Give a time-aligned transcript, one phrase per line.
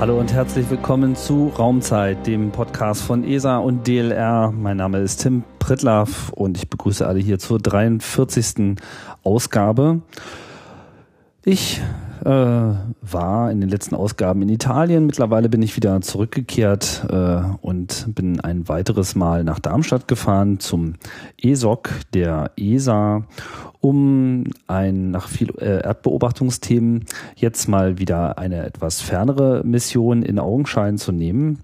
[0.00, 4.50] Hallo und herzlich willkommen zu Raumzeit, dem Podcast von ESA und DLR.
[4.50, 8.76] Mein Name ist Tim Pritlaff und ich begrüße alle hier zur 43.
[9.22, 10.00] Ausgabe.
[11.44, 11.82] Ich
[12.24, 15.06] äh, war in den letzten Ausgaben in Italien.
[15.06, 20.94] Mittlerweile bin ich wieder zurückgekehrt äh, und bin ein weiteres Mal nach Darmstadt gefahren zum
[21.40, 23.24] ESOC der ESA,
[23.80, 27.04] um ein nach viel äh, Erdbeobachtungsthemen
[27.36, 31.58] jetzt mal wieder eine etwas fernere Mission in Augenschein zu nehmen.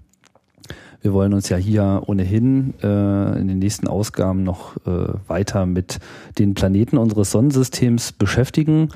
[1.07, 5.99] Wir wollen uns ja hier ohnehin äh, in den nächsten Ausgaben noch äh, weiter mit
[6.37, 8.89] den Planeten unseres Sonnensystems beschäftigen.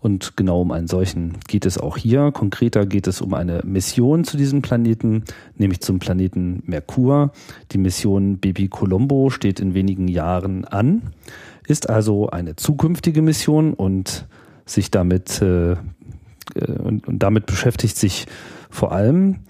[0.00, 2.32] Und genau um einen solchen geht es auch hier.
[2.32, 5.24] Konkreter geht es um eine Mission zu diesem Planeten,
[5.58, 7.32] nämlich zum Planeten Merkur.
[7.72, 11.02] Die Mission Baby Colombo steht in wenigen Jahren an,
[11.66, 14.26] ist also eine zukünftige Mission und
[14.64, 15.76] sich damit äh, äh
[16.82, 18.24] und, und damit beschäftigt sich
[18.70, 19.40] vor allem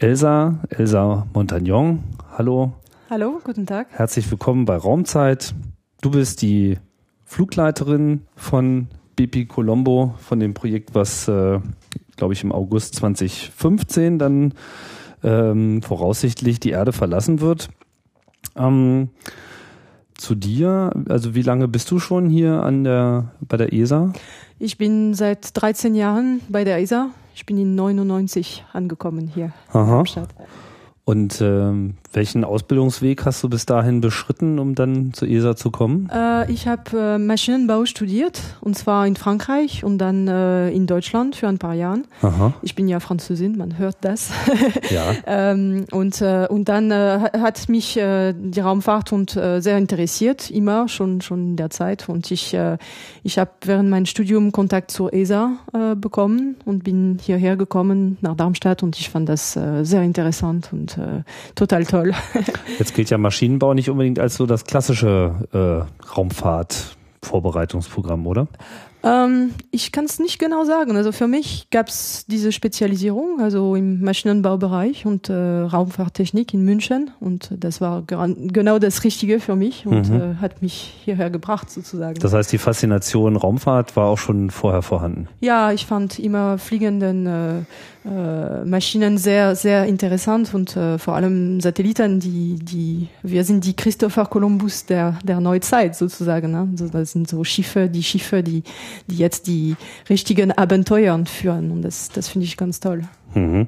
[0.00, 2.04] Elsa, Elsa Montagnon.
[2.36, 2.72] Hallo.
[3.10, 3.88] Hallo, guten Tag.
[3.90, 5.56] Herzlich willkommen bei Raumzeit.
[6.02, 6.78] Du bist die
[7.24, 11.58] Flugleiterin von BP Colombo, von dem Projekt, was, äh,
[12.14, 14.54] glaube ich, im August 2015 dann
[15.24, 17.68] ähm, voraussichtlich die Erde verlassen wird.
[18.54, 19.08] Ähm,
[20.14, 24.12] zu dir, also wie lange bist du schon hier an der, bei der ESA?
[24.60, 27.10] Ich bin seit 13 Jahren bei der ESA.
[27.38, 30.00] Ich bin in 99 angekommen hier Aha.
[30.00, 30.34] in Stadt.
[31.04, 36.08] Und ähm, welchen Ausbildungsweg hast du bis dahin beschritten, um dann zur ESA zu kommen?
[36.12, 41.36] Äh, ich habe äh, Maschinenbau studiert und zwar in Frankreich und dann äh, in Deutschland
[41.36, 41.88] für ein paar Jahre.
[42.62, 44.30] Ich bin ja Französin, man hört das.
[44.90, 45.14] ja.
[45.26, 50.88] ähm, und, äh, und dann äh, hat mich äh, die Raumfahrt und sehr interessiert, immer
[50.88, 52.08] schon schon in der Zeit.
[52.08, 52.56] Und ich
[53.22, 55.52] ich habe während meinem Studium Kontakt zur ESA
[55.96, 60.98] bekommen und bin hierher gekommen nach Darmstadt und ich fand das sehr interessant und
[61.54, 61.97] total toll.
[62.78, 65.82] Jetzt gilt ja Maschinenbau nicht unbedingt als so das klassische äh,
[66.16, 68.48] Raumfahrt-Vorbereitungsprogramm, oder?
[69.02, 70.96] Ähm, ich kann es nicht genau sagen.
[70.96, 77.10] Also für mich gab es diese Spezialisierung, also im Maschinenbaubereich und äh, Raumfahrttechnik in München.
[77.20, 80.16] Und das war genau das Richtige für mich und mhm.
[80.16, 82.18] äh, hat mich hierher gebracht sozusagen.
[82.18, 85.28] Das heißt, die Faszination Raumfahrt war auch schon vorher vorhanden?
[85.40, 87.52] Ja, ich fand immer fliegenden äh,
[88.04, 93.74] äh, Maschinen sehr, sehr interessant und äh, vor allem Satelliten, die, die, wir sind die
[93.74, 96.52] Christopher Columbus der, der Neuzeit sozusagen.
[96.52, 96.68] Ne?
[96.70, 98.62] Also das sind so Schiffe, die Schiffe, die,
[99.08, 99.76] die jetzt die
[100.08, 103.02] richtigen Abenteuer führen und das, das finde ich ganz toll.
[103.34, 103.66] Mhm.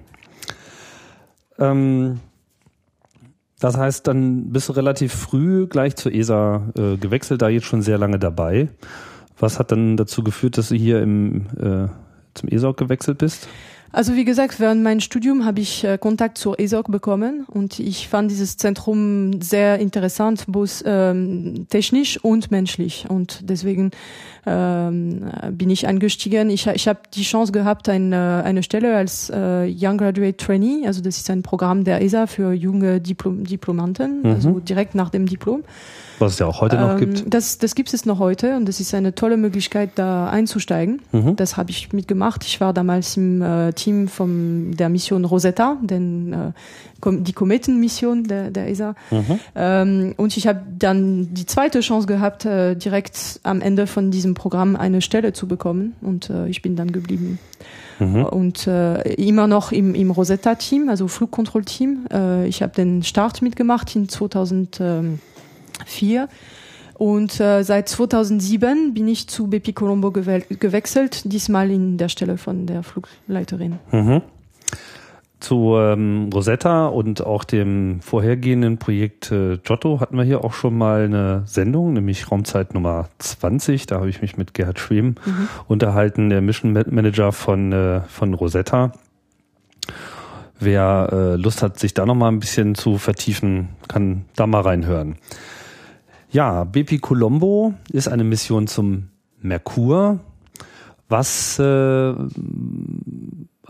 [1.58, 2.20] Ähm,
[3.60, 7.82] das heißt, dann bist du relativ früh gleich zur ESA äh, gewechselt, da jetzt schon
[7.82, 8.68] sehr lange dabei.
[9.38, 11.88] Was hat dann dazu geführt, dass du hier im, äh,
[12.34, 13.48] zum ESA gewechselt bist?
[13.92, 18.08] Also wie gesagt, während meinem Studium habe ich äh, Kontakt zur ESOC bekommen und ich
[18.08, 23.06] fand dieses Zentrum sehr interessant, both ähm, technisch und menschlich.
[23.08, 23.90] Und deswegen
[24.46, 26.50] ähm, bin ich eingestiegen.
[26.50, 31.00] Ich, ich habe die Chance gehabt, eine, eine Stelle als äh, Young Graduate Trainee, also
[31.02, 34.30] das ist ein Programm der ESA für junge Diplom Diplomanten, mhm.
[34.30, 35.62] also direkt nach dem Diplom.
[36.20, 37.32] Was es ja auch heute noch ähm, gibt.
[37.32, 41.00] Das, das gibt es noch heute und das ist eine tolle Möglichkeit, da einzusteigen.
[41.12, 41.36] Mhm.
[41.36, 42.44] Das habe ich mitgemacht.
[42.44, 46.52] Ich war damals im äh, Team von der Mission Rosetta, denn äh,
[47.22, 48.94] die Kometenmission der, der ESA.
[49.10, 49.40] Mhm.
[49.54, 54.29] Ähm, und ich habe dann die zweite Chance gehabt, äh, direkt am Ende von diesem
[54.34, 57.38] Programm eine Stelle zu bekommen und äh, ich bin dann geblieben.
[57.98, 58.24] Mhm.
[58.24, 62.06] Und äh, immer noch im, im Rosetta-Team, also Flugkontrollteam.
[62.12, 64.78] Äh, ich habe den Start mitgemacht in 2000.
[64.80, 65.18] Ähm,
[65.86, 66.28] vier.
[66.94, 72.66] Und äh, seit 2007 bin ich zu BP Colombo gewechselt, diesmal in der Stelle von
[72.66, 73.78] der Flugleiterin.
[73.90, 74.22] Mhm.
[75.40, 80.76] Zu ähm, Rosetta und auch dem vorhergehenden Projekt äh, Giotto hatten wir hier auch schon
[80.76, 83.86] mal eine Sendung, nämlich Raumzeit Nummer 20.
[83.86, 85.48] Da habe ich mich mit Gerhard Schwem mhm.
[85.66, 88.92] unterhalten, der Mission Manager von, äh, von Rosetta.
[90.58, 95.16] Wer äh, Lust hat, sich da nochmal ein bisschen zu vertiefen, kann da mal reinhören.
[96.30, 99.08] Ja, BP Colombo ist eine Mission zum
[99.40, 100.20] Merkur.
[101.08, 102.14] Was, äh,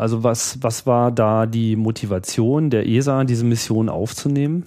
[0.01, 4.67] also was, was war da die Motivation der ESA, diese Mission aufzunehmen?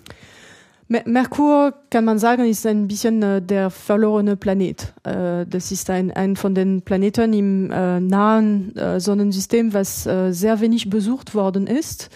[0.88, 4.94] Merkur kann man sagen, ist ein bisschen äh, der verlorene Planet.
[5.04, 10.90] Äh, das ist ein, ein von den Planeten im äh, nahen Sonnensystem, was sehr wenig
[10.90, 12.10] besucht worden ist.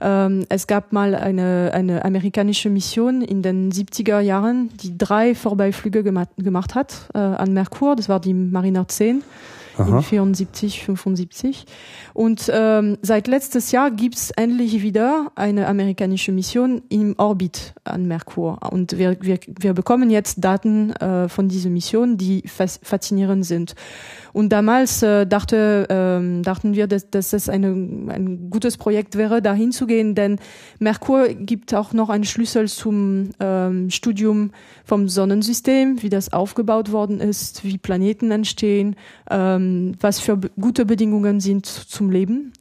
[0.00, 6.02] Ähm, es gab mal eine, eine amerikanische Mission in den 70er Jahren, die drei Vorbeiflüge
[6.02, 7.96] gemacht, gemacht hat an Merkur.
[7.96, 9.22] Das war die Mariner 10.
[9.76, 9.98] Aha.
[9.98, 11.64] in 74, 75.
[12.14, 18.58] Und ähm, seit letztes Jahr gibt's endlich wieder eine amerikanische Mission im Orbit an Merkur.
[18.70, 23.74] Und wir, wir, wir bekommen jetzt Daten äh, von dieser Mission, die faszinierend sind.
[24.32, 29.42] Und damals äh, dachte, ähm, dachten wir, dass, dass es eine, ein gutes Projekt wäre,
[29.42, 30.38] dahin zu gehen, denn
[30.78, 34.52] Merkur gibt auch noch einen Schlüssel zum ähm, Studium
[34.84, 38.96] vom Sonnensystem, wie das aufgebaut worden ist, wie Planeten entstehen,
[39.30, 39.61] ähm,
[40.00, 42.52] was für gute Bedingungen sind zum Leben.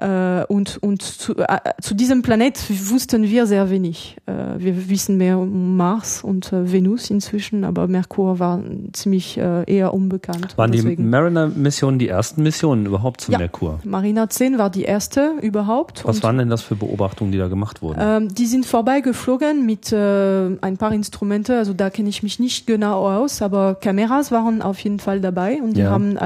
[0.00, 2.58] Äh, und und zu, äh, zu diesem Planet
[2.90, 4.16] wussten wir sehr wenig.
[4.24, 8.62] Äh, wir wissen mehr um Mars und äh, Venus inzwischen, aber Merkur war
[8.92, 10.56] ziemlich äh, eher unbekannt.
[10.56, 13.80] Waren die Mariner-Missionen die ersten Missionen überhaupt zum ja, Merkur?
[13.84, 16.02] Mariner 10 war die erste überhaupt.
[16.06, 17.98] Was waren denn das für Beobachtungen, die da gemacht wurden?
[18.00, 22.66] Ähm, die sind vorbeigeflogen mit äh, ein paar Instrumente, also da kenne ich mich nicht
[22.66, 25.90] genau aus, aber Kameras waren auf jeden Fall dabei und die ja.
[25.90, 26.16] haben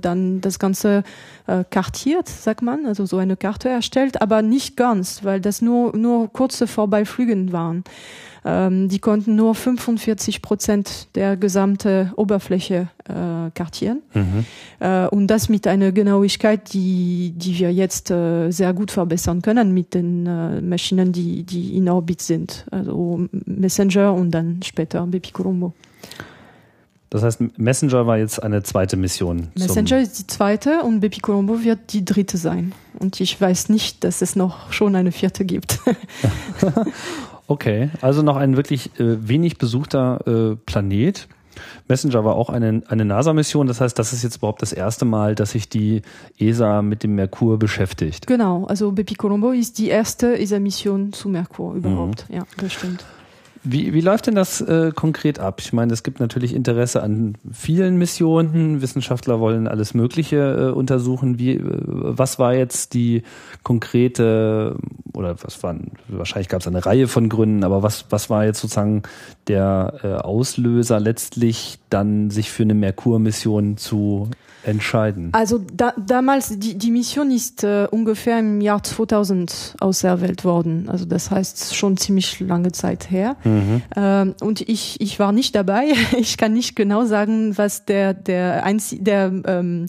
[0.00, 1.02] dann das Ganze
[1.46, 5.96] äh, kartiert, sagt man, also so eine Karte erstellt, aber nicht ganz, weil das nur,
[5.96, 7.84] nur kurze Vorbeiflügen waren.
[8.44, 14.02] Ähm, die konnten nur 45 Prozent der gesamte Oberfläche äh, kartieren.
[14.14, 14.44] Mhm.
[14.80, 19.72] Äh, und das mit einer Genauigkeit, die, die wir jetzt äh, sehr gut verbessern können
[19.72, 22.66] mit den äh, Maschinen, die, die in Orbit sind.
[22.70, 25.72] Also Messenger und dann später Bepi Colombo.
[27.12, 29.48] Das heißt, Messenger war jetzt eine zweite Mission.
[29.54, 32.72] Messenger ist die zweite und Bepi Colombo wird die dritte sein.
[32.98, 35.78] Und ich weiß nicht, dass es noch schon eine vierte gibt.
[37.48, 41.28] okay, also noch ein wirklich äh, wenig besuchter äh, Planet.
[41.86, 43.66] Messenger war auch eine, eine NASA-Mission.
[43.66, 46.00] Das heißt, das ist jetzt überhaupt das erste Mal, dass sich die
[46.38, 48.26] ESA mit dem Merkur beschäftigt.
[48.26, 52.24] Genau, also Bepi Colombo ist die erste ESA-Mission zu Merkur überhaupt.
[52.30, 52.36] Mhm.
[52.36, 53.04] Ja, das stimmt.
[53.64, 55.60] Wie, wie läuft denn das äh, konkret ab?
[55.60, 58.82] Ich meine, es gibt natürlich Interesse an vielen Missionen.
[58.82, 61.38] Wissenschaftler wollen alles Mögliche äh, untersuchen.
[61.38, 63.22] Wie, äh, was war jetzt die
[63.62, 64.76] konkrete,
[65.14, 68.60] oder was waren, wahrscheinlich gab es eine Reihe von Gründen, aber was, was war jetzt
[68.60, 69.02] sozusagen
[69.46, 74.28] der äh, Auslöser letztlich dann, sich für eine Merkur-Mission zu
[74.64, 75.30] entscheiden?
[75.32, 80.88] Also da, damals, die, die Mission ist äh, ungefähr im Jahr 2000 auserwählt worden.
[80.88, 83.36] Also das heißt schon ziemlich lange Zeit her.
[83.44, 83.82] Mhm.
[83.96, 85.92] Ähm, und ich, ich war nicht dabei.
[86.22, 89.86] Ich kann nicht genau sagen, was der, der, einzig, der ähm,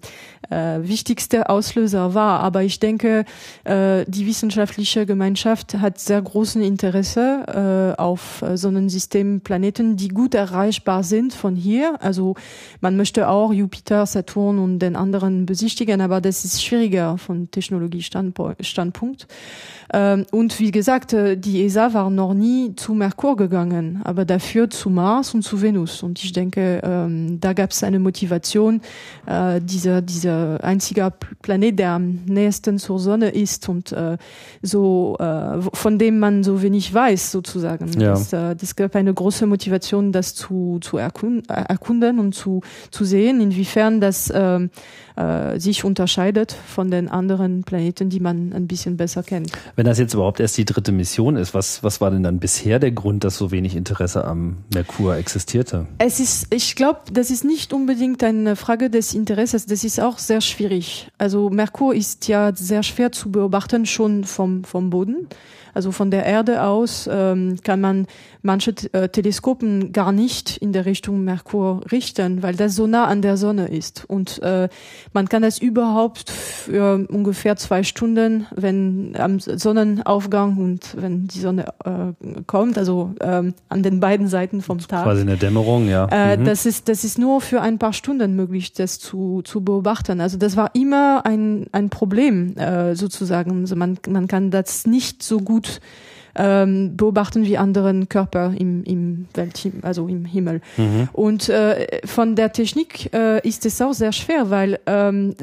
[0.49, 2.39] äh, wichtigste Auslöser war.
[2.39, 3.25] Aber ich denke,
[3.63, 10.35] äh, die wissenschaftliche Gemeinschaft hat sehr großen Interesse äh, auf äh, Sonnensystem, Planeten, die gut
[10.35, 11.95] erreichbar sind von hier.
[12.01, 12.35] Also
[12.81, 19.27] man möchte auch Jupiter, Saturn und den anderen besichtigen, aber das ist schwieriger von Technologiestandpunkt.
[19.91, 24.69] Ähm, und wie gesagt, äh, die ESA war noch nie zu Merkur gegangen, aber dafür
[24.69, 26.03] zu Mars und zu Venus.
[26.03, 28.81] Und ich denke, ähm, da gab es eine Motivation,
[29.25, 34.17] äh, dieser, dieser einzige Planet, der am nächsten zur Sonne ist und äh,
[34.61, 35.17] so
[35.73, 37.91] von dem man so wenig weiß sozusagen.
[37.99, 38.11] Ja.
[38.11, 44.01] Das, das gab eine große Motivation, das zu, zu erkunden und zu, zu sehen, inwiefern
[44.01, 44.67] das äh,
[45.15, 49.51] äh, sich unterscheidet von den anderen Planeten, die man ein bisschen besser kennt.
[49.75, 52.77] Wenn das jetzt überhaupt erst die dritte Mission ist, was, was war denn dann bisher
[52.79, 55.87] der Grund, dass so wenig Interesse am Merkur existierte?
[55.97, 60.19] Es ist, ich glaube, das ist nicht unbedingt eine Frage des Interesses, das ist auch
[60.19, 61.09] sehr schwierig.
[61.17, 65.27] Also Merkur ist ja sehr schwer zu beobachten, schon vom, vom Boden.
[65.73, 68.07] Also von der Erde aus ähm, kann man
[68.41, 73.21] manche äh, Teleskopen gar nicht in der Richtung Merkur richten, weil das so nah an
[73.21, 74.05] der Sonne ist.
[74.07, 74.69] Und äh,
[75.13, 81.67] man kann das überhaupt für ungefähr zwei Stunden, wenn am Sonnenaufgang und wenn die Sonne
[81.85, 85.03] äh, kommt, also ähm, an den beiden Seiten vom Tag.
[85.03, 86.07] Quasi eine Dämmerung, ja.
[86.11, 86.45] Äh, mhm.
[86.45, 90.19] Das ist das ist nur für ein paar Stunden möglich, das zu zu beobachten.
[90.21, 93.61] Also das war immer ein ein Problem äh, sozusagen.
[93.61, 95.79] Also man man kann das nicht so gut goed.
[96.35, 100.61] Ähm, beobachten wie anderen Körper im, im Welthimmel, also im Himmel.
[100.77, 101.09] Mhm.
[101.13, 105.35] Und äh, von der Technik äh, ist es auch sehr schwer, weil ähm,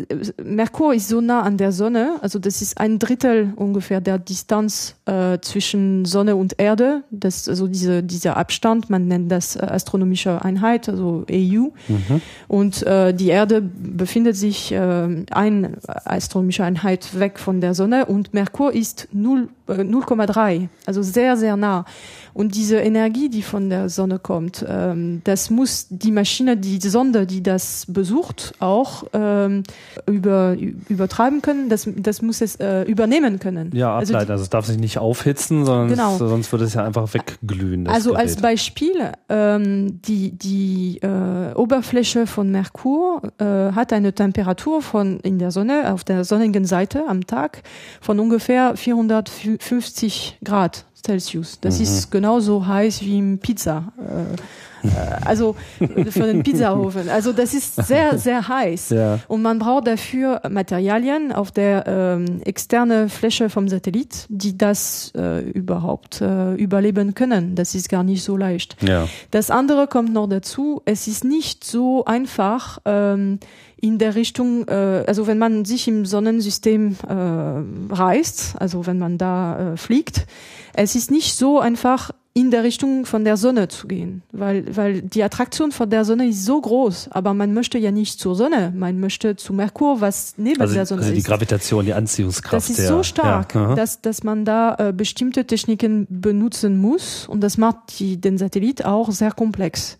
[0.42, 4.96] Merkur ist so nah an der Sonne, also das ist ein Drittel ungefähr der Distanz
[5.06, 7.02] äh, zwischen Sonne und Erde.
[7.10, 11.68] Das also diese dieser Abstand, man nennt das äh, astronomische Einheit, also EU.
[11.88, 12.20] Mhm.
[12.48, 18.34] Und äh, die Erde befindet sich äh, eine astronomische Einheit weg von der Sonne und
[18.34, 21.84] Merkur ist 0 0,3, also sehr, sehr nah.
[22.32, 27.26] Und diese Energie, die von der Sonne kommt, ähm, das muss die Maschine, die Sonde,
[27.26, 29.62] die das besucht, auch ähm,
[30.06, 30.56] über,
[30.88, 31.68] übertreiben können.
[31.68, 33.70] Das, das muss es äh, übernehmen können.
[33.74, 34.14] Ja, ableiten.
[34.14, 36.16] Also, also, es darf sich nicht aufhitzen, sondern genau.
[36.16, 37.86] sonst würde es ja einfach wegglühen.
[37.88, 38.22] also Gerät.
[38.22, 45.38] als Beispiel, ähm, die, die äh, Oberfläche von Merkur äh, hat eine Temperatur von in
[45.38, 47.62] der Sonne, auf der sonnigen Seite am Tag
[48.00, 51.58] von ungefähr 450 Grad Celsius.
[51.60, 51.82] Das mhm.
[51.84, 53.92] ist genauso heiß wie im Pizza.
[53.98, 54.36] Äh,
[54.82, 54.88] äh,
[55.24, 57.08] also für den Pizzaofen.
[57.08, 58.90] Also das ist sehr, sehr heiß.
[58.90, 59.18] Ja.
[59.28, 65.40] Und man braucht dafür Materialien auf der ähm, externe Fläche vom Satellit, die das äh,
[65.50, 67.54] überhaupt äh, überleben können.
[67.54, 68.76] Das ist gar nicht so leicht.
[68.82, 69.08] Ja.
[69.30, 70.82] Das andere kommt noch dazu.
[70.84, 73.38] Es ist nicht so einfach, ähm,
[73.80, 79.18] in der Richtung, äh, also wenn man sich im Sonnensystem äh, reist, also wenn man
[79.18, 80.26] da äh, fliegt,
[80.74, 85.02] es ist nicht so einfach in der Richtung von der Sonne zu gehen, weil, weil
[85.02, 88.72] die Attraktion von der Sonne ist so groß, aber man möchte ja nicht zur Sonne,
[88.76, 91.18] man möchte zu Merkur, was neben also, der Sonne also ist.
[91.18, 92.54] die Gravitation, die Anziehungskraft.
[92.54, 97.26] Das ist der, so stark, ja, dass, dass man da äh, bestimmte Techniken benutzen muss
[97.26, 99.98] und das macht die, den Satellit auch sehr komplex.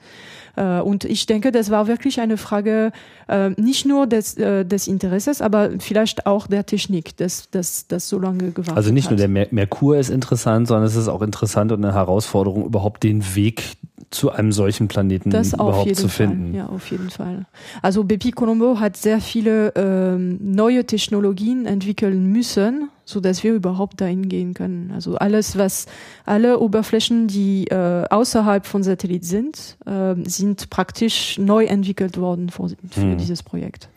[0.56, 2.92] Äh, und ich denke, das war wirklich eine Frage
[3.28, 8.08] äh, nicht nur des, äh, des Interesses, aber vielleicht auch der Technik, dass das, das
[8.08, 9.12] so lange gewartet Also nicht hat.
[9.12, 13.02] nur der Mer Merkur ist interessant, sondern es ist auch interessant und eine Herausforderung, überhaupt
[13.02, 13.76] den Weg
[14.10, 16.50] zu einem solchen Planeten das überhaupt zu finden.
[16.50, 16.58] Fall.
[16.58, 17.46] Ja, auf jeden Fall.
[17.80, 24.00] Also Bepi Colombo hat sehr viele ähm, neue Technologien entwickeln müssen, so dass wir überhaupt
[24.00, 24.92] dahin gehen können.
[24.92, 25.86] Also alles, was
[26.24, 32.68] alle Oberflächen, die äh, außerhalb von Satellit sind, äh, sind praktisch neu entwickelt worden für,
[32.68, 33.18] für hm.
[33.18, 33.88] dieses Projekt.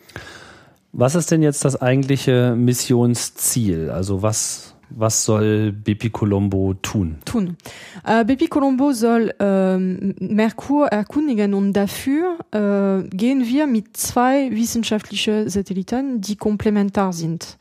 [0.92, 3.90] Was ist denn jetzt das eigentliche Missionsziel?
[3.90, 7.18] Also was was soll Bepi Colombo tun?
[7.26, 7.58] Tun.
[8.06, 15.50] Äh, Bepi Colombo soll äh, Merkur erkundigen und dafür äh, gehen wir mit zwei wissenschaftlichen
[15.50, 17.58] Satelliten, die komplementar sind.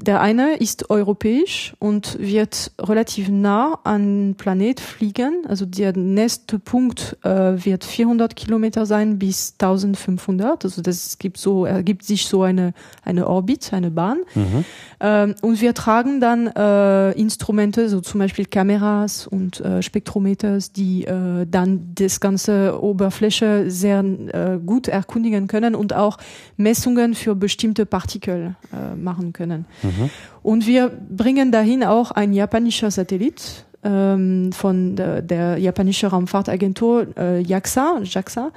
[0.00, 5.44] Der eine ist europäisch und wird relativ nah an Planet fliegen.
[5.48, 10.64] Also der nächste Punkt äh, wird 400 Kilometer sein bis 1500.
[10.64, 12.74] Also das gibt so, ergibt sich so eine,
[13.04, 14.18] eine Orbit, eine Bahn.
[14.36, 14.64] Mhm.
[15.00, 21.06] Ähm, und wir tragen dann äh, Instrumente, so zum Beispiel Kameras und äh, Spektrometers, die
[21.06, 26.18] äh, dann das ganze Oberfläche sehr äh, gut erkundigen können und auch
[26.56, 29.66] Messungen für bestimmte Partikel äh, machen können.
[29.82, 29.87] Mhm.
[29.88, 30.10] Mhm.
[30.42, 37.40] Und wir bringen dahin auch ein japanischer Satellit ähm, von der, der japanischen Raumfahrtagentur äh,
[37.40, 38.52] JAXA, JAXA.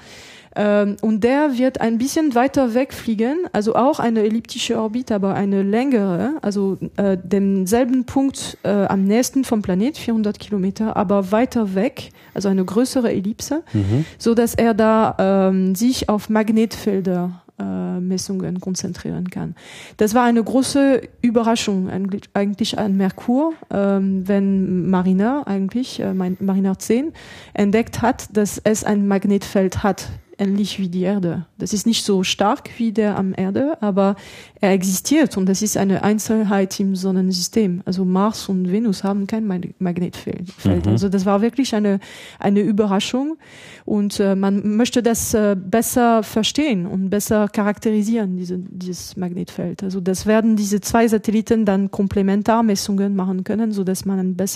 [0.54, 5.64] Ähm, und der wird ein bisschen weiter wegfliegen, also auch eine elliptische Orbit, aber eine
[5.64, 12.10] längere, also äh, denselben Punkt äh, am nächsten vom Planet, 400 Kilometer, aber weiter weg,
[12.34, 14.06] also eine größere Ellipse, mhm.
[14.18, 19.56] so dass er da ähm, sich auf Magnetfelder äh, Messungen konzentrieren kann.
[19.98, 21.90] Das war eine große Überraschung
[22.34, 27.14] eigentlich an Merkur, ähm, wenn Mariner eigentlich, äh, Mariner 10,
[27.54, 30.10] entdeckt hat, dass es ein Magnetfeld hat
[30.42, 31.46] ähnlich wie die Erde.
[31.60, 34.16] Das ist nicht so stark wie der am Erde, aber
[34.62, 37.82] er existiert und das ist eine Einzelheit im Sonnensystem.
[37.86, 40.48] Also Mars und Venus haben kein Magnetfeld.
[40.64, 40.82] Mhm.
[40.86, 42.00] Also das war wirklich eine,
[42.40, 43.38] eine Überraschung
[43.86, 49.84] und äh, man möchte das äh, besser verstehen und besser charakterisieren, diese, dieses Magnetfeld.
[49.84, 54.52] Also das werden diese zwei Satelliten dann Komplementarmessungen machen können, so dass man ein besseres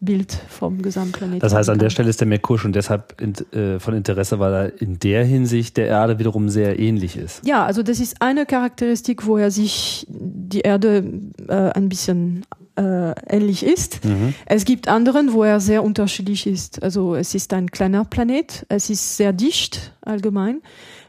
[0.00, 3.78] Bild vom Gesamtplaneten Das heißt, an der Stelle ist der Merkur schon deshalb in, äh,
[3.78, 7.46] von Interesse, weil er in der der Hinsicht der Erde wiederum sehr ähnlich ist.
[7.46, 11.04] Ja, also das ist eine Charakteristik, wo er sich die Erde
[11.48, 12.44] äh, ein bisschen
[12.76, 14.04] äh, ähnlich ist.
[14.04, 14.34] Mhm.
[14.46, 16.82] Es gibt anderen, wo er sehr unterschiedlich ist.
[16.82, 20.62] Also es ist ein kleiner Planet, es ist sehr dicht allgemein.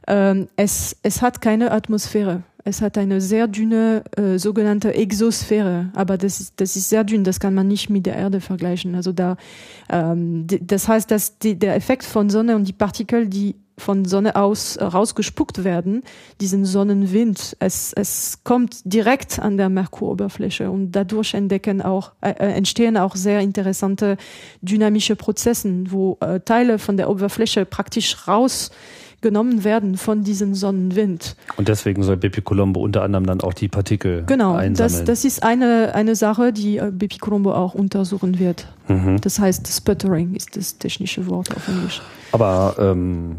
[0.08, 2.44] Ähm, es, es hat keine Atmosphäre.
[2.66, 7.26] Es hat eine sehr dünne äh, sogenannte Exosphäre, aber das ist, das ist sehr dünn,
[7.26, 8.96] das kann man nicht mit der Erde vergleichen.
[8.96, 9.36] Also da,
[9.90, 14.36] ähm, das heißt, dass die, der Effekt von Sonne und die Partikel, die von Sonne
[14.36, 16.04] aus rausgespuckt werden,
[16.42, 17.56] diesen Sonnenwind.
[17.60, 23.16] Es, es kommt direkt an der Merkuroberfläche und dadurch entdecken auch, äh, äh entstehen auch
[23.16, 24.18] sehr interessante
[24.62, 31.36] dynamische Prozesse, wo äh, Teile von der Oberfläche praktisch rausgenommen werden von diesem Sonnenwind.
[31.58, 34.76] Und deswegen soll Bepi Colombo unter anderem dann auch die Partikel genau, einsammeln.
[34.76, 38.68] Genau, das, das ist eine, eine Sache, die äh, Bepi Colombo auch untersuchen wird.
[38.88, 39.20] Mhm.
[39.22, 42.02] Das heißt, Sputtering ist das technische Wort auf Englisch.
[42.32, 43.38] Aber ähm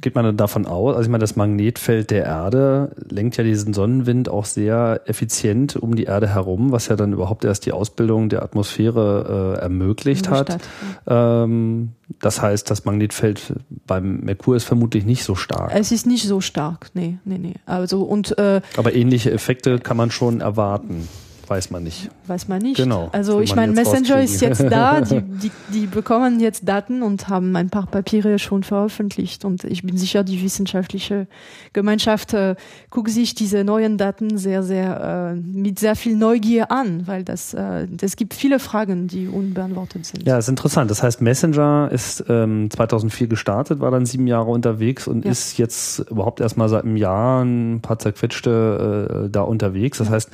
[0.00, 4.28] geht man davon aus, also ich meine, das Magnetfeld der Erde lenkt ja diesen Sonnenwind
[4.28, 8.42] auch sehr effizient um die Erde herum, was ja dann überhaupt erst die Ausbildung der
[8.42, 10.58] Atmosphäre äh, ermöglicht hat.
[11.06, 13.54] Ähm, das heißt, das Magnetfeld
[13.86, 15.70] beim Merkur ist vermutlich nicht so stark.
[15.74, 17.54] Es ist nicht so stark, nee, nee, nee.
[17.64, 21.08] Also und äh, aber ähnliche Effekte kann man schon erwarten.
[21.48, 22.10] Weiß man nicht.
[22.26, 22.76] Weiß man nicht.
[22.76, 23.08] Genau.
[23.12, 27.54] Also ich meine, Messenger ist jetzt da, die, die, die bekommen jetzt Daten und haben
[27.56, 29.44] ein paar Papiere schon veröffentlicht.
[29.44, 31.26] Und ich bin sicher, die wissenschaftliche
[31.72, 32.54] Gemeinschaft äh,
[32.90, 37.54] guckt sich diese neuen Daten sehr, sehr äh, mit sehr viel Neugier an, weil das
[37.54, 40.26] äh, es gibt viele Fragen, die unbeantwortet sind.
[40.26, 40.90] Ja, ist interessant.
[40.90, 45.30] Das heißt, Messenger ist ähm, 2004 gestartet, war dann sieben Jahre unterwegs und ja.
[45.30, 49.98] ist jetzt überhaupt erstmal seit einem Jahr ein paar zerquetschte äh, da unterwegs.
[49.98, 50.30] Das heißt,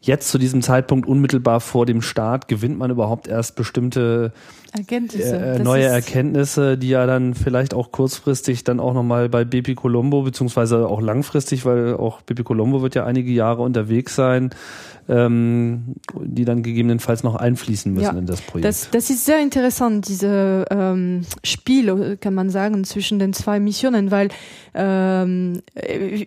[0.00, 4.32] jetzt zu diesem Zeitpunkt unmittelbar vor dem Start gewinnt man überhaupt erst bestimmte
[4.72, 5.36] Erkenntnisse.
[5.36, 10.22] Äh, neue Erkenntnisse, die ja dann vielleicht auch kurzfristig dann auch nochmal bei Bepi Colombo,
[10.22, 14.50] beziehungsweise auch langfristig, weil auch Bepi Colombo wird ja einige Jahre unterwegs sein,
[15.08, 18.66] ähm, die dann gegebenenfalls noch einfließen müssen ja, in das Projekt.
[18.66, 24.10] Das, das ist sehr interessant, diese ähm, Spiel, kann man sagen, zwischen den zwei Missionen,
[24.10, 24.28] weil
[24.76, 25.62] ähm,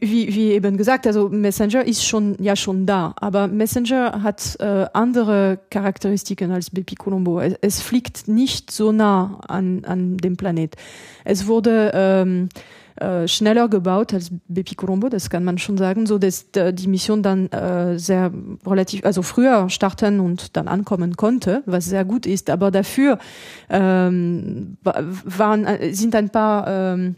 [0.02, 4.88] wie, wie eben gesagt, also Messenger ist schon ja schon da, aber Messenger hat äh,
[4.94, 7.40] andere Charakteristiken als Bepi Colombo.
[7.40, 10.76] Es, es fliegt nicht so nah an, an dem Planet.
[11.24, 12.50] Es wurde ähm,
[12.96, 16.88] äh, schneller gebaut als Bepi Colombo, das kann man schon sagen, so dass äh, die
[16.88, 18.32] Mission dann äh, sehr
[18.66, 22.50] relativ, also früher starten und dann ankommen konnte, was sehr gut ist.
[22.50, 23.20] Aber dafür
[23.70, 27.16] ähm, waren äh, sind ein paar ähm,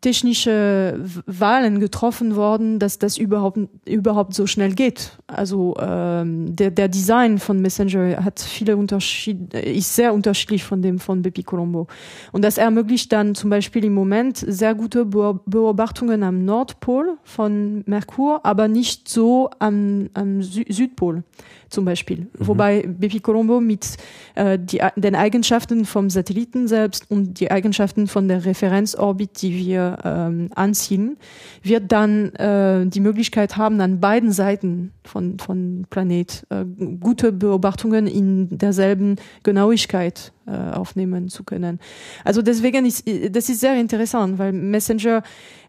[0.00, 5.12] technische Wahlen getroffen worden, dass das überhaupt überhaupt so schnell geht.
[5.26, 10.98] Also ähm, der, der Design von Messenger hat viele Unterschiede, ist sehr unterschiedlich von dem
[10.98, 11.88] von Bepi Colombo.
[12.32, 18.44] Und das ermöglicht dann zum Beispiel im Moment sehr gute Beobachtungen am Nordpol von Merkur,
[18.44, 21.24] aber nicht so am, am Südpol
[21.68, 22.20] zum Beispiel.
[22.20, 22.28] Mhm.
[22.38, 23.96] Wobei Bepi Colombo mit
[24.34, 29.98] äh, die, den Eigenschaften vom Satelliten selbst und die Eigenschaften von der Referenzorbit, die wir
[30.04, 31.16] ähm, anziehen,
[31.62, 36.64] wird dann äh, die Möglichkeit haben, an beiden Seiten von, von Planet äh,
[37.00, 41.78] gute Beobachtungen in derselben Genauigkeit äh, aufnehmen zu können.
[42.24, 45.22] Also deswegen ist das ist sehr interessant, weil Messenger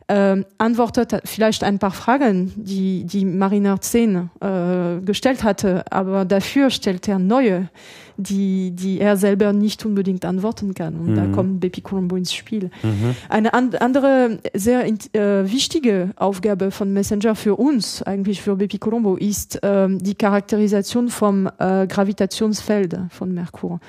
[0.10, 6.72] äh, antwortet vielleicht ein paar Fragen, die die Mariner 10 äh, gestellt hatte, aber dafür
[6.72, 7.69] stellt er neue,
[8.17, 10.95] die, die er selber nicht unbedingt antworten kann.
[10.95, 11.15] Und mhm.
[11.15, 12.72] da kommt Bepi Colombo ins Spiel.
[12.84, 13.15] Mhm.
[13.30, 19.15] Eine an andere sehr äh, wichtige Aufgabe von Messenger für uns, eigentlich für Bepi Colombo,
[19.15, 23.80] ist äh, die Charakterisation vom äh, Gravitationsfeld von Merkur.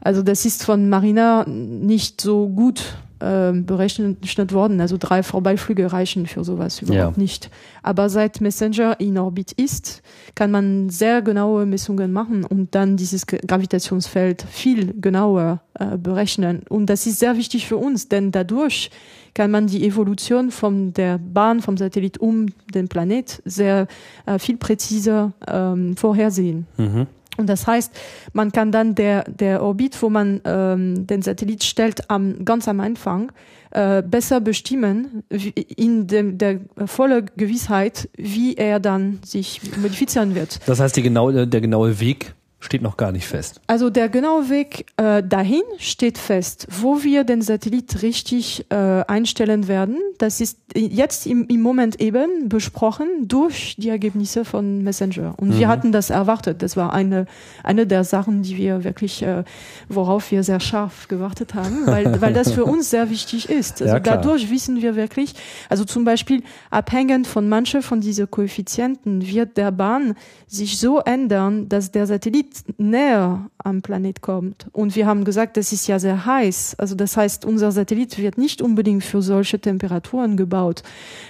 [0.00, 4.80] Also das ist von Mariner nicht so gut berechnet worden.
[4.80, 7.22] Also drei Vorbeiflüge reichen für sowas überhaupt ja.
[7.22, 7.50] nicht.
[7.82, 10.02] Aber seit Messenger in Orbit ist,
[10.34, 16.62] kann man sehr genaue Messungen machen und dann dieses Gravitationsfeld viel genauer äh, berechnen.
[16.68, 18.90] Und das ist sehr wichtig für uns, denn dadurch
[19.34, 23.86] kann man die Evolution von der Bahn vom Satellit um den Planet sehr
[24.24, 26.66] äh, viel präziser ähm, vorhersehen.
[26.78, 27.06] Mhm.
[27.36, 27.92] Und das heißt,
[28.32, 32.80] man kann dann der, der Orbit, wo man ähm, den Satellit stellt, am, ganz am
[32.80, 33.32] Anfang,
[33.70, 40.60] äh, besser bestimmen, in dem, der volle Gewissheit, wie er dann sich modifizieren wird.
[40.66, 42.35] Das heißt, die genaue, der genaue Weg
[42.66, 43.60] steht noch gar nicht fest.
[43.66, 46.66] Also der genaue Weg äh, dahin steht fest.
[46.70, 52.48] Wo wir den Satellit richtig äh, einstellen werden, das ist jetzt im, im Moment eben
[52.48, 55.34] besprochen durch die Ergebnisse von Messenger.
[55.38, 55.58] Und mhm.
[55.58, 56.62] wir hatten das erwartet.
[56.62, 57.26] Das war eine,
[57.62, 59.44] eine der Sachen, die wir wirklich, äh,
[59.88, 63.80] worauf wir sehr scharf gewartet haben, weil, weil das für uns sehr wichtig ist.
[63.80, 65.34] Also ja, dadurch wissen wir wirklich,
[65.68, 70.14] also zum Beispiel abhängend von manchen von diesen Koeffizienten wird der Bahn
[70.46, 74.66] sich so ändern, dass der Satellit näher am Planet kommt.
[74.72, 76.76] Und wir haben gesagt, das ist ja sehr heiß.
[76.78, 80.82] Also das heißt, unser Satellit wird nicht unbedingt für solche Temperaturen gebaut.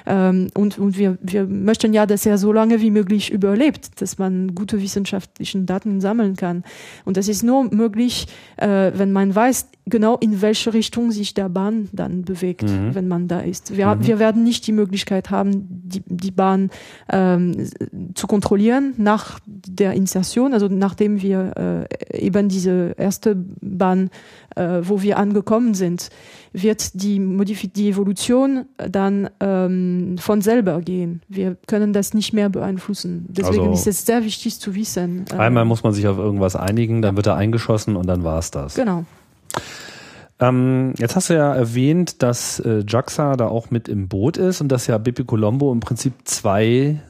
[0.07, 4.19] Ähm, und und wir, wir möchten ja, dass er so lange wie möglich überlebt, dass
[4.19, 6.65] man gute wissenschaftlichen Daten sammeln kann.
[7.05, 11.49] Und das ist nur möglich, äh, wenn man weiß, genau in welche Richtung sich der
[11.49, 12.95] Bahn dann bewegt, mhm.
[12.95, 13.77] wenn man da ist.
[13.77, 14.07] Wir, mhm.
[14.07, 16.71] wir werden nicht die Möglichkeit haben, die, die Bahn
[17.09, 17.69] ähm,
[18.15, 24.11] zu kontrollieren nach der Insertion, also nachdem wir äh, eben diese erste Bahn,
[24.55, 26.11] äh, wo wir angekommen sind,
[26.53, 31.23] wird die, Modif die Evolution dann ähm, von selber gehen.
[31.29, 33.27] Wir können das nicht mehr beeinflussen.
[33.29, 35.27] Deswegen also, ist es sehr wichtig zu wissen.
[35.31, 38.39] Äh, einmal muss man sich auf irgendwas einigen, dann wird er eingeschossen und dann war
[38.39, 38.75] es das.
[38.75, 39.05] Genau.
[40.39, 44.61] Ähm, jetzt hast du ja erwähnt, dass äh, JAXA da auch mit im Boot ist
[44.61, 47.01] und dass ja Bepi Colombo im Prinzip zwei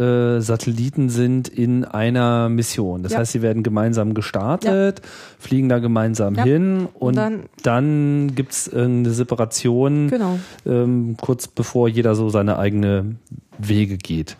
[0.00, 3.02] äh, Satelliten sind in einer Mission.
[3.02, 3.18] Das ja.
[3.18, 5.08] heißt, sie werden gemeinsam gestartet, ja.
[5.38, 6.44] fliegen da gemeinsam ja.
[6.44, 10.38] hin und, und dann, dann gibt es eine Separation, genau.
[10.66, 13.16] ähm, kurz bevor jeder so seine eigene
[13.58, 14.36] Wege geht.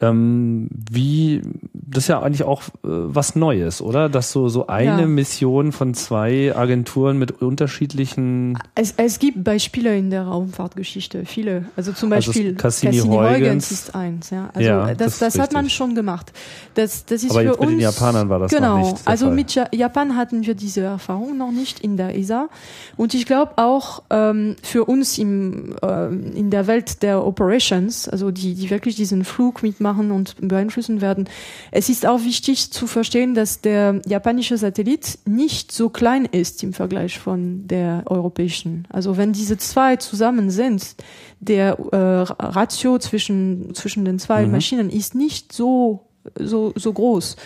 [0.00, 4.08] Ähm, wie, das ist ja eigentlich auch äh, was Neues, oder?
[4.08, 5.06] Dass so, so eine ja.
[5.06, 8.56] Mission von zwei Agenturen mit unterschiedlichen.
[8.76, 11.64] Es, es gibt Beispiele in der Raumfahrtgeschichte, viele.
[11.74, 14.50] Also zum also Beispiel also Cassini, Cassini Huygens ist eins, ja.
[14.54, 16.32] Also ja, das, das, das hat man schon gemacht.
[16.74, 19.08] Das, das ist Aber für jetzt mit uns, den Japanern war das genau, noch nicht.
[19.08, 19.34] also Fall.
[19.34, 22.48] mit Japan hatten wir diese Erfahrung noch nicht in der ESA.
[22.96, 28.30] Und ich glaube auch ähm, für uns im, äh, in der Welt der Operations, also
[28.30, 31.28] die, die wirklich diesen Flug mitmachen, machen und beeinflussen werden.
[31.70, 36.72] Es ist auch wichtig zu verstehen, dass der japanische Satellit nicht so klein ist im
[36.72, 38.86] Vergleich von der europäischen.
[38.90, 40.96] Also wenn diese zwei zusammen sind,
[41.40, 41.96] der äh,
[42.42, 44.52] Ratio zwischen, zwischen den zwei mhm.
[44.52, 46.07] Maschinen ist nicht so
[46.38, 47.36] so, so groß.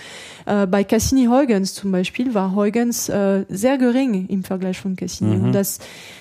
[0.47, 5.37] Äh, bei Cassini Huygens zum Beispiel war Huygens äh, sehr gering im Vergleich von Cassini.
[5.37, 5.45] Mhm.
[5.45, 5.79] Und das,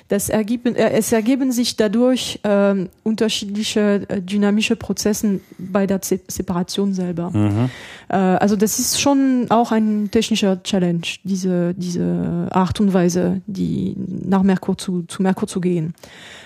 [0.08, 6.20] das ergeben, äh, es ergeben sich dadurch äh, unterschiedliche äh, dynamische Prozesse bei der Se
[6.28, 7.32] Separation selber.
[7.32, 7.70] Mhm.
[8.10, 13.96] Äh, also das ist schon auch ein technischer Challenge, diese, diese Art und Weise, die
[13.98, 15.94] nach Merkur zu, zu Merkur zu gehen.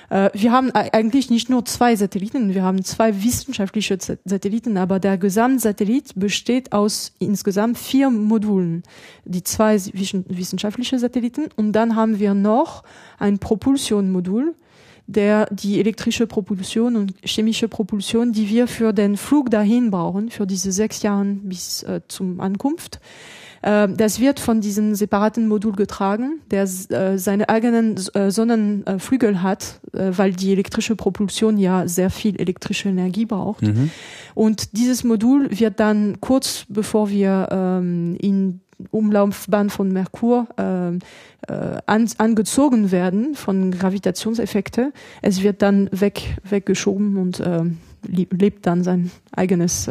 [0.09, 5.17] Äh, wir haben eigentlich nicht nur zwei Satelliten, wir haben zwei wissenschaftliche Satelliten, aber der
[5.17, 8.83] Gesamtsatellit besteht aus insgesamt vier Modulen.
[9.25, 12.83] Die zwei wissenschaftliche Satelliten und dann haben wir noch
[13.19, 14.55] ein Propulsionmodul,
[15.07, 20.47] der die elektrische Propulsion und chemische Propulsion, die wir für den Flug dahin brauchen, für
[20.47, 22.99] diese sechs Jahre bis äh, zum Ankunft,
[23.65, 30.11] das wird von diesem separaten Modul getragen, der äh, seine eigenen äh, Sonnenflügel hat, äh,
[30.15, 33.63] weil die elektrische Propulsion ja sehr viel elektrische Energie braucht.
[33.63, 33.89] Mhm.
[34.35, 38.59] Und dieses Modul wird dann kurz bevor wir ähm, in
[38.91, 40.89] Umlaufbahn von Merkur äh,
[41.51, 44.91] äh, an, angezogen werden von Gravitationseffekte.
[45.21, 47.63] Es wird dann weg weggeschoben und äh,
[48.07, 49.89] lebt dann sein eigenes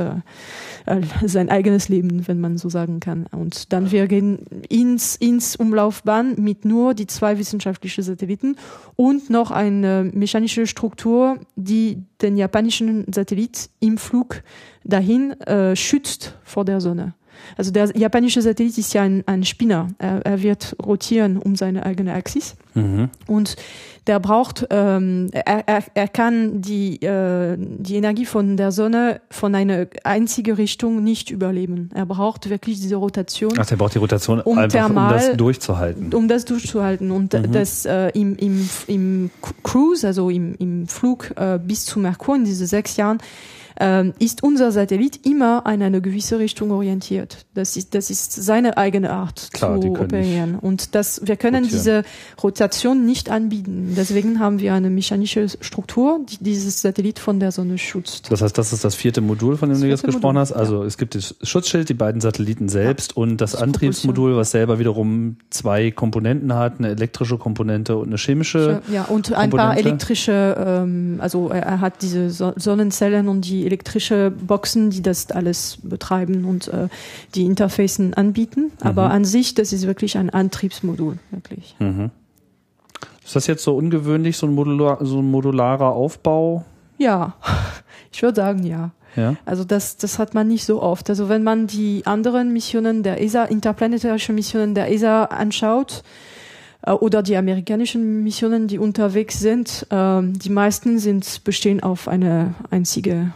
[0.86, 3.26] äh, sein eigenes Leben, wenn man so sagen kann.
[3.26, 8.56] Und dann wir gehen ins ins Umlaufbahn mit nur die zwei wissenschaftlichen Satelliten
[8.96, 14.42] und noch eine mechanische Struktur, die den japanischen Satellit im Flug
[14.84, 17.14] dahin äh, schützt vor der Sonne.
[17.56, 19.88] Also der japanische Satellit ist ja ein, ein Spinner.
[19.98, 22.56] Er, er wird rotieren um seine eigene Axis.
[22.74, 23.10] Mhm.
[23.26, 23.56] Und
[24.06, 29.54] der braucht, ähm, er, er, er kann die, äh, die Energie von der Sonne von
[29.54, 31.88] einer einzigen Richtung nicht überleben.
[31.94, 33.54] Er braucht wirklich diese Rotation.
[33.58, 36.14] Ach, der braucht die Rotation um, einfach, thermal, um das durchzuhalten.
[36.14, 37.10] Um das durchzuhalten.
[37.10, 37.52] Und mhm.
[37.52, 39.30] das äh, im, im, im
[39.62, 43.18] Cruise, also im, im Flug äh, bis zu Merkur in diese sechs Jahren,
[44.18, 47.46] ist unser Satellit immer in eine gewisse Richtung orientiert.
[47.54, 50.58] Das ist, das ist seine eigene Art Klar, zu operieren.
[50.60, 51.78] Und das, wir können rotieren.
[51.78, 52.02] diese
[52.42, 53.94] Rotation nicht anbieten.
[53.96, 58.30] Deswegen haben wir eine mechanische Struktur, die dieses Satellit von der Sonne schützt.
[58.30, 60.52] Das heißt, das ist das vierte Modul, von dem du jetzt gesprochen Modul, hast.
[60.52, 60.86] Also ja.
[60.86, 63.22] es gibt das Schutzschild, die beiden Satelliten selbst ja.
[63.22, 68.16] und das, das Antriebsmodul, was selber wiederum zwei Komponenten hat, eine elektrische Komponente und eine
[68.16, 68.82] chemische.
[68.90, 69.56] Ja, und ein Komponente.
[69.56, 75.78] paar elektrische, ähm, also er hat diese Sonnenzellen und die elektrische Boxen, die das alles
[75.82, 76.88] betreiben und äh,
[77.34, 78.72] die Interfacen anbieten.
[78.80, 79.12] Aber mhm.
[79.12, 81.76] an sich, das ist wirklich ein Antriebsmodul, wirklich.
[81.78, 82.10] Mhm.
[83.24, 86.64] Ist das jetzt so ungewöhnlich, so ein, modular, so ein modularer Aufbau?
[86.98, 87.34] Ja,
[88.12, 88.90] ich würde sagen ja.
[89.16, 89.36] Ja.
[89.44, 91.08] Also das, das hat man nicht so oft.
[91.08, 96.02] Also wenn man die anderen Missionen der ESA, interplanetärische Missionen der ESA anschaut,
[96.86, 102.54] äh, oder die amerikanischen Missionen, die unterwegs sind, äh, die meisten sind bestehen auf eine
[102.70, 103.32] einzige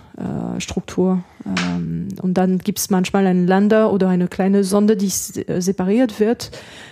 [0.59, 1.23] Struktur.
[1.47, 6.51] Ähm, und dann gibt es manchmal einen Lander oder eine kleine Sonde, die separiert wird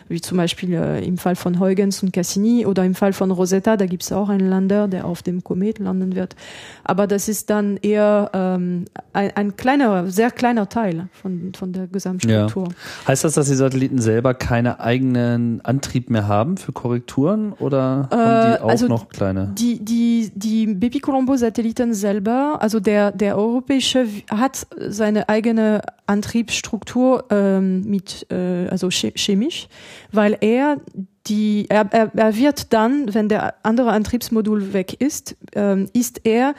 [0.09, 3.77] wie zum Beispiel äh, im Fall von Huygens und Cassini oder im Fall von Rosetta,
[3.77, 6.37] da gibt es auch einen Lander, der auf dem Komet landen wird.
[6.85, 11.89] Aber das ist dann eher ähm, ein, ein kleiner, sehr kleiner Teil von, von der
[11.89, 12.69] Gesamtstruktur.
[12.69, 13.09] Ja.
[13.09, 18.17] Heißt das, dass die Satelliten selber keine eigenen Antrieb mehr haben für Korrekturen oder äh,
[18.17, 19.53] haben die auch also noch kleine?
[19.59, 27.25] Die, die, die Bepi Colombo Satelliten selber, also der, der europäische hat seine eigene Antriebsstruktur
[27.31, 29.69] ähm, mit, äh, also chemisch
[30.13, 30.81] weil er
[31.27, 36.55] die, er, er, wird dann, wenn der andere Antriebsmodul weg ist, ähm, ist er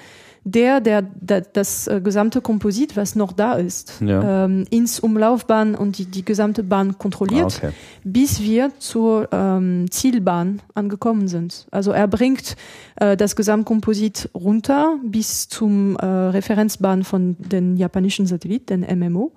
[0.47, 4.45] der, der, der das äh, gesamte Komposit, was noch da ist, ja.
[4.45, 7.71] ähm, ins Umlaufbahn und die, die gesamte Bahn kontrolliert, ah, okay.
[8.05, 11.67] bis wir zur ähm, Zielbahn angekommen sind.
[11.69, 12.55] Also er bringt
[12.95, 19.33] äh, das Gesamtkomposit runter bis zum äh, Referenzbahn von den japanischen Satellit, den MMO.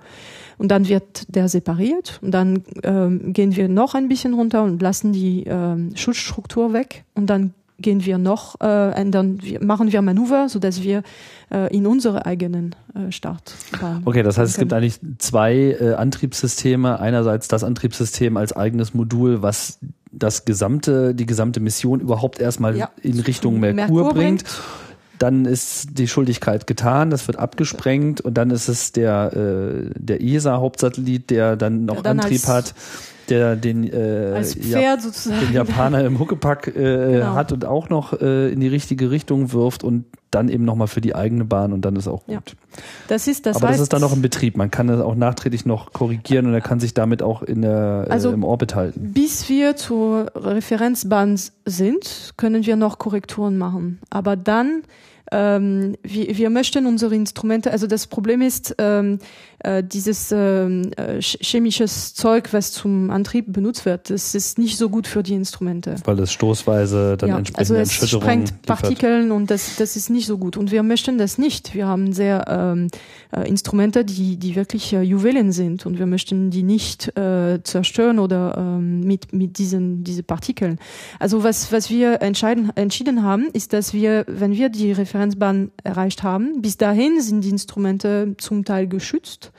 [0.59, 4.81] Und dann wird der separiert und dann ähm, gehen wir noch ein bisschen runter und
[4.81, 10.03] lassen die ähm, Schutzstruktur weg und dann gehen wir noch, äh, ändern, wir, machen wir
[10.03, 11.03] Manöver, so dass wir
[11.51, 13.55] äh, in unsere eigenen äh, Start.
[14.05, 17.01] Okay, das heißt, es gibt eigentlich zwei äh, Antriebssysteme.
[17.01, 19.79] Einerseits das Antriebssystem als eigenes Modul, was
[20.12, 22.90] das gesamte, die gesamte Mission überhaupt erstmal ja.
[23.03, 24.45] in Richtung Merkur, Merkur bringt.
[24.45, 24.45] bringt.
[25.19, 30.23] Dann ist die Schuldigkeit getan, das wird abgesprengt und dann ist es der, äh, der
[30.23, 32.75] ESA-Hauptsatellit, der dann noch dann Antrieb hat
[33.31, 37.35] der den, äh, ja, den Japaner im Huckepack äh, genau.
[37.35, 41.01] hat und auch noch äh, in die richtige Richtung wirft und dann eben nochmal für
[41.01, 42.35] die eigene Bahn und dann ist auch gut.
[42.35, 42.40] Ja.
[43.09, 44.57] Das ist das Aber heißt, das ist dann noch im Betrieb.
[44.57, 48.07] Man kann das auch nachträglich noch korrigieren und er kann sich damit auch in der,
[48.09, 49.12] äh, also, im Orbit halten.
[49.12, 53.99] Bis wir zur Referenzbahn sind, können wir noch Korrekturen machen.
[54.11, 54.83] Aber dann
[55.31, 59.19] ähm, wir, wir möchten unsere Instrumente, also das Problem ist, ähm,
[59.61, 64.88] äh, dieses ähm, äh, chemisches Zeug, was zum Antrieb benutzt wird, das ist nicht so
[64.88, 65.97] gut für die Instrumente.
[66.05, 70.27] Weil es stoßweise dann ja, entsprechende also es sprengt Partikeln und das, das ist nicht
[70.27, 70.57] so gut.
[70.57, 71.75] Und wir möchten das nicht.
[71.75, 72.88] Wir haben sehr ähm,
[73.33, 78.19] äh, Instrumente, die, die wirklich äh, Juwelen sind und wir möchten die nicht äh, zerstören
[78.19, 80.79] oder ähm, mit, mit diesen diese Partikeln.
[81.19, 86.23] Also was, was wir entscheiden, entschieden haben, ist, dass wir, wenn wir die Referenzbahn erreicht
[86.23, 89.53] haben, bis dahin sind die Instrumente zum Teil geschützt.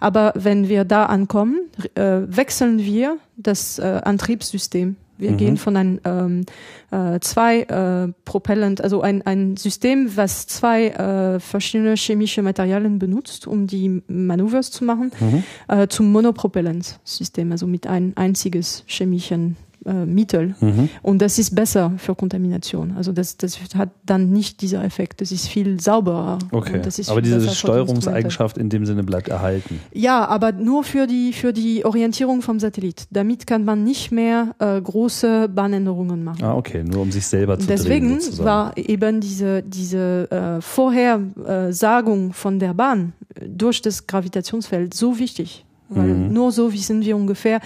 [0.00, 1.60] Aber wenn wir da ankommen,
[1.94, 4.96] äh, wechseln wir das äh, Antriebssystem.
[5.18, 5.36] Wir mhm.
[5.36, 6.44] gehen von einem ähm,
[6.90, 13.46] äh, zwei äh, Propellant, also ein, ein System, was zwei äh, verschiedene chemische Materialien benutzt,
[13.46, 15.44] um die Manövers zu machen, mhm.
[15.68, 20.54] äh, zum Monopropellant-System, also mit ein einziges chemischen äh, Mittel.
[20.60, 20.88] Mhm.
[21.02, 22.94] Und das ist besser für Kontamination.
[22.96, 25.20] Also das, das hat dann nicht dieser Effekt.
[25.20, 26.38] Das ist viel sauberer.
[26.50, 26.80] Okay.
[27.06, 29.80] aber diese Steuerungseigenschaft in dem Sinne bleibt erhalten.
[29.92, 33.06] Ja, aber nur für die, für die Orientierung vom Satellit.
[33.10, 36.44] Damit kann man nicht mehr äh, große Bahnänderungen machen.
[36.44, 36.84] Ah, okay.
[36.84, 42.74] Nur um sich selber zu Deswegen drehen, war eben diese, diese äh, Vorhersagung von der
[42.74, 43.12] Bahn
[43.46, 45.64] durch das Gravitationsfeld so wichtig.
[45.94, 46.32] Weil mhm.
[46.32, 47.60] nur so wissen wir ungefähr,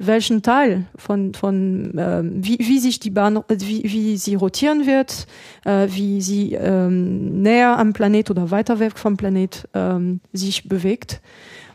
[0.00, 5.26] welchen Teil von, von äh, wie, wie sich die Bahn, wie, wie sie rotieren wird,
[5.64, 11.20] äh, wie sie ähm, näher am Planet oder weiter weg vom Planet ähm, sich bewegt.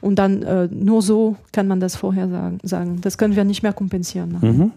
[0.01, 2.57] Und dann äh, nur so kann man das vorher sagen.
[2.63, 3.01] sagen.
[3.01, 4.37] Das können wir nicht mehr kompensieren.
[4.41, 4.71] Mhm.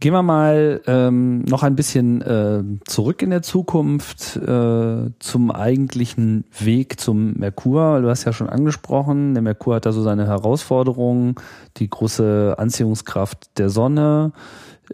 [0.00, 6.44] Gehen wir mal ähm, noch ein bisschen äh, zurück in der Zukunft äh, zum eigentlichen
[6.56, 8.00] Weg zum Merkur.
[8.00, 11.34] Du hast ja schon angesprochen, der Merkur hat da so seine Herausforderungen,
[11.78, 14.30] die große Anziehungskraft der Sonne,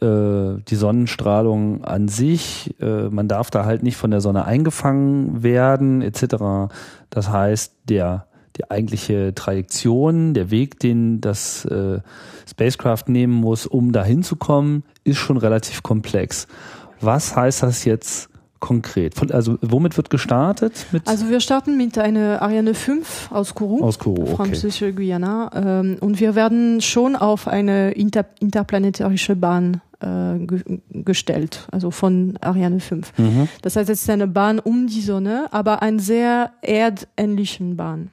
[0.01, 2.75] äh, die Sonnenstrahlung an sich.
[2.81, 6.73] Äh, man darf da halt nicht von der Sonne eingefangen werden, etc.
[7.11, 12.01] Das heißt, der die eigentliche Trajektion, der Weg, den das äh,
[12.49, 16.47] Spacecraft nehmen muss, um dahin zu kommen, ist schon relativ komplex.
[17.01, 18.29] Was heißt das jetzt
[18.65, 19.15] konkret?
[19.15, 20.87] Von, also womit wird gestartet?
[21.05, 24.37] also wir starten mit einer Ariane 5 aus Kourou, aus Kourou okay.
[24.37, 31.69] französische Guyana, ähm, und wir werden schon auf eine inter, interplanetarische Bahn äh, ge gestellt,
[31.73, 33.19] also von Ariane 5.
[33.19, 33.49] Mhm.
[33.61, 38.11] Das heißt, es ist eine Bahn um die Sonne, aber eine sehr erdähnlichen Bahn.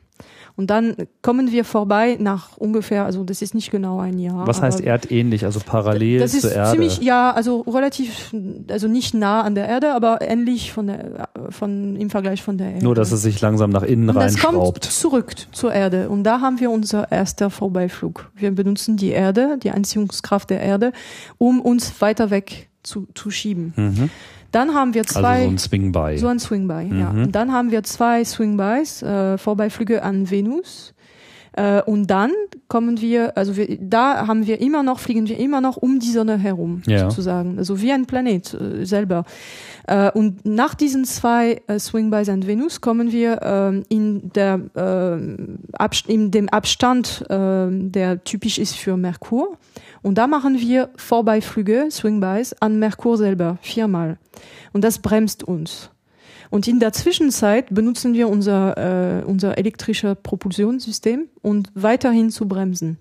[0.55, 4.45] Und dann kommen wir vorbei nach ungefähr, also das ist nicht genau ein Jahr.
[4.47, 6.71] Was heißt erdähnlich, also parallel das ist zur Erde?
[6.71, 8.33] Ziemlich, ja, also relativ,
[8.69, 12.73] also nicht nah an der Erde, aber ähnlich von der, von, im Vergleich von der
[12.73, 12.83] Erde.
[12.83, 14.85] Nur, dass es sich langsam nach innen und reinschraubt.
[14.85, 16.09] Das kommt zurück zur Erde.
[16.09, 18.31] Und da haben wir unser erster Vorbeiflug.
[18.35, 20.91] Wir benutzen die Erde, die Anziehungskraft der Erde,
[21.37, 23.73] um uns weiter weg zu, zu schieben.
[23.75, 24.09] Mhm.
[24.51, 25.21] Dann haben wir zwei.
[25.21, 26.17] Also so ein Swing-By.
[26.17, 26.99] So ein Swing-By, mhm.
[26.99, 27.09] ja.
[27.09, 30.93] Und dann haben wir zwei Swing-Bys, äh, Vorbeiflüge an Venus.
[31.53, 32.31] Äh, und dann
[32.67, 36.11] kommen wir, also wir, da haben wir immer noch, fliegen wir immer noch um die
[36.11, 37.09] Sonne herum, ja.
[37.09, 37.57] sozusagen.
[37.57, 39.25] Also wie ein Planet äh, selber.
[39.87, 46.11] Äh, und nach diesen zwei äh, Swing-Bys an Venus kommen wir äh, in, der, äh,
[46.11, 49.57] in dem Abstand, äh, der typisch ist für Merkur.
[50.01, 54.17] Und da machen wir Vorbeiflüge, Swing-Bys, an Merkur selber, viermal.
[54.73, 55.90] Und das bremst uns.
[56.51, 62.99] Und in der Zwischenzeit benutzen wir unser, äh, unser elektrisches Propulsionssystem und weiterhin zu bremsen.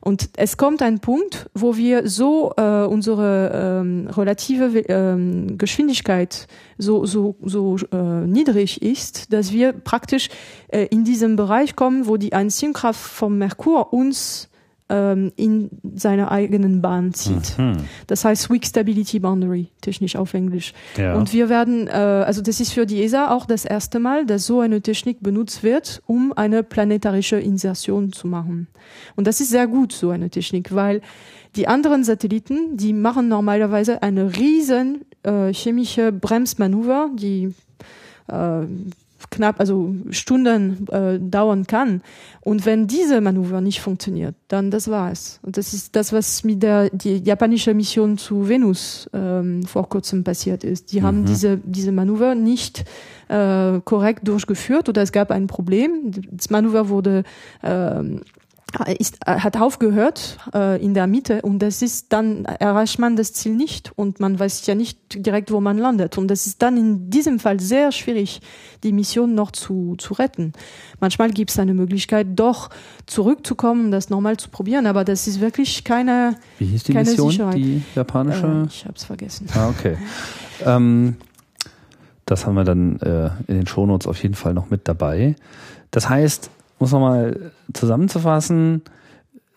[0.00, 6.46] Und es kommt ein Punkt, wo wir so äh, unsere ähm, relative ähm, Geschwindigkeit
[6.78, 10.30] so so so äh, niedrig ist, dass wir praktisch
[10.68, 14.48] äh, in diesem Bereich kommen, wo die Anziehungskraft vom Merkur uns
[14.88, 17.58] ähm, in seine eigenen Bahn zieht.
[17.58, 17.78] Mhm.
[18.06, 20.72] Das heißt Weak Stability Boundary, technisch auf Englisch.
[20.96, 21.14] Ja.
[21.14, 24.46] Und wir werden, äh, also das ist für die ESA auch das erste Mal, dass
[24.46, 28.68] so eine Technik benutzt wird, um eine planetarische Insertion zu machen.
[29.16, 31.00] Und das ist sehr gut, so eine Technik, weil
[31.56, 37.54] die anderen Satelliten, die machen normalerweise eine riesen äh, chemische Bremsmanöver, die
[38.28, 38.66] äh,
[39.30, 42.02] knapp, also Stunden äh, dauern kann.
[42.40, 45.40] Und wenn diese Manöver nicht funktioniert, dann das war es.
[45.42, 50.24] Und das ist das, was mit der die japanische Mission zu Venus ähm, vor kurzem
[50.24, 50.92] passiert ist.
[50.92, 51.04] Die mhm.
[51.04, 52.84] haben diese diese Manöver nicht
[53.28, 56.12] äh, korrekt durchgeführt oder es gab ein Problem.
[56.30, 57.24] Das Manöver wurde
[57.62, 58.02] äh,
[58.98, 63.32] ist, äh, hat aufgehört äh, in der Mitte und das ist dann erreicht man das
[63.32, 66.76] Ziel nicht und man weiß ja nicht direkt, wo man landet und das ist dann
[66.76, 68.40] in diesem Fall sehr schwierig,
[68.82, 70.52] die Mission noch zu, zu retten.
[71.00, 72.70] Manchmal gibt es eine Möglichkeit, doch
[73.06, 77.30] zurückzukommen, das nochmal zu probieren, aber das ist wirklich keine Wie hieß die keine Mission,
[77.30, 77.56] Sicherheit.
[77.56, 78.46] die japanische?
[78.46, 79.46] Äh, ich habe es vergessen.
[79.54, 79.96] Ah, okay.
[80.64, 81.16] ähm,
[82.26, 85.36] das haben wir dann äh, in den Shownotes auf jeden Fall noch mit dabei.
[85.92, 88.82] Das heißt, muss nochmal zusammenzufassen,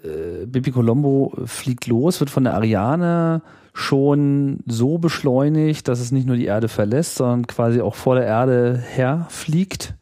[0.04, 3.42] äh, Bibi Colombo fliegt los, wird von der Ariane
[3.74, 8.26] schon so beschleunigt, dass es nicht nur die Erde verlässt, sondern quasi auch vor der
[8.26, 9.94] Erde herfliegt.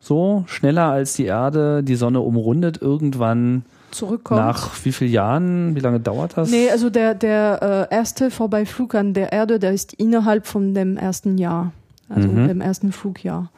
[0.00, 4.40] So schneller als die Erde die Sonne umrundet, irgendwann zurückkommt.
[4.40, 5.76] Nach wie vielen Jahren?
[5.76, 6.50] Wie lange dauert das?
[6.50, 10.96] Nee, also der, der äh, erste Vorbeiflug an der Erde, der ist innerhalb von dem
[10.96, 11.72] ersten Jahr,
[12.08, 12.48] also mhm.
[12.48, 13.50] dem ersten Flugjahr.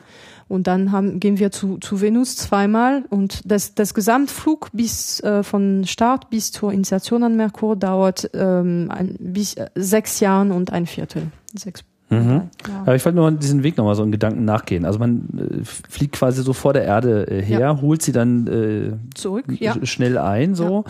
[0.53, 5.43] Und dann haben, gehen wir zu, zu Venus zweimal und das, das Gesamtflug bis äh,
[5.43, 10.71] von Start bis zur Insertion an Merkur dauert ähm, ein, bis äh, sechs Jahren und
[10.71, 11.29] ein Viertel.
[11.55, 12.51] Sechs Mhm.
[12.69, 12.81] Ja.
[12.83, 14.85] Aber ich wollte nur diesen Weg nochmal so in Gedanken nachgehen.
[14.85, 17.81] Also man äh, fliegt quasi so vor der Erde äh, her, ja.
[17.81, 19.75] holt sie dann äh, zurück ja.
[19.87, 20.55] schnell ein.
[20.55, 20.85] So,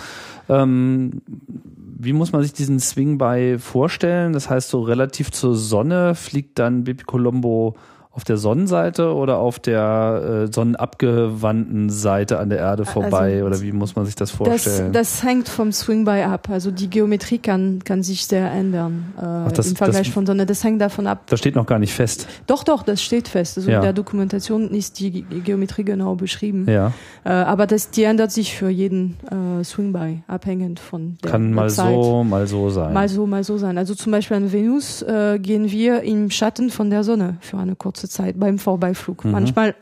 [0.48, 1.22] ähm,
[1.96, 4.32] wie muss man sich diesen Swing bei vorstellen?
[4.32, 7.76] Das heißt, so relativ zur Sonne fliegt dann Bibi Colombo
[8.14, 13.46] auf der Sonnenseite oder auf der äh, sonnenabgewandten Seite an der Erde also vorbei also,
[13.46, 14.92] oder wie muss man sich das vorstellen?
[14.92, 16.48] Das, das hängt vom Swing by ab.
[16.50, 20.26] Also die Geometrie kann, kann sich sehr ändern äh, Ach, das, im Vergleich das, von
[20.26, 20.44] Sonne.
[20.44, 21.22] Das hängt davon ab.
[21.28, 22.28] Das steht noch gar nicht fest.
[22.46, 23.56] Doch, doch, das steht fest.
[23.56, 23.76] Also ja.
[23.76, 26.66] in der Dokumentation ist die Geometrie genau beschrieben.
[26.68, 26.92] Ja.
[27.24, 31.54] Äh, aber das, die ändert sich für jeden äh, Swing by, abhängend von der Kann
[31.54, 31.94] mal Zeit.
[31.94, 32.92] so, mal so sein.
[32.92, 33.78] Mal so, mal so sein.
[33.78, 37.74] Also zum Beispiel an Venus äh, gehen wir im Schatten von der Sonne für eine
[37.74, 39.24] kurze kurze Zeit beim Vorbeiflug.
[39.24, 39.30] Mhm.
[39.30, 39.74] Manchmal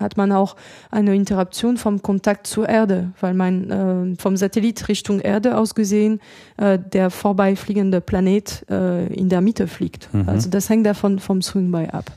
[0.00, 0.56] hat man auch
[0.90, 6.20] eine Interruption vom Kontakt zur Erde, weil man äh, vom Satellit Richtung Erde aus gesehen
[6.56, 10.12] äh, der vorbeifliegende Planet äh, in der Mitte fliegt.
[10.12, 10.28] Mhm.
[10.28, 12.10] Also das hängt davon vom Swing by ab.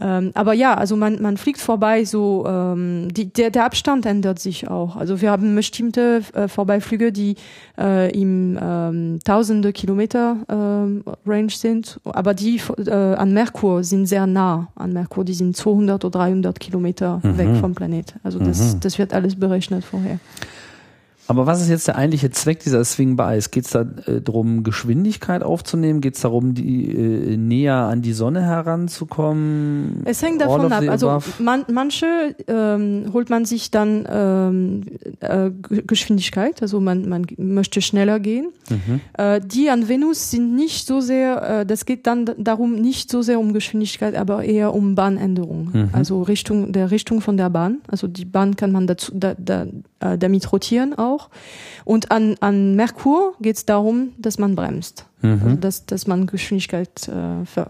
[0.00, 4.38] Ähm, aber ja, also man, man fliegt vorbei, so ähm, die, der, der Abstand ändert
[4.38, 4.96] sich auch.
[4.96, 7.36] Also wir haben bestimmte äh, Vorbeiflüge, die
[7.78, 14.26] äh, im ähm, tausende Kilometer ähm, Range sind, aber die äh, an Merkur sind sehr
[14.26, 17.38] nah an Merkur, die sind 200 oder 300 Kilometer mhm.
[17.38, 18.14] weg vom Planet.
[18.22, 18.80] Also das, mhm.
[18.80, 20.18] das wird alles berechnet vorher.
[21.30, 23.52] Aber was ist jetzt der eigentliche Zweck dieser Swing Bias?
[23.52, 26.00] Geht es da äh, darum, Geschwindigkeit aufzunehmen?
[26.00, 30.02] Geht es darum, die äh, näher an die Sonne heranzukommen?
[30.06, 30.82] Es hängt davon ab.
[30.88, 34.82] Also man, manche ähm, holt man sich dann ähm,
[35.20, 35.52] äh,
[35.86, 38.48] Geschwindigkeit, also man, man möchte schneller gehen.
[38.68, 39.00] Mhm.
[39.16, 43.22] Äh, die an Venus sind nicht so sehr, äh, das geht dann darum nicht so
[43.22, 45.70] sehr um Geschwindigkeit, aber eher um Bahnänderung.
[45.72, 45.88] Mhm.
[45.92, 47.82] Also Richtung der Richtung von der Bahn.
[47.86, 49.66] Also die Bahn kann man dazu da, da,
[50.00, 51.30] äh, damit rotieren auch.
[51.84, 55.06] Und an, an Merkur geht es darum, dass man bremst.
[55.22, 55.40] Mhm.
[55.44, 57.66] Also dass, dass man Geschwindigkeit äh, ver,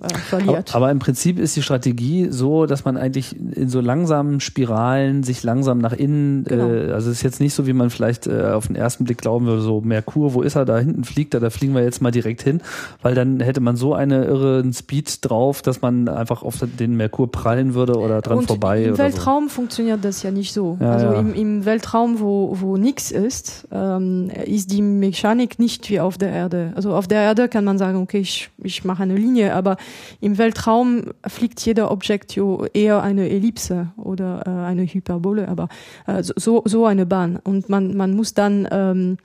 [0.00, 0.70] äh, verliert.
[0.74, 5.22] Aber, aber, im Prinzip ist die Strategie so, dass man eigentlich in so langsamen Spiralen
[5.22, 6.68] sich langsam nach innen, genau.
[6.68, 9.18] äh, also es ist jetzt nicht so, wie man vielleicht äh, auf den ersten Blick
[9.18, 12.02] glauben würde, so Merkur, wo ist er, da hinten fliegt er, da fliegen wir jetzt
[12.02, 12.60] mal direkt hin,
[13.00, 17.30] weil dann hätte man so eine irren Speed drauf, dass man einfach auf den Merkur
[17.30, 18.84] prallen würde oder dran Und vorbei.
[18.84, 19.54] Im Weltraum so.
[19.54, 20.76] funktioniert das ja nicht so.
[20.80, 21.14] Ja, also ja.
[21.14, 26.30] Im, im Weltraum, wo, wo nichts ist, ähm, ist die Mechanik nicht wie auf der
[26.30, 26.72] Erde.
[26.74, 29.76] Also auf der Erde kann man sagen, okay, ich, ich mache eine Linie, aber
[30.20, 32.36] im Weltraum fliegt jeder Objekt
[32.74, 35.68] eher eine Ellipse oder äh, eine Hyperbole, aber
[36.06, 37.36] äh, so, so eine Bahn.
[37.36, 39.18] Und man, man muss dann ähm,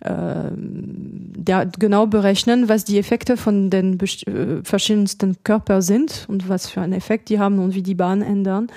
[0.00, 6.68] äh, der genau berechnen, was die Effekte von den äh, verschiedensten Körpern sind und was
[6.68, 8.68] für einen Effekt die haben und wie die Bahn ändern.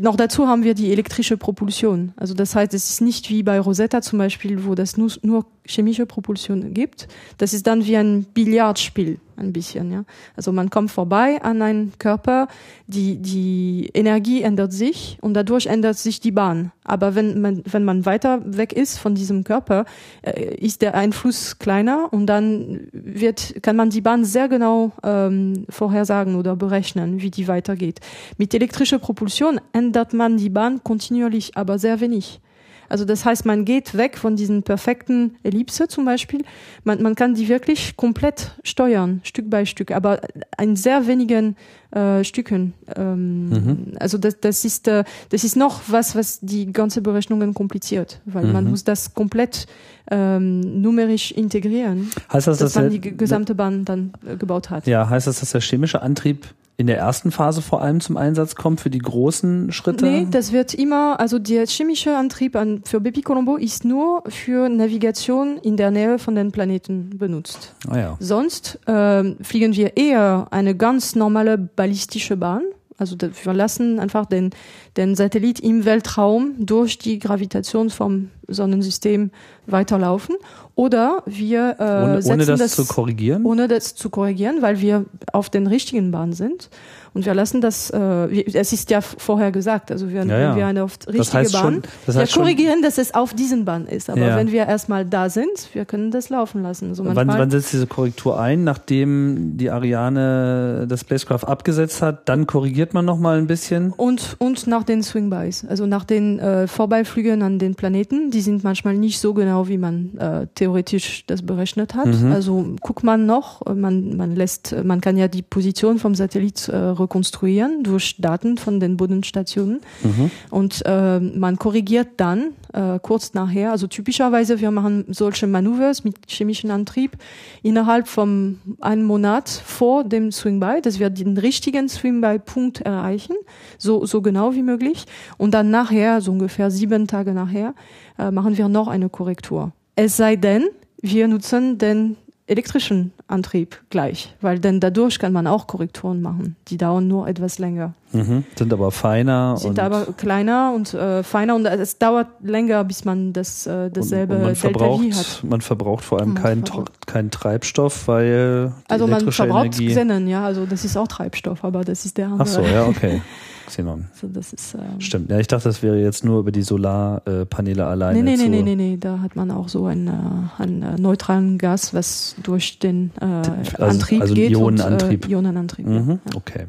[0.00, 2.12] Noch dazu haben wir die elektrische Propulsion.
[2.16, 5.46] Also das heißt, es ist nicht wie bei Rosetta zum Beispiel, wo das nur, nur
[5.66, 7.08] chemische Propulsion gibt.
[7.36, 9.90] Das ist dann wie ein Billardspiel ein bisschen.
[9.90, 10.04] Ja?
[10.36, 12.48] Also man kommt vorbei an einen Körper,
[12.86, 16.72] die, die Energie ändert sich und dadurch ändert sich die Bahn.
[16.84, 19.84] Aber wenn man, wenn man weiter weg ist von diesem Körper,
[20.22, 25.66] äh, ist der Einfluss kleiner und dann wird, kann man die Bahn sehr genau ähm,
[25.68, 28.00] vorhersagen oder berechnen, wie die weitergeht.
[28.36, 32.40] Mit elektrischer Propulsion ändert man die Bahn kontinuierlich, aber sehr wenig.
[32.88, 36.42] Also das heißt, man geht weg von diesen perfekten Ellipse zum Beispiel.
[36.84, 40.20] Man, man kann die wirklich komplett steuern, Stück bei Stück, aber
[40.60, 41.56] in sehr wenigen
[41.90, 42.74] äh, Stücken.
[42.96, 43.92] Ähm, mhm.
[43.98, 48.46] Also das, das ist äh, das ist noch was, was die ganze Berechnungen kompliziert, weil
[48.46, 48.52] mhm.
[48.52, 49.66] man muss das komplett
[50.10, 54.86] ähm, numerisch integrieren, heißt das, dass, dass man die gesamte Bahn dann äh, gebaut hat.
[54.86, 56.46] Ja, heißt das, dass der chemische Antrieb
[56.78, 60.06] in der ersten Phase vor allem zum Einsatz kommt für die großen Schritte?
[60.06, 64.68] Nee, das wird immer, also der chemische Antrieb an, für Bepi Colombo ist nur für
[64.68, 67.74] Navigation in der Nähe von den Planeten benutzt.
[67.88, 68.16] Ah ja.
[68.20, 72.62] Sonst äh, fliegen wir eher eine ganz normale ballistische Bahn.
[72.96, 74.50] Also wir lassen einfach den,
[74.96, 79.32] den Satellit im Weltraum durch die Gravitation vom Sonnensystem
[79.70, 80.36] weiterlaufen.
[80.74, 83.44] Oder wir äh, ohne, ohne das, das, zu korrigieren?
[83.44, 86.70] Ohne das zu korrigieren, weil wir auf den richtigen Bahn sind.
[87.14, 90.50] Und wir lassen das, äh, es ist ja vorher gesagt, also wir, ja, ja.
[90.50, 92.98] wenn wir eine auf richtige das heißt Bahn, schon, das heißt wir korrigieren, schon, dass
[92.98, 94.08] es auf diesen Bahn ist.
[94.08, 94.36] Aber ja.
[94.36, 96.90] wenn wir erstmal da sind, wir können das laufen lassen.
[96.90, 98.62] Also wann, wann setzt diese Korrektur ein?
[98.62, 103.92] Nachdem die Ariane das Spacecraft abgesetzt hat, dann korrigiert man noch mal ein bisschen?
[103.92, 108.62] Und, und nach den Swingbys, also nach den äh, Vorbeiflügen an den Planeten, die sind
[108.62, 112.06] manchmal nicht so genau, wie man äh, theoretisch das berechnet hat.
[112.06, 112.30] Mhm.
[112.30, 116.76] Also guckt man noch, man, man lässt, man kann ja die Position vom Satellit äh,
[116.76, 119.80] rekonstruieren durch Daten von den Bodenstationen.
[120.04, 120.30] Mhm.
[120.50, 126.16] Und äh, man korrigiert dann äh, kurz nachher, also typischerweise wir machen solche Manövers mit
[126.28, 127.16] chemischem Antrieb
[127.62, 133.34] innerhalb von einem Monat vor dem Swing-By, dass wir den richtigen Swing-By-Punkt erreichen,
[133.78, 135.06] so, so genau wie möglich.
[135.38, 137.74] Und dann nachher, so ungefähr sieben Tage nachher,
[138.18, 139.72] äh, machen wir noch eine Korrektur.
[139.96, 140.68] Es sei denn,
[141.00, 142.16] wir nutzen den
[142.46, 146.56] elektrischen Antrieb gleich, weil denn dadurch kann man auch Korrekturen machen.
[146.68, 147.94] Die dauern nur etwas länger.
[148.12, 149.56] Mhm, sind aber feiner.
[149.56, 154.34] Sind aber kleiner und äh, feiner und es dauert länger, bis man das äh, dasselbe
[154.34, 155.44] und, und man verbraucht, hat.
[155.44, 156.64] Man verbraucht vor allem keinen
[157.06, 161.64] kein Treibstoff, weil die also man verbraucht Energie Xenon, ja, also das ist auch Treibstoff,
[161.64, 162.42] aber das ist der andere.
[162.42, 163.20] Ach so, ja, okay.
[163.68, 164.06] Xenon.
[164.14, 165.30] So, das ist, ähm, Stimmt.
[165.30, 168.22] Ja, ich dachte, das wäre jetzt nur über die Solarpaneele alleine.
[168.22, 170.98] Nee, nee, nee, nee, nee, nee, da hat man auch so einen, äh, einen äh,
[170.98, 174.52] neutralen Gas, was durch den äh, also, Antrieb also geht.
[174.52, 175.24] Ionenantrieb.
[175.24, 175.86] Und, äh, Ionenantrieb.
[175.86, 176.36] Mhm, ja.
[176.36, 176.66] Okay.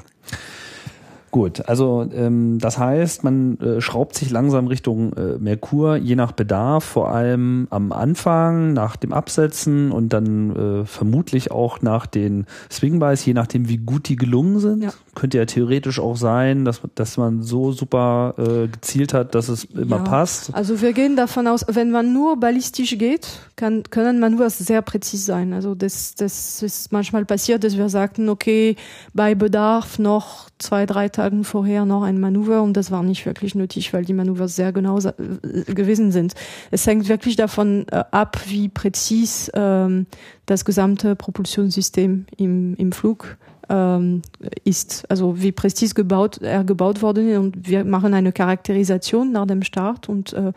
[1.32, 6.32] Gut, also ähm, das heißt, man äh, schraubt sich langsam Richtung äh, Merkur, je nach
[6.32, 12.48] Bedarf, vor allem am Anfang, nach dem Absetzen und dann äh, vermutlich auch nach den
[12.72, 14.84] Swingbys, je nachdem, wie gut die gelungen sind.
[14.84, 14.90] Ja.
[15.14, 19.66] Könnte ja theoretisch auch sein, dass, dass man so super äh, gezielt hat, dass es
[19.66, 20.04] immer ja.
[20.04, 20.54] passt.
[20.56, 24.82] Also wir gehen davon aus, wenn man nur ballistisch geht, kann, können man nur sehr
[24.82, 25.54] präzise sein.
[25.54, 28.76] Also das, das ist manchmal passiert, dass wir sagten, okay,
[29.14, 33.54] bei Bedarf noch zwei, drei Tagen vorher noch ein Manöver und das war nicht wirklich
[33.54, 36.34] nötig, weil die Manöver sehr genau äh, gewesen sind.
[36.72, 40.08] Es hängt wirklich davon äh, ab, wie präzis ähm,
[40.46, 43.36] das gesamte Propulsionssystem im, im Flug
[43.68, 44.22] ähm,
[44.64, 45.04] ist.
[45.12, 49.64] Also wie präzis gebaut, er gebaut worden ist und wir machen eine Charakterisation nach dem
[49.64, 50.54] Start und äh,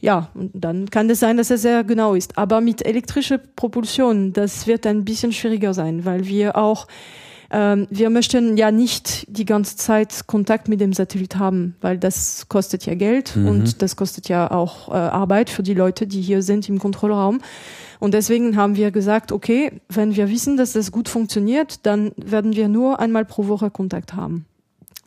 [0.00, 2.38] ja, und dann kann es sein, dass er sehr genau ist.
[2.38, 6.86] Aber mit elektrischer Propulsion, das wird ein bisschen schwieriger sein, weil wir auch
[7.50, 12.46] ähm, wir möchten ja nicht die ganze Zeit Kontakt mit dem Satellit haben, weil das
[12.48, 13.48] kostet ja Geld mhm.
[13.48, 17.40] und das kostet ja auch äh, Arbeit für die Leute, die hier sind im Kontrollraum.
[17.98, 22.54] Und deswegen haben wir gesagt, okay, wenn wir wissen, dass das gut funktioniert, dann werden
[22.54, 24.46] wir nur einmal pro Woche Kontakt haben.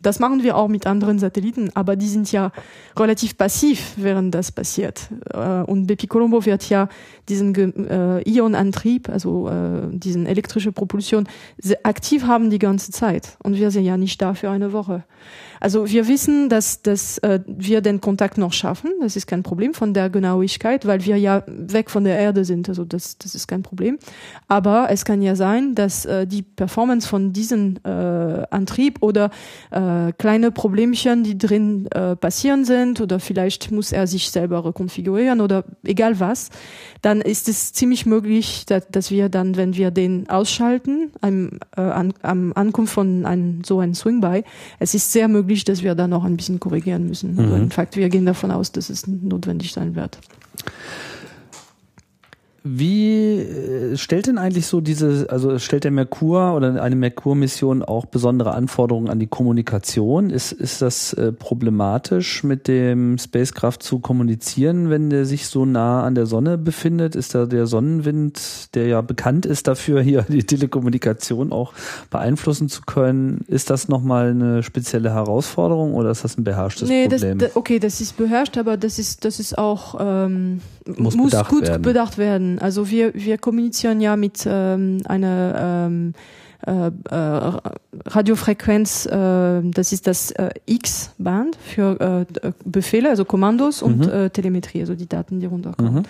[0.04, 2.52] Das machen wir auch mit anderen Satelliten, aber die sind ja
[2.98, 5.10] relativ passiv, während das passiert.
[5.34, 6.90] Äh, und Bepi Colombo wird ja
[7.30, 7.56] diesen
[7.90, 11.28] äh, Ionantrieb, also äh, diesen elektrische Propulsion,
[11.84, 13.38] aktiv haben die ganze Zeit.
[13.42, 15.06] Und wir sind ja nicht da für eine Woche.
[15.62, 18.92] Also wir wissen, dass, dass äh, wir den Kontakt noch schaffen.
[19.00, 22.68] Das ist kein Problem von der Genauigkeit, weil wir ja weg von der Erde sind.
[22.68, 23.98] Also das, das ist kein Problem.
[24.50, 29.30] Aber es kann ja sein, dass äh, die Performance von diesem Antrieb oder
[29.72, 29.80] äh,
[30.18, 35.64] kleine Problemchen, die drin äh, passieren sind, oder vielleicht muss er sich selber rekonfigurieren oder
[35.84, 36.50] egal was,
[37.02, 41.82] dann ist es ziemlich möglich, dass, dass wir dann, wenn wir den ausschalten, am, äh,
[41.82, 44.44] an, am Ankunft von einem, so einem Swing-By,
[44.80, 47.36] es ist sehr möglich, dass wir da noch ein bisschen korrigieren müssen.
[47.36, 47.56] Mhm.
[47.56, 50.18] in Fakt, wir gehen davon aus, dass es notwendig sein wird.
[52.66, 58.06] Wie äh, stellt denn eigentlich so diese, also stellt der Merkur oder eine Merkur-Mission auch
[58.06, 60.30] besondere Anforderungen an die Kommunikation?
[60.30, 66.04] Ist, ist das äh, problematisch, mit dem Spacecraft zu kommunizieren, wenn der sich so nah
[66.04, 67.18] an der Sonne befindet?
[67.18, 71.74] Ist da der Sonnenwind, der ja bekannt ist dafür, hier die Telekommunikation auch
[72.12, 77.10] beeinflussen zu können, ist das nochmal eine spezielle Herausforderung oder ist das ein beherrschtes nee,
[77.10, 77.40] Problem?
[77.40, 81.50] Das, okay, das ist beherrscht, aber das ist, das ist auch, ähm, muss, muss bedacht
[81.50, 81.82] gut werden.
[81.82, 82.60] bedacht werden.
[82.60, 86.14] Also wir, wir kommunizieren ja mit ähm, einer ähm,
[86.66, 87.52] äh, äh,
[88.06, 94.32] Radiofrequenz, äh, das ist das äh, X-Band für äh, Befehle, also Kommandos und mhm.
[94.32, 95.96] Telemetrie, also die Daten, die runterkommen.
[95.96, 96.04] Mhm.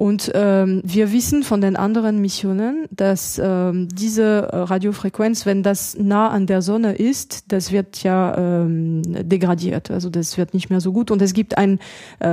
[0.00, 6.30] Und ähm, wir wissen von den anderen Missionen, dass ähm, diese Radiofrequenz, wenn das nah
[6.30, 9.90] an der Sonne ist, das wird ja ähm, degradiert.
[9.90, 11.10] Also das wird nicht mehr so gut.
[11.10, 11.80] Und es gibt ein,
[12.18, 12.24] äh,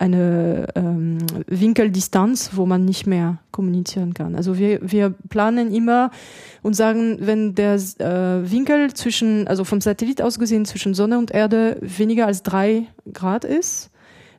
[0.00, 4.34] eine ähm, Winkeldistanz, wo man nicht mehr kommunizieren kann.
[4.34, 6.10] Also wir, wir planen immer
[6.62, 11.30] und sagen, wenn der äh, Winkel zwischen, also vom Satellit aus gesehen zwischen Sonne und
[11.30, 13.92] Erde weniger als drei Grad ist,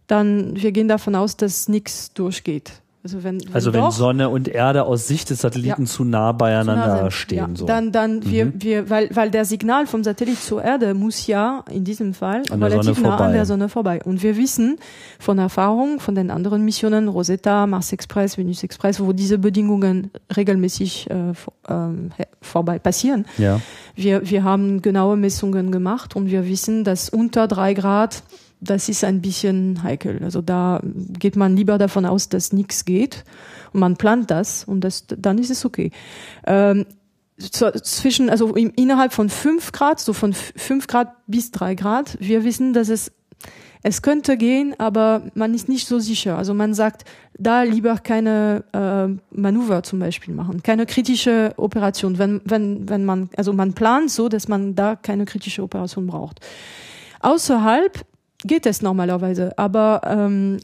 [0.07, 2.81] dann wir gehen davon aus, dass nichts durchgeht.
[3.05, 6.03] Also wenn, wenn, also wenn doch, Sonne und Erde aus Sicht des Satelliten ja, zu
[6.03, 7.37] nah beieinander zu nah stehen.
[7.37, 7.65] Ja, so.
[7.67, 8.31] Dann, dann mhm.
[8.31, 12.41] wir, wir, weil, weil der Signal vom Satellit zur Erde muss ja in diesem Fall
[12.49, 13.25] an relativ nah vorbei.
[13.25, 14.01] an der Sonne vorbei.
[14.03, 14.79] Und wir wissen
[15.19, 21.07] von Erfahrung von den anderen Missionen, Rosetta, Mars Express, Venus Express, wo diese Bedingungen regelmäßig
[21.11, 23.25] äh, äh, vorbei passieren.
[23.37, 23.61] Ja.
[23.93, 28.23] Wir, wir haben genaue Messungen gemacht und wir wissen, dass unter drei Grad
[28.65, 30.21] das ist ein bisschen heikel.
[30.23, 33.23] Also da geht man lieber davon aus, dass nichts geht
[33.73, 35.91] und man plant das und das, dann ist es okay.
[36.45, 36.85] Ähm,
[37.37, 42.43] zwischen, also im, innerhalb von fünf Grad, so von fünf Grad bis drei Grad, wir
[42.43, 43.11] wissen, dass es
[43.87, 46.39] es könnte gehen, aber man ist nicht so sicher.
[46.39, 47.03] Also man sagt,
[47.37, 52.17] da lieber keine äh, Manöver zum Beispiel machen, keine kritische Operation.
[52.17, 56.39] Wenn, wenn, wenn man, also man plant so, dass man da keine kritische Operation braucht.
[57.19, 58.03] Außerhalb
[58.45, 59.57] geht es normalerweise.
[59.57, 60.59] Aber ähm,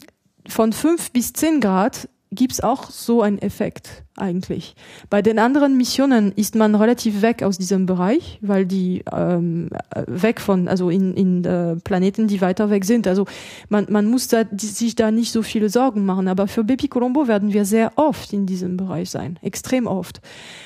[0.48, 4.76] von fünf bis zehn Grad gibt's auch so einen Effekt eigentlich.
[5.10, 9.70] Bei den anderen Missionen ist man relativ weg aus diesem Bereich, weil die ähm,
[10.06, 13.08] weg von, also in, in äh, Planeten, die weiter weg sind.
[13.08, 13.26] Also
[13.70, 16.28] man, man muss da, die, sich da nicht so viele Sorgen machen.
[16.28, 20.22] Aber für Bepi Colombo werden wir sehr oft in diesem Bereich sein, extrem oft.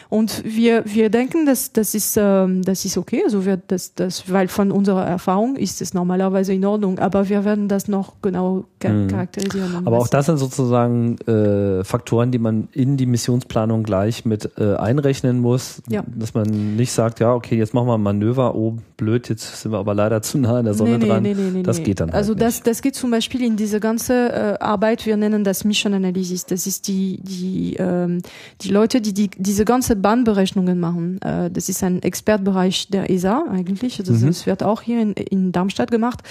[0.09, 3.21] Und wir, wir denken, dass das ist, ähm, das ist okay.
[3.23, 6.99] Also wir, das, das, weil von unserer Erfahrung ist es normalerweise in Ordnung.
[6.99, 9.07] Aber wir werden das noch genau mhm.
[9.07, 9.85] charakterisieren.
[9.85, 14.75] Aber auch das sind sozusagen äh, Faktoren, die man in die Missionsplanung gleich mit äh,
[14.75, 16.03] einrechnen muss, ja.
[16.07, 19.71] dass man nicht sagt, ja, okay, jetzt machen wir ein Manöver, oh blöd, jetzt sind
[19.71, 21.23] wir aber leider zu nah an der Sonne nee, dran.
[21.23, 22.09] Nee, nee, das geht dann.
[22.11, 25.65] Also halt das, das geht zum Beispiel in diese ganze äh, Arbeit, wir nennen das
[25.65, 26.45] Mission Analysis.
[26.45, 28.21] Das ist die die ähm,
[28.61, 31.21] die Leute, die, die diese ganze Bahnberechnungen machen.
[31.21, 33.99] Äh, das ist ein Expertbereich der ESA eigentlich.
[33.99, 34.27] Also mhm.
[34.27, 36.21] Das wird auch hier in, in Darmstadt gemacht.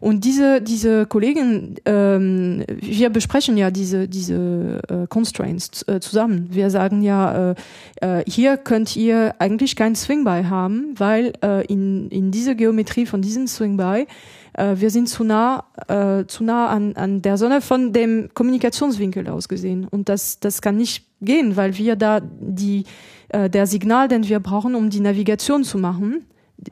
[0.00, 6.48] Und diese, diese Kollegen, ähm, wir besprechen ja diese, diese äh, Constraints äh, zusammen.
[6.50, 7.54] Wir sagen ja, äh,
[8.00, 13.20] äh, hier könnt ihr eigentlich kein Swing-By haben, weil äh, in, in diese Geometrie von
[13.20, 14.06] diesem Swing-By
[14.54, 19.28] äh, wir sind zu nah, äh, zu nah an, an der Sonne von dem Kommunikationswinkel
[19.28, 19.86] aus gesehen.
[19.90, 22.84] Und das, das kann nicht gehen, weil wir da die,
[23.28, 26.24] äh, der Signal, den wir brauchen, um die Navigation zu machen,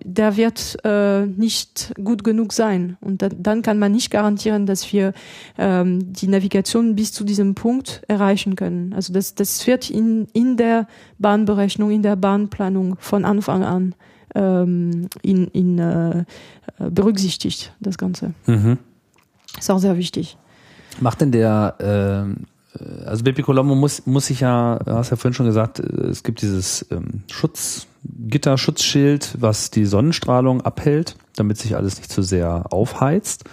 [0.05, 2.97] der wird äh, nicht gut genug sein.
[3.01, 5.13] Und da, dann kann man nicht garantieren, dass wir
[5.57, 8.93] ähm, die Navigation bis zu diesem Punkt erreichen können.
[8.93, 10.87] Also das, das wird in, in der
[11.19, 13.95] Bahnberechnung, in der Bahnplanung von Anfang an
[14.35, 16.25] ähm, in, in, äh,
[16.79, 18.35] berücksichtigt, das Ganze.
[18.47, 18.79] Mhm.
[19.59, 20.37] Ist auch sehr wichtig.
[21.01, 22.45] Macht denn der äh
[23.07, 26.87] also Bepi Colombo muss, muss sich ja, hast ja vorhin schon gesagt, es gibt dieses
[26.91, 27.88] ähm, Schutzgitter,
[28.57, 33.45] Schutzschild, was die Sonnenstrahlung abhält, damit sich alles nicht zu sehr aufheizt.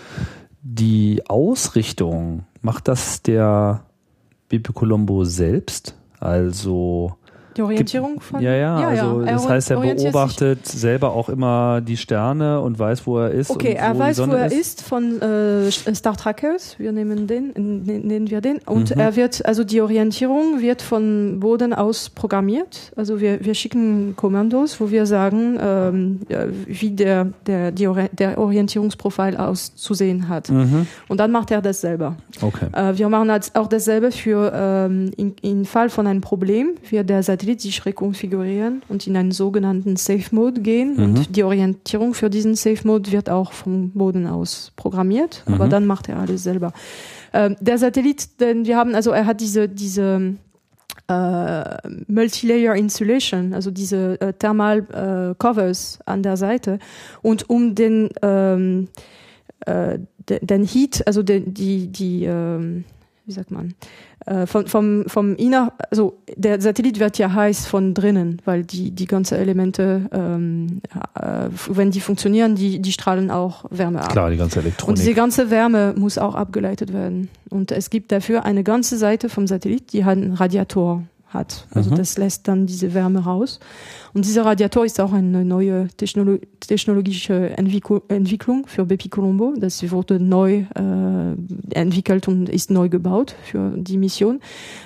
[0.62, 3.86] Die Ausrichtung, macht das der
[4.50, 5.96] Bepi Colombo selbst?
[6.20, 7.18] Also
[7.58, 8.41] Die Orientierung von?
[8.41, 9.03] Ja, ja, Ja, ja.
[9.03, 13.32] also Er das heißt, er beobachtet selber auch immer die Sterne und weiß, wo er
[13.32, 13.49] ist.
[13.49, 16.76] Okay, er weiß, wo er ist von äh, Star Trackers.
[16.78, 18.58] Wir nehmen den, nennen wir den.
[18.66, 18.99] Und Mhm.
[19.01, 22.91] er wird, also die Orientierung wird von Boden aus programmiert.
[22.97, 28.38] Also wir, wir schicken Kommandos, wo wir sagen, ähm, ja, wie der, der, die der
[28.38, 30.49] Orientierungsprofil auszusehen hat.
[30.49, 30.88] Mhm.
[31.08, 32.18] Und dann macht er das selber.
[32.41, 32.66] Okay.
[32.74, 37.45] Äh, wir machen auch dasselbe für ähm, in, Fall von einem Problem, wird der Satellit
[37.62, 40.96] sich rekonfigurieren und in einen sogenannten Safe Mode gehen.
[40.98, 41.04] Mhm.
[41.04, 45.70] Und die Orientierung für diesen Safe Mode wird auch vom Boden aus programmiert, aber Mhm.
[45.70, 46.74] dann macht er alles selber.
[47.34, 50.36] Ähm, der Satellit, den wir haben, also er hat diese diese
[51.08, 51.78] äh,
[52.08, 56.80] Multilayer Insulation, also diese äh, Thermal äh, Covers an der Seite
[57.22, 58.88] und um den ähm,
[59.66, 62.86] äh, de- den Heat, also den, die die ähm,
[63.26, 63.74] wie sagt man
[64.26, 68.91] äh, vom vom vom inner, also der Satellit wird ja heiß von drinnen, weil die
[68.91, 70.82] die ganzen Elemente, ähm,
[71.13, 74.11] äh, wenn die funktionieren, die die strahlen auch Wärme ab.
[74.11, 74.97] Klar, die ganze Und Elektronik.
[74.97, 77.30] diese ganze Wärme muss auch abgeleitet werden.
[77.49, 81.03] Und es gibt dafür eine ganze Seite vom Satellit, die halt einen Radiator
[81.36, 81.68] hat.
[81.76, 81.96] Also Mhm.
[81.98, 83.60] das lässt dann diese Wärme raus.
[84.14, 89.54] Und dieser Radiator ist auch eine neue Technolo technologische Entwicklu Entwicklung für Bepi Colombo.
[89.58, 94.40] Das wurde neu äh, entwickelt und ist neu gebaut für die Mission.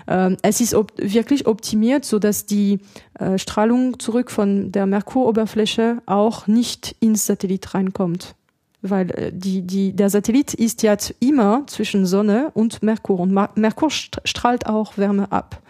[0.07, 2.79] Ähm, es ist op wirklich optimiert, so dass die
[3.19, 8.35] äh, Strahlung zurück von der Merkuroberfläche auch nicht ins Satellit reinkommt
[8.81, 13.49] weil äh, die, die, der Satellit ist jetzt immer zwischen Sonne und Merkur und Ma
[13.55, 15.61] Merkur st- strahlt auch Wärme ab.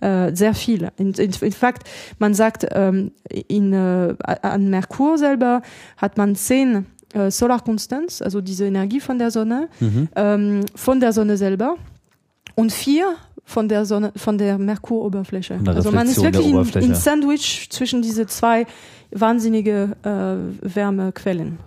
[0.00, 0.88] Äh, sehr viel.
[0.96, 1.88] In, in, in fact,
[2.18, 3.12] man sagt, ähm,
[3.48, 5.60] in, äh, an Merkur selber
[5.98, 10.08] hat man zehn äh, Solar Constants, also diese Energie von der Sonne, Mhm.
[10.16, 11.76] ähm, von der Sonne selber
[12.54, 15.58] und vier von der Sonne, von der Merkuroberfläche.
[15.66, 18.66] Also man ist wirklich in, in Sandwich zwischen diese zwei
[19.10, 21.58] wahnsinnige äh, Wärmequellen.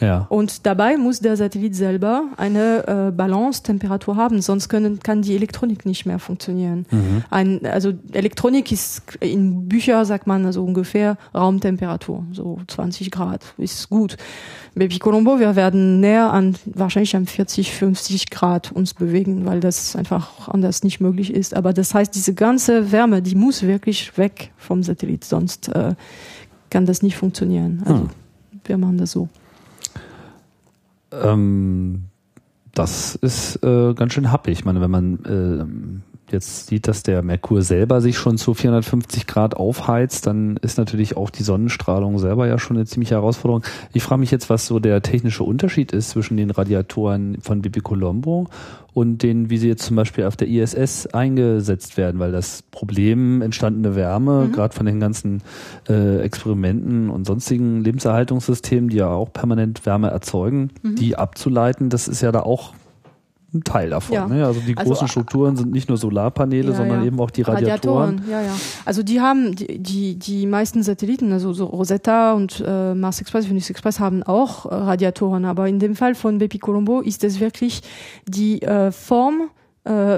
[0.00, 0.26] Ja.
[0.28, 5.84] Und dabei muss der Satellit selber eine äh, Balance-Temperatur haben, sonst können, kann die Elektronik
[5.84, 6.86] nicht mehr funktionieren.
[6.90, 7.24] Mhm.
[7.30, 13.90] Ein, also Elektronik ist in Büchern sagt man also ungefähr Raumtemperatur, so 20 Grad ist
[13.90, 14.16] gut.
[14.74, 19.96] Bei Colombo wir werden näher an wahrscheinlich an 40, 50 Grad uns bewegen, weil das
[19.96, 21.54] einfach anders nicht möglich ist.
[21.54, 25.94] Aber das heißt, diese ganze Wärme, die muss wirklich weg vom Satellit, sonst äh,
[26.70, 27.82] kann das nicht funktionieren.
[27.84, 28.10] Also Hm.
[28.64, 29.28] wir machen das so.
[31.12, 32.04] Ähm,
[32.74, 34.58] das ist äh, ganz schön happig.
[34.58, 36.02] Ich meine, wenn man ähm,
[36.32, 41.16] jetzt sieht, dass der Merkur selber sich schon zu 450 Grad aufheizt, dann ist natürlich
[41.16, 43.62] auch die Sonnenstrahlung selber ja schon eine ziemliche Herausforderung.
[43.92, 47.80] Ich frage mich jetzt, was so der technische Unterschied ist zwischen den Radiatoren von Bibi
[47.80, 48.46] Colombo
[48.92, 53.40] und den, wie sie jetzt zum Beispiel auf der ISS eingesetzt werden, weil das Problem
[53.40, 54.52] entstandene Wärme, Mhm.
[54.52, 55.42] gerade von den ganzen
[55.88, 60.96] äh, Experimenten und sonstigen Lebenserhaltungssystemen, die ja auch permanent Wärme erzeugen, Mhm.
[60.96, 62.74] die abzuleiten, das ist ja da auch
[63.52, 64.14] ein Teil davon.
[64.14, 64.28] Ja.
[64.28, 64.46] Ne?
[64.46, 67.06] Also die Also, großen Strukturen sind nicht nur Solarpaneele, Ja, sondern ja.
[67.06, 68.22] eben auch die Radiatoren.
[68.30, 68.54] Ja, ja.
[68.84, 73.48] Also die haben die die, die meisten Satelliten, also so Rosetta und äh, Mars Express,
[73.48, 77.40] Venus Express haben auch äh, Radiatoren, aber in dem Fall von Bepi Colombo ist es
[77.40, 77.82] wirklich
[78.26, 79.59] die äh, Form äh,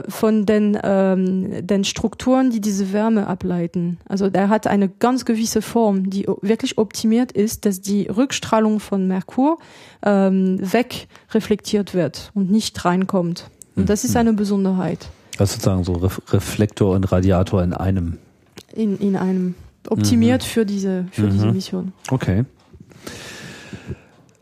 [0.09, 3.99] von den ähm, den Strukturen, die diese Wärme ableiten.
[4.09, 9.07] Also der hat eine ganz gewisse Form, die wirklich optimiert ist, dass die Rückstrahlung von
[9.07, 9.59] Merkur
[10.05, 13.51] ähm, weg reflektiert wird und nicht reinkommt.
[13.77, 14.17] Und das ist Mhm.
[14.21, 15.09] eine Besonderheit.
[15.39, 18.19] Also sozusagen so Ref Reflektor und Radiator in einem.
[18.75, 19.55] in, in einem
[19.89, 21.53] optimiert für diese für diese Mhm.
[21.53, 21.93] Mission.
[22.11, 22.45] Okay.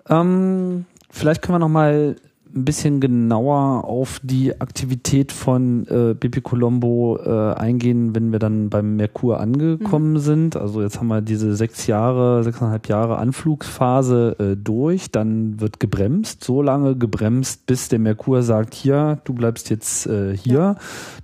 [0.09, 2.16] Ähm, vielleicht können wir noch mal
[2.55, 8.71] ein bisschen genauer auf die Aktivität von äh, Bibi Colombo äh, eingehen, wenn wir dann
[8.71, 10.57] beim Merkur angekommen sind.
[10.57, 15.11] Also jetzt haben wir diese sechs Jahre, sechseinhalb Jahre Anflugsphase äh, durch.
[15.11, 20.37] Dann wird gebremst, so lange gebremst, bis der Merkur sagt, hier, du bleibst jetzt äh,
[20.37, 20.77] hier.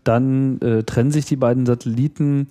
[0.04, 2.48] Dann äh, trennen sich die beiden Satelliten.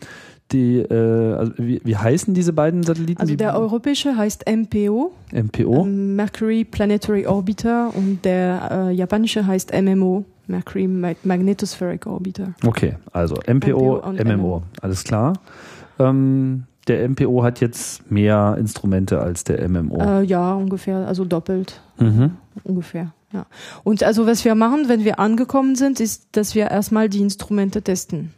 [0.52, 3.20] Die, äh, also wie, wie heißen diese beiden Satelliten?
[3.20, 5.86] Also der europäische heißt MPO, MPO?
[5.86, 12.54] ähm, Mercury Planetary Orbiter, und der äh, japanische heißt MMO, Mercury Mag Magnetospheric Orbiter.
[12.64, 14.64] Okay, also MPO, MPO MMO.
[14.82, 15.34] alles klar.
[15.98, 19.98] Ähm, der MPO hat jetzt mehr Instrumente als der MMO.
[20.00, 21.82] Äh, ja, ungefähr, also doppelt.
[21.98, 22.32] mhm.
[22.64, 23.48] Ungefähr, ja.
[23.84, 27.82] Und also was wir machen, wenn wir angekommen sind, ist, dass wir erstmal die Instrumente
[27.82, 28.32] testen.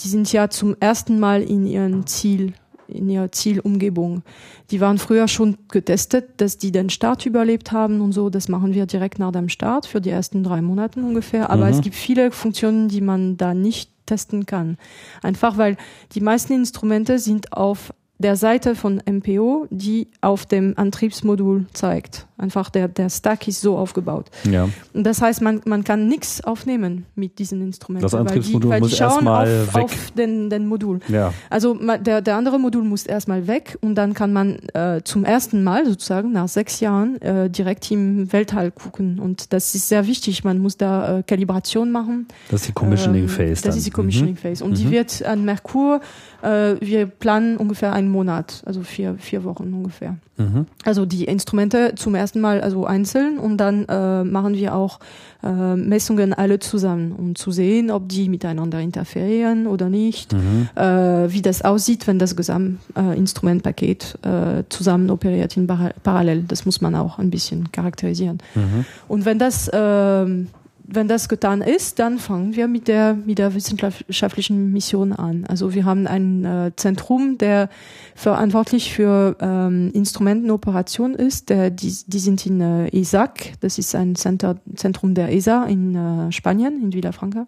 [0.00, 2.54] Die sind ja zum ersten Mal in ihrem Ziel,
[2.88, 4.22] in ihrer Zielumgebung.
[4.70, 8.30] Die waren früher schon getestet, dass die den Start überlebt haben und so.
[8.30, 11.50] Das machen wir direkt nach dem Start für die ersten drei Monate ungefähr.
[11.50, 11.72] Aber Mhm.
[11.72, 14.76] es gibt viele Funktionen, die man da nicht testen kann.
[15.22, 15.76] Einfach weil
[16.12, 22.26] die meisten Instrumente sind auf der Seite von MPO, die auf dem Antriebsmodul zeigt.
[22.36, 24.26] Einfach der, der Stack ist so aufgebaut.
[24.50, 24.68] Ja.
[24.94, 28.02] Und das heißt, man, man kann nichts aufnehmen mit diesen Instrumenten.
[28.02, 29.82] Das Antriebsmodul weil die, weil muss die schauen erstmal auf, weg.
[29.84, 31.00] auf den, den Modul.
[31.08, 31.34] Ja.
[31.50, 35.62] Also der, der andere Modul muss erstmal weg und dann kann man äh, zum ersten
[35.64, 39.18] Mal sozusagen nach sechs Jahren äh, direkt im Weltall gucken.
[39.18, 40.42] Und das ist sehr wichtig.
[40.44, 42.26] Man muss da äh, Kalibration machen.
[42.50, 43.50] Das ist die Commissioning Ähm, Phase.
[43.50, 43.76] Das dann.
[43.76, 44.38] ist die Commissioning Mhm.
[44.38, 44.64] Phase.
[44.64, 46.00] Und die wird an Merkur,
[46.42, 50.16] äh, wir planen ungefähr einen Monat, also vier, vier Wochen ungefähr.
[50.36, 50.66] Mhm.
[50.84, 54.98] Also die Instrumente zum ersten Mal also einzeln und dann äh, machen wir auch
[55.42, 60.68] äh, Messungen alle zusammen, um zu sehen, ob die miteinander interferieren oder nicht, Mhm.
[60.74, 66.44] äh, wie das aussieht, wenn das Gesamtinstrumentpaket äh, zusammen operiert in para parallel.
[66.48, 68.38] Das muss man auch ein bisschen charakterisieren.
[68.54, 68.84] Mhm.
[69.08, 70.48] Und wenn das ähm,
[70.92, 75.44] wenn das getan ist, dann fangen wir mit der, mit der wissenschaftlichen Mission an.
[75.46, 77.68] Also wir haben ein äh, Zentrum, der
[78.14, 81.48] verantwortlich für ähm, Instrumentenoperation ist.
[81.48, 85.94] Der, die, die sind in äh, ESAC, das ist ein Center, Zentrum der ESA in
[85.94, 87.46] äh, Spanien, in Villafranca.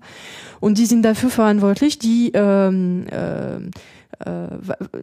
[0.61, 3.59] Und die sind dafür verantwortlich, die ähm, äh,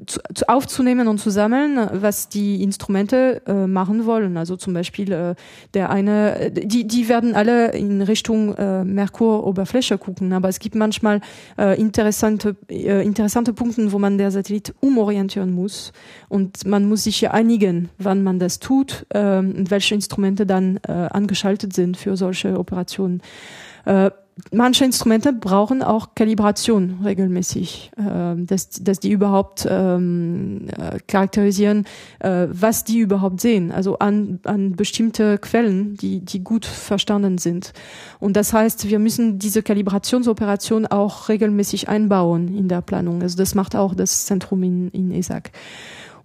[0.06, 4.38] zu, zu aufzunehmen und zu sammeln, was die Instrumente äh, machen wollen.
[4.38, 5.36] Also zum Beispiel äh,
[5.74, 11.22] der eine, die, die werden alle in Richtung äh, Merkur-Oberfläche gucken, aber es gibt manchmal
[11.58, 15.92] äh, interessante, äh, interessante Punkte, wo man der Satellit umorientieren muss
[16.28, 20.80] und man muss sich ja einigen, wann man das tut äh, und welche Instrumente dann
[20.88, 23.22] äh, angeschaltet sind für solche Operationen.
[23.86, 24.12] Äh,
[24.52, 31.86] manche Instrumente brauchen auch Kalibration regelmäßig, äh, dass, dass die überhaupt ähm, äh, charakterisieren,
[32.20, 37.74] äh, was die überhaupt sehen, also an, an bestimmte Quellen, die, die gut verstanden sind.
[38.20, 43.22] Und das heißt, wir müssen diese Kalibrationsoperation auch regelmäßig einbauen in der Planung.
[43.22, 45.52] Also das macht auch das Zentrum in, in ESAC.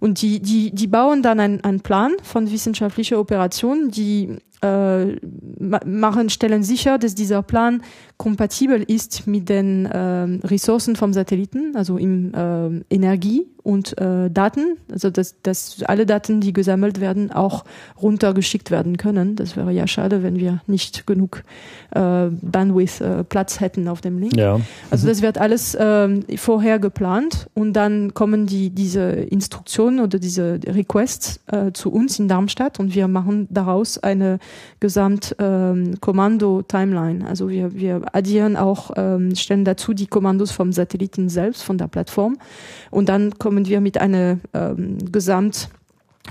[0.04, 5.16] Und die, die, die bauen dann einen, Plan von wissenschaftlicher Operation, die äh,
[5.86, 7.82] machen, stellen sicher, dass dieser Plan
[8.16, 14.76] kompatibel ist mit den äh, Ressourcen vom Satelliten, also im äh, Energie und äh, Daten,
[14.92, 17.64] also dass, dass alle Daten, die gesammelt werden, auch
[18.00, 19.36] runtergeschickt werden können.
[19.36, 21.42] Das wäre ja schade, wenn wir nicht genug
[21.92, 24.36] äh, Bandwidth, äh, Platz hätten auf dem Link.
[24.36, 24.60] Ja.
[24.90, 30.60] Also das wird alles ähm, vorher geplant und dann kommen die diese Instruktionen oder diese
[30.66, 34.40] Requests äh, zu uns in Darmstadt und wir machen daraus eine
[34.78, 37.26] Gesamt ähm, Kommando Timeline.
[37.26, 41.88] Also wir wir addieren auch ähm, stellen dazu die Kommandos vom Satelliten selbst von der
[41.88, 42.36] Plattform
[42.90, 45.68] und dann kommen wir mit einer ähm, Gesamt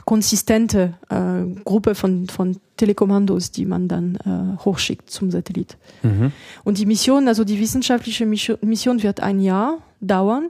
[0.06, 5.78] konsistente äh, Gruppe von, von Telekommandos, die man dann äh, hochschickt zum Satellit.
[6.02, 6.32] Mhm.
[6.64, 10.50] Und die Mission, also die wissenschaftliche Mission wird ein Jahr dauern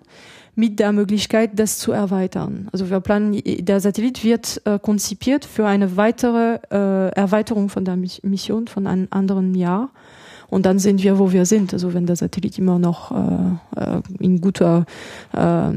[0.56, 2.70] mit der Möglichkeit, das zu erweitern.
[2.72, 7.98] Also wir planen, der Satellit wird äh, konzipiert für eine weitere äh, Erweiterung von der
[7.98, 9.90] Mis- Mission von einem anderen Jahr.
[10.54, 11.74] Und dann sehen wir, wo wir sind.
[11.74, 14.86] Also wenn der Satellit immer noch äh, äh, in guter,
[15.36, 15.72] äh,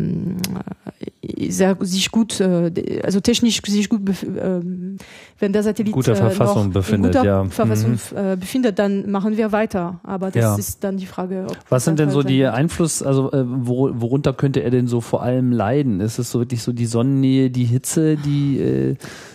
[1.48, 4.00] sehr, sich gut, äh, also technisch sich gut,
[4.40, 4.96] ähm,
[5.38, 7.44] wenn der Satellit Guter äh, Verfassung noch befindet, in guter ja.
[7.44, 8.16] Verfassung Mhm.
[8.16, 10.00] äh, befindet, dann machen wir weiter.
[10.02, 10.56] Aber das Ja.
[10.56, 11.46] ist dann die Frage.
[11.48, 12.46] Ob Was sind denn so die.
[12.46, 16.00] Einfluss, also wo, worunter könnte er denn so vor allem leiden?
[16.00, 18.94] Ist es so wirklich so die Sonnennähe, die Hitze, die äh,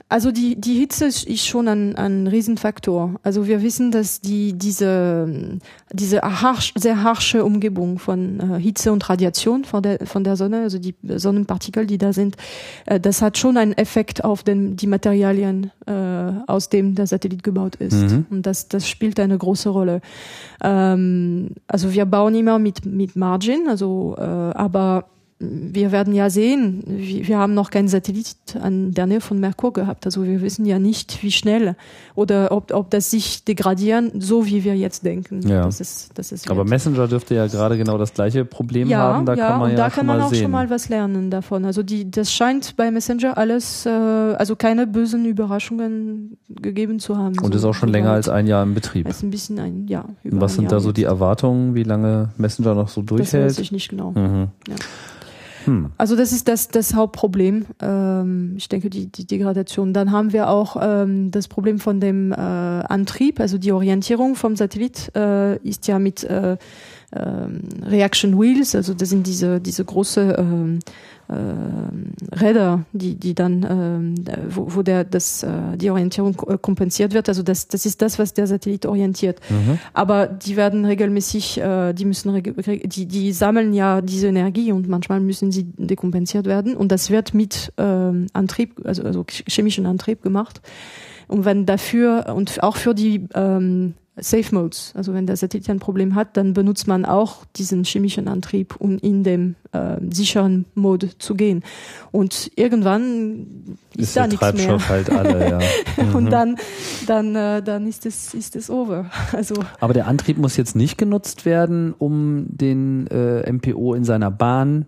[0.10, 3.16] Also die, die Hitze ist schon ein, ein Riesenfaktor.
[3.24, 5.60] Also wir wissen, dass die, diese,
[5.94, 10.80] diese harsch, sehr harsche Umgebung von Hitze und Radiation von der, von der Sonne, also
[10.80, 12.38] die Sonnenpartikel, die da sind,
[12.86, 15.92] äh, das hat schon einen Effekt auf den, die Materialien, äh,
[16.48, 17.94] aus dem der Satellit gebaut ist.
[17.94, 18.26] Mhm.
[18.30, 20.02] Und das, das spielt eine große Rolle.
[20.64, 25.06] Ähm, also wir bauen immer mit, mit Margin, also, äh, aber
[25.42, 30.06] wir werden ja sehen, wir haben noch keinen Satellit an der Nähe von Merkur gehabt.
[30.06, 31.76] Also wir wissen ja nicht, wie schnell
[32.16, 35.48] oder ob, ob das sich degradieren, so wie wir jetzt denken.
[35.48, 35.64] Ja.
[35.64, 36.66] Das ist, das ist aber.
[36.66, 39.78] Messenger dürfte ja gerade genau das gleiche Problem ja, haben, da ja, kann man und
[39.78, 40.44] ja da kann man auch sehen.
[40.44, 41.66] schon mal was lernen davon.
[41.66, 47.38] Also die, das scheint bei Messenger alles, äh, also keine bösen Überraschungen gegeben zu haben.
[47.40, 49.08] Und so, ist auch schon länger als ein Jahr im Betrieb.
[49.08, 50.06] Ist ein bisschen ein, ja.
[50.24, 51.12] über Und was sind Jahr da so die.
[51.12, 53.60] Erwartungen, wie lange Messenger noch so Das weiß durchhält?
[53.60, 54.12] ich nicht genau.
[54.12, 54.48] Mhm.
[54.68, 54.76] Ja.
[55.66, 55.92] Hm.
[55.98, 57.66] Also das ist das, das Hauptproblem.
[57.82, 59.94] Ähm, ich denke, die, die Degradation.
[59.94, 64.56] Dann haben wir auch ähm, das Problem von dem äh, Antrieb, also die Orientierung vom
[64.56, 66.58] Satellit äh, ist ja mit äh,
[67.16, 70.80] ähm, Reaction Wheels, also das sind diese diese große ähm,
[71.28, 74.16] äh, Räder, die die dann ähm,
[74.50, 77.28] wo, wo der das äh, die Orientierung kompensiert wird.
[77.30, 79.40] Also das das ist das, was der Satellit orientiert.
[79.50, 79.80] Mhm.
[79.94, 85.20] Aber die werden regelmäßig, äh, die müssen die die sammeln ja diese Energie und manchmal
[85.20, 90.62] müssen sie dekompensiert werden und das wird mit ähm, Antrieb, also also chemischen Antrieb gemacht.
[91.28, 94.92] Und wenn dafür und auch für die ähm, Safe Modes.
[94.96, 98.98] Also wenn der Satellit ein Problem hat, dann benutzt man auch diesen chemischen Antrieb, um
[98.98, 101.64] in dem äh, sicheren Mode zu gehen.
[102.12, 104.90] Und irgendwann ist, ist da nichts Treibstoff mehr.
[104.90, 105.60] halt alle, ja.
[106.04, 106.16] Mhm.
[106.16, 106.56] Und dann,
[107.08, 109.10] dann, äh, dann ist es, ist es over.
[109.32, 109.56] Also.
[109.80, 114.88] Aber der Antrieb muss jetzt nicht genutzt werden, um den äh, MPO in seiner Bahn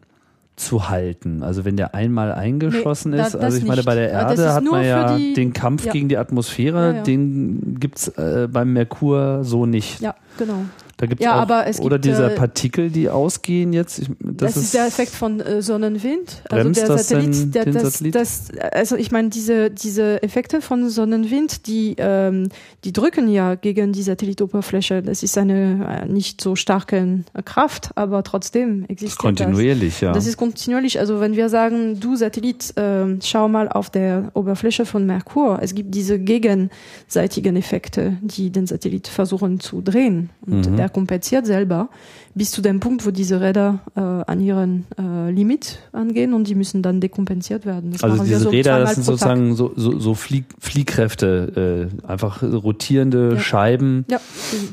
[0.55, 1.41] zu halten.
[1.41, 4.85] Also wenn der einmal eingeschossen nee, ist, also ich meine, bei der Erde hat man
[4.85, 5.91] ja die, den Kampf ja.
[5.91, 7.03] gegen die Atmosphäre, ja, ja.
[7.03, 9.99] den gibt's äh, beim Merkur so nicht.
[9.99, 10.65] Ja, genau.
[10.97, 13.99] Da gibt's ja, auch, aber es oder gibt, diese äh, Partikel, die ausgehen jetzt.
[13.99, 16.43] Ich, das, das ist, ist, der Effekt von äh, Sonnenwind.
[16.49, 18.15] Also der Satellit, der, das, Satellit?
[18.15, 22.49] Das, also ich meine, diese, diese Effekte von Sonnenwind, die, ähm,
[22.83, 25.01] die drücken ja gegen die Satellitoberfläche.
[25.01, 29.17] Das ist eine äh, nicht so starke Kraft, aber trotzdem existiert das.
[29.17, 30.01] Kontinuierlich, das.
[30.01, 30.11] ja.
[30.11, 30.99] Das ist kontinuierlich.
[30.99, 35.57] Also wenn wir sagen, du Satellit, äh, schau mal auf der Oberfläche von Merkur.
[35.59, 40.29] Es gibt diese gegenseitigen Effekte, die den Satellit versuchen zu drehen.
[40.45, 41.89] Und mhm der kompensiert selber
[42.35, 46.55] bis zu dem Punkt, wo diese Räder äh, an ihren äh, Limit angehen und die
[46.55, 47.91] müssen dann dekompensiert werden.
[47.91, 52.41] Das also diese so Räder, das sind sozusagen so, so, so Flieg, Fliehkräfte, äh, einfach
[52.41, 53.39] rotierende ja.
[53.39, 54.05] Scheiben.
[54.09, 54.19] Ja,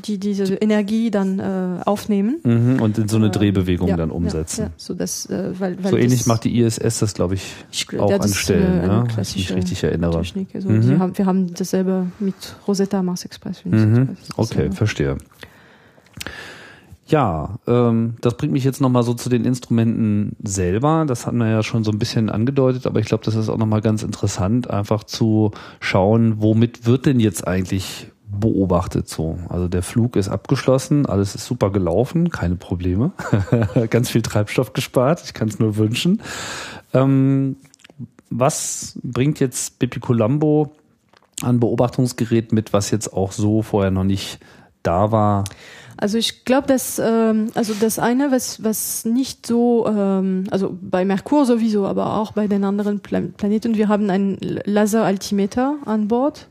[0.05, 2.39] die, die diese Energie dann äh, aufnehmen.
[2.43, 4.61] Mhm, und in so eine äh, Drehbewegung ja, dann umsetzen.
[4.61, 4.69] Ja.
[4.77, 8.09] So, das, äh, weil, weil so ähnlich macht die ISS das, glaube ich, ich, auch
[8.09, 10.21] ja, anstellen, eine, eine wenn ich mich richtig erinnere.
[10.21, 10.55] Technik.
[10.55, 10.99] Also mhm.
[10.99, 12.33] haben, wir haben dasselbe mit
[12.67, 13.63] Rosetta Mars Express.
[13.65, 14.17] Mhm.
[14.35, 15.17] Okay, verstehe.
[17.11, 21.03] Ja, ähm, das bringt mich jetzt nochmal so zu den Instrumenten selber.
[21.05, 23.57] Das hatten wir ja schon so ein bisschen angedeutet, aber ich glaube, das ist auch
[23.57, 25.51] nochmal ganz interessant, einfach zu
[25.81, 29.37] schauen, womit wird denn jetzt eigentlich beobachtet so.
[29.49, 33.11] Also der Flug ist abgeschlossen, alles ist super gelaufen, keine Probleme.
[33.89, 36.21] ganz viel Treibstoff gespart, ich kann es nur wünschen.
[36.93, 37.57] Ähm,
[38.29, 40.71] was bringt jetzt Bepi Colombo
[41.41, 44.39] an Beobachtungsgerät mit, was jetzt auch so vorher noch nicht
[44.81, 45.43] da war?
[46.01, 51.05] Also ich glaube, dass ähm, also das eine, was was nicht so, ähm, also bei
[51.05, 56.47] Merkur sowieso, aber auch bei den anderen Plan Planeten, wir haben einen Laser-Altimeter an Bord.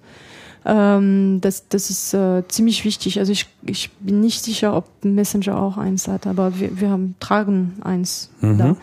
[0.65, 3.19] Ähm, das das ist äh, ziemlich wichtig.
[3.19, 7.17] Also ich ich bin nicht sicher, ob Messenger auch eins hat, aber wir wir haben
[7.19, 8.59] tragen eins mhm.
[8.59, 8.77] da.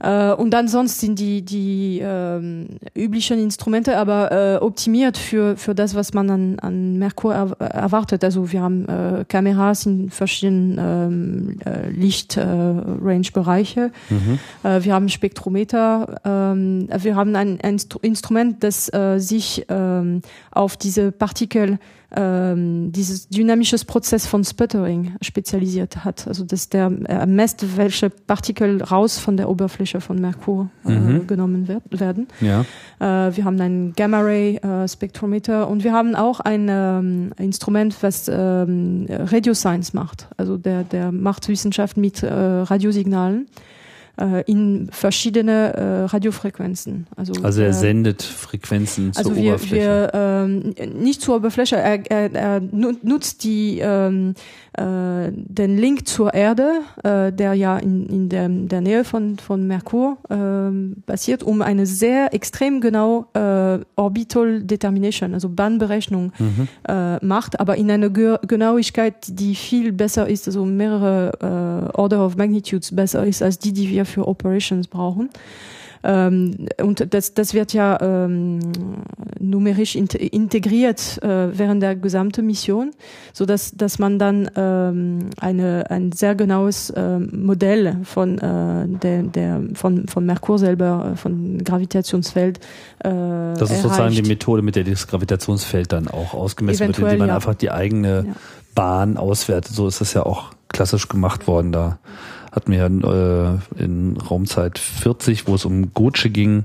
[0.00, 5.74] Äh, und dann sonst sind die, die ähm, üblichen Instrumente aber äh, optimiert für, für
[5.74, 8.22] das, was man an, an Merkur er, erwartet.
[8.22, 13.90] Also wir haben äh, Kameras in verschiedenen ähm, äh, Licht-Range-Bereiche.
[14.10, 14.38] Äh, mhm.
[14.62, 16.20] äh, wir haben Spektrometer.
[16.24, 20.22] Ähm, wir haben ein, ein Instrument, das äh, sich ähm,
[20.52, 21.80] auf diese Partikel
[22.10, 26.26] dieses dynamisches Prozess von Sputtering spezialisiert hat.
[26.26, 31.26] Also dass der er messt, welche Partikel raus von der Oberfläche von Merkur äh, mhm.
[31.26, 32.28] genommen wird, werden.
[32.40, 32.62] Ja.
[32.98, 37.94] Äh, wir haben ein Gamma Ray äh, Spektrometer und wir haben auch ein ähm, Instrument,
[38.00, 40.28] was ähm, Radio Science macht.
[40.38, 43.48] Also der der macht Wissenschaft mit äh, Radiosignalen
[44.18, 47.06] äh, in verschiedene äh, Radiofrequenzen.
[47.16, 50.10] Also, also er sendet Frequenzen also zur wir, Oberfläche.
[50.12, 54.34] Wir, ähm, nicht zur Oberfläche, er, er, er nutzt die ähm,
[54.78, 59.66] äh, den Link zur Erde, äh, der ja in, in der, der Nähe von, von
[59.66, 66.68] Merkur äh, passiert, um eine sehr extrem genau äh, Orbital Determination, also Bahnberechnung mhm.
[66.88, 72.24] äh, macht, aber in einer Ge Genauigkeit, die viel besser ist, also mehrere äh, Order
[72.24, 75.30] of Magnitudes besser ist als die, die wir für Operations brauchen.
[76.04, 78.60] Ähm, und das, das wird ja ähm,
[79.40, 82.92] numerisch in, integriert äh, während der gesamten Mission,
[83.32, 89.22] so dass dass man dann ähm, eine ein sehr genaues äh, Modell von äh, der,
[89.24, 92.58] der von von Merkur selber, äh, von Gravitationsfeld.
[92.58, 93.82] Äh, das ist erreicht.
[93.82, 97.34] sozusagen die Methode, mit der das Gravitationsfeld dann auch ausgemessen Eventuell, wird, indem man ja.
[97.34, 98.32] einfach die eigene ja.
[98.74, 99.74] Bahn auswertet.
[99.74, 101.98] So ist das ja auch klassisch gemacht worden da
[102.52, 106.64] hatten wir äh, in Raumzeit 40, wo es um Gotsche ging,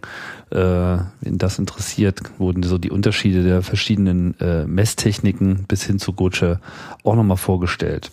[0.51, 6.13] äh, in das interessiert, wurden so die Unterschiede der verschiedenen äh, Messtechniken bis hin zu
[6.13, 6.59] Gotsche
[7.03, 8.11] auch nochmal vorgestellt.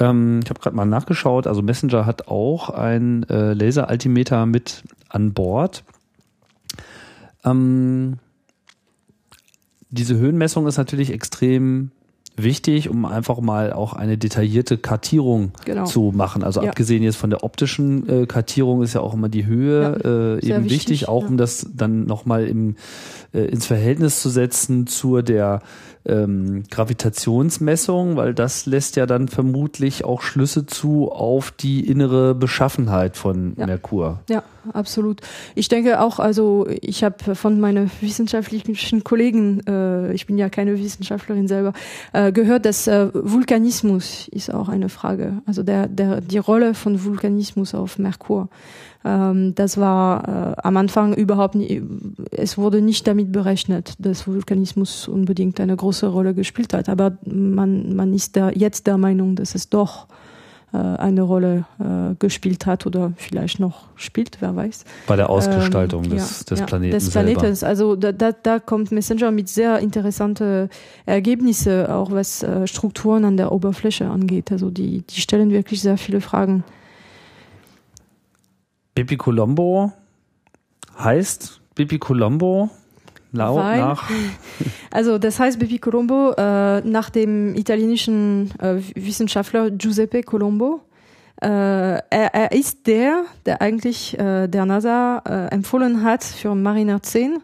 [0.00, 5.32] Ähm, ich habe gerade mal nachgeschaut, also Messenger hat auch ein äh, Laseraltimeter mit an
[5.32, 5.84] Bord.
[7.44, 8.18] Ähm,
[9.90, 11.90] diese Höhenmessung ist natürlich extrem
[12.36, 15.84] wichtig, um einfach mal auch eine detaillierte Kartierung genau.
[15.84, 16.42] zu machen.
[16.42, 16.68] Also ja.
[16.68, 20.34] abgesehen jetzt von der optischen äh, Kartierung ist ja auch immer die Höhe ja, äh,
[20.34, 21.28] eben wichtig, wichtig auch ja.
[21.28, 22.76] um das dann nochmal im,
[23.34, 25.62] äh, ins Verhältnis zu setzen zur der
[26.04, 33.16] ähm, Gravitationsmessung, weil das lässt ja dann vermutlich auch Schlüsse zu auf die innere Beschaffenheit
[33.16, 33.66] von ja.
[33.66, 34.20] Merkur.
[34.28, 34.42] Ja,
[34.72, 35.20] absolut.
[35.54, 40.78] Ich denke auch, also ich habe von meinen wissenschaftlichen Kollegen, äh, ich bin ja keine
[40.78, 41.72] Wissenschaftlerin selber,
[42.12, 45.42] äh, gehört, dass äh, Vulkanismus ist auch eine Frage.
[45.46, 48.48] Also der, der, die Rolle von Vulkanismus auf Merkur.
[49.04, 51.82] Ähm, das war äh, am Anfang überhaupt nicht,
[52.30, 56.88] es wurde nicht damit berechnet, dass Vulkanismus unbedingt eine große Rolle gespielt hat.
[56.88, 60.06] Aber man, man ist da jetzt der Meinung, dass es doch
[60.72, 64.84] äh, eine Rolle äh, gespielt hat oder vielleicht noch spielt, wer weiß.
[65.06, 66.92] Bei der Ausgestaltung ähm, des, ja, des ja, Planeten.
[66.92, 67.60] Des Planetes.
[67.60, 67.70] Selber.
[67.70, 70.70] Also da, da, da kommt Messenger mit sehr interessante
[71.04, 74.50] Ergebnisse, auch was äh, Strukturen an der Oberfläche angeht.
[74.50, 76.64] Also die, die stellen wirklich sehr viele Fragen.
[78.94, 79.92] Bibi Colombo
[80.98, 82.70] heißt Bibi Colombo
[83.32, 84.10] Lau Weil, nach.
[84.90, 90.82] Also das heißt Bibi Colombo äh, nach dem italienischen äh, Wissenschaftler Giuseppe Colombo.
[91.40, 97.02] Äh, er, er ist der, der eigentlich äh, der NASA äh, empfohlen hat für Mariner
[97.02, 97.38] 10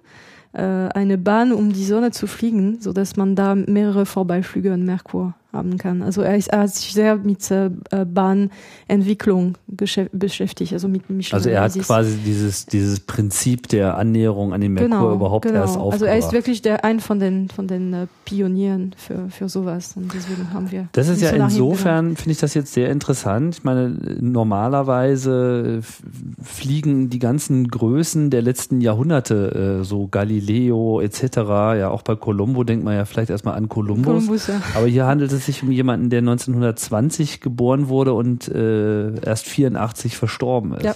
[0.53, 4.84] äh, eine Bahn um die Sonne zu fliegen, so dass man da mehrere Vorbeiflüge an
[4.84, 6.03] Merkur haben kann.
[6.03, 7.70] Also er, ist, er hat sich sehr mit äh,
[8.05, 11.34] Bahnentwicklung beschäftigt, also mit Michelin.
[11.34, 15.61] Also er hat quasi dieses dieses Prinzip der Annäherung an den Merkur genau, überhaupt genau.
[15.61, 15.92] erst aufgebracht.
[15.92, 19.94] Also er ist wirklich der ein von den von den äh, Pionieren für für sowas
[19.96, 20.88] und deswegen haben wir.
[20.92, 23.57] Das ist ja insofern finde ich das jetzt sehr interessant.
[23.57, 25.80] Ich meine normalerweise
[26.42, 31.38] fliegen die ganzen Größen der letzten Jahrhunderte, äh, so Galileo etc.
[31.78, 34.05] Ja auch bei Colombo denkt man ja vielleicht erstmal an Kolumbus.
[34.05, 34.61] Columbus ja.
[34.74, 39.47] Aber hier handelt es es sich um jemanden, der 1920 geboren wurde und äh, erst
[39.47, 40.84] 84 verstorben ist.
[40.84, 40.95] Ja.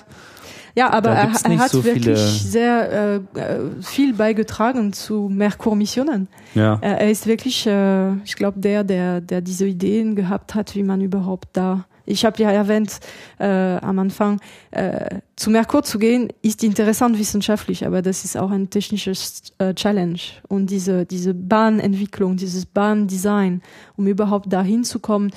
[0.74, 6.28] Ja, aber er, er, hat so wirklich sehr äh, äh, viel beigetragen zu Merkur-Missionen.
[6.54, 6.78] Ja.
[6.80, 10.82] Er, er, ist wirklich, äh, ich glaube, der, der, der diese Ideen gehabt hat, wie
[10.82, 13.00] man überhaupt da ich habe ja erwähnt
[13.38, 14.40] äh, am Anfang,
[14.70, 19.74] äh, zu Merkur zu gehen, ist interessant wissenschaftlich, aber das ist auch ein technisches äh,
[19.74, 20.20] Challenge.
[20.48, 23.62] Und diese, diese Bahnentwicklung, dieses Bahndesign,
[23.96, 25.30] um überhaupt dahin zu kommen,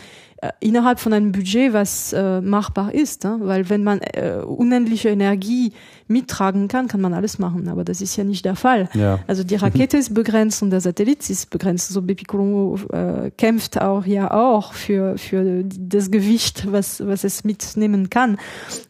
[0.59, 3.23] innerhalb von einem Budget, was äh, machbar ist.
[3.23, 3.37] Ne?
[3.41, 5.71] Weil wenn man äh, unendliche Energie
[6.07, 7.67] mittragen kann, kann man alles machen.
[7.67, 8.89] Aber das ist ja nicht der Fall.
[8.93, 9.19] Ja.
[9.27, 11.89] Also die Rakete ist begrenzt und der Satellit ist begrenzt.
[11.89, 17.43] So Bepi Colombo äh, kämpft auch ja auch für, für das Gewicht, was, was es
[17.43, 18.37] mitnehmen kann.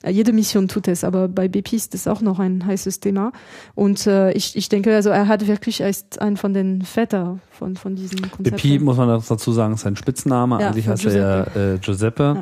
[0.03, 3.31] Äh, jede Mission tut es, aber bei Bepi ist das auch noch ein heißes Thema.
[3.75, 7.39] Und äh, ich, ich denke, also er hat wirklich, er ist ein von den Väter
[7.57, 8.43] von, von diesen Konzepten.
[8.43, 10.59] Bepi, muss man dazu sagen, ist sein Spitzname.
[10.59, 12.33] Ja, Eigentlich heißt er ja äh, Giuseppe.
[12.37, 12.41] Ja.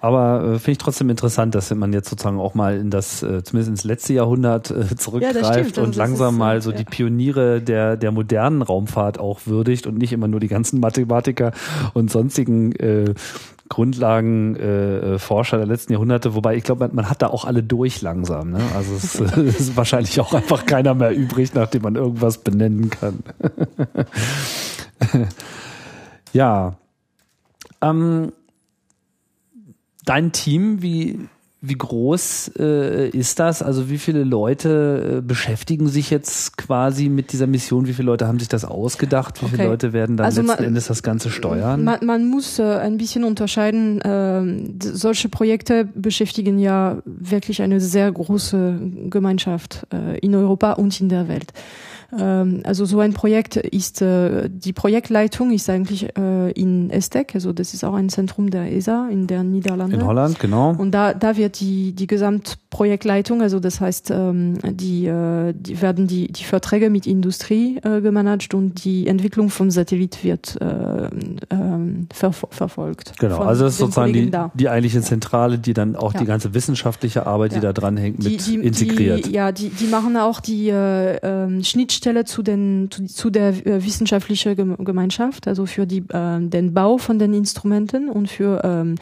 [0.00, 3.44] Aber äh, finde ich trotzdem interessant, dass man jetzt sozusagen auch mal in das, äh,
[3.44, 6.76] zumindest ins letzte Jahrhundert äh, zurückgreift ja, und langsam ist, mal so ja.
[6.76, 11.52] die Pioniere der, der modernen Raumfahrt auch würdigt und nicht immer nur die ganzen Mathematiker
[11.94, 13.14] und sonstigen äh,
[13.72, 18.02] Grundlagenforscher äh, der letzten Jahrhunderte, wobei ich glaube, man, man, hat da auch alle durch
[18.02, 18.50] langsam.
[18.50, 18.60] Ne?
[18.76, 23.20] Also es äh, ist wahrscheinlich auch einfach keiner mehr übrig, nachdem man irgendwas benennen kann.
[26.34, 26.76] ja.
[27.80, 28.32] Ähm,
[30.04, 31.20] dein Team, wie,
[31.64, 33.62] wie groß äh, ist das?
[33.62, 37.86] Also wie viele Leute äh, beschäftigen sich jetzt quasi mit dieser Mission?
[37.86, 39.40] Wie viele Leute haben sich das ausgedacht?
[39.40, 39.56] Wie okay.
[39.56, 41.84] viele Leute werden dann also letzten man, Endes das Ganze steuern?
[41.84, 44.00] Man, man muss äh, ein bisschen unterscheiden.
[44.00, 51.10] Äh, solche Projekte beschäftigen ja wirklich eine sehr große Gemeinschaft äh, in Europa und in
[51.10, 51.52] der Welt.
[52.18, 57.52] Ähm, also so ein Projekt ist, äh, die Projektleitung ist eigentlich äh, in Estek, also
[57.52, 59.96] das ist auch ein Zentrum der ESA in der Niederlande.
[59.96, 60.74] In Holland, genau.
[60.76, 66.06] Und da, da wird die, die Gesamtprojektleitung, also das heißt, ähm, die, äh, die werden
[66.06, 73.18] die, die Verträge mit Industrie gemanagt und die Entwicklung vom Satellit wird ähm, ver verfolgt.
[73.18, 76.20] Genau, also das ist sozusagen die, die eigentliche Zentrale, die dann auch ja.
[76.20, 77.58] die ganze wissenschaftliche Arbeit, ja.
[77.58, 79.26] die da dran hängt, mit die, die, integriert.
[79.26, 83.48] Die, ja, die, die machen auch die äh, Schnittstellen Schnittstelle zu, den, zu, zu der
[83.64, 88.96] äh, wissenschaftlichen Gemeinschaft, also für die, äh, den Bau von den Instrumenten und für ähm,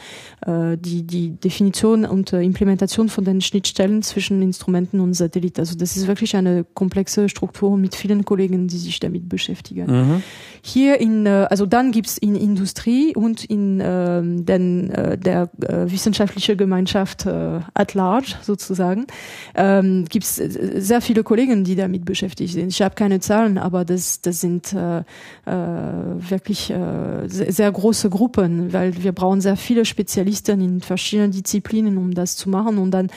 [0.45, 5.57] äh, die, die Definition und äh, Implementation von den Schnittstellen zwischen Instrumenten und Satellit.
[5.57, 9.87] Also das ist wirklich eine komplexe Struktur mit vielen Kollegen, die sich damit beschäftigen.
[9.87, 10.23] Mhm.
[10.61, 15.89] Hier in, äh, also dann gibt's in Industrie und in äh, den, äh, der äh,
[15.91, 19.07] wissenschaftliche Gemeinschaft äh, at large sozusagen,
[19.55, 22.69] ähm, gibt's sehr viele Kollegen, die damit beschäftigt sind.
[22.69, 25.03] Ich habe habe keine Zahlen, aber das, das sind äh, äh,
[25.45, 31.97] wirklich äh, sehr, sehr große Gruppen, weil wir brauchen sehr viele Spezialisten in verschiedenen Disziplinen,
[31.97, 32.77] um das zu machen.
[32.77, 33.09] Und dann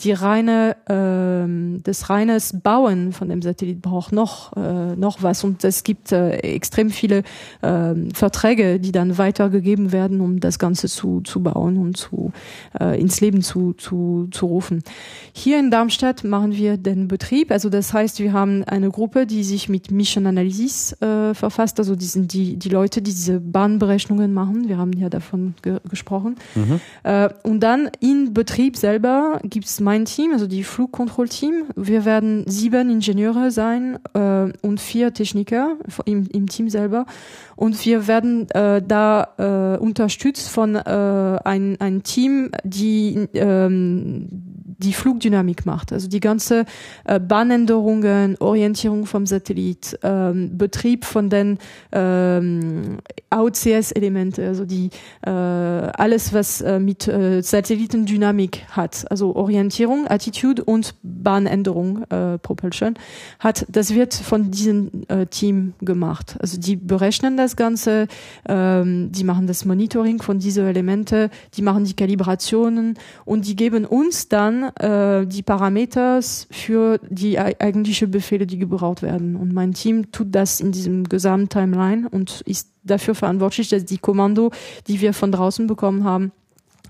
[0.00, 5.44] die reine, äh, das reines Bauen von dem Satellit braucht noch, äh, noch was.
[5.44, 7.22] Und es gibt äh, extrem viele
[7.62, 12.32] äh, Verträge, die dann weitergegeben werden, um das Ganze zu, zu bauen und zu,
[12.78, 14.82] äh, ins Leben zu, zu, zu rufen.
[15.32, 17.50] Hier in Darmstadt machen wir den Betrieb.
[17.50, 21.78] Also das heißt, wir haben eine Gruppe, die sich mit Mission Analysis äh, verfasst.
[21.78, 24.68] Also die sind die, die Leute, die diese Bahnberechnungen machen.
[24.68, 26.36] Wir haben ja davon ge gesprochen.
[26.54, 26.80] Mhm.
[27.02, 31.64] Äh, und dann in Betrieb selber gibt's mein Team, also die Flugkontrollteam.
[31.76, 37.06] Wir werden sieben Ingenieure sein äh, und vier Techniker im, im Team selber.
[37.56, 40.80] Und wir werden äh, da äh, unterstützt von äh,
[41.44, 44.51] ein, ein Team, die ähm,
[44.82, 45.92] die Flugdynamik macht.
[45.92, 46.64] Also die ganze
[47.04, 51.58] äh, Bahnänderungen, Orientierung vom Satellit, ähm, Betrieb von den
[51.92, 52.98] ähm,
[53.30, 54.90] AOCS-Elemente, also die
[55.22, 62.94] äh, alles, was äh, mit äh, Satellitendynamik hat, also Orientierung, Attitude und Bahnänderung, äh, Propulsion,
[63.38, 66.36] hat, das wird von diesem äh, Team gemacht.
[66.40, 68.08] Also die berechnen das Ganze,
[68.48, 73.84] ähm, die machen das Monitoring von diesen Elemente, die machen die Kalibrationen und die geben
[73.84, 76.20] uns dann äh, die Parameter
[76.50, 79.36] für die eigentliche Befehle, die gebraucht werden.
[79.36, 84.50] Und mein Team tut das in diesem Gesamttimeline und ist dafür verantwortlich, dass die Kommando,
[84.86, 86.32] die wir von draußen bekommen haben,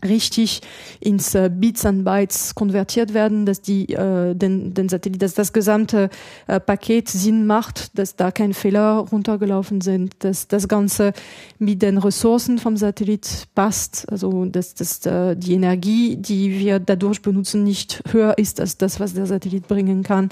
[0.05, 0.61] richtig
[1.01, 5.53] ins äh, Bits and Bytes konvertiert werden, dass die äh, den, den Satellit, dass das
[5.53, 6.11] gesamte
[6.47, 11.13] äh, Paket Sinn macht, dass da kein Fehler runtergelaufen sind, dass das Ganze
[11.59, 17.23] mit den Ressourcen vom Satellit passt, also dass, dass äh, die Energie, die wir dadurch
[17.23, 20.31] benutzen, nicht höher ist als das, was der Satellit bringen kann,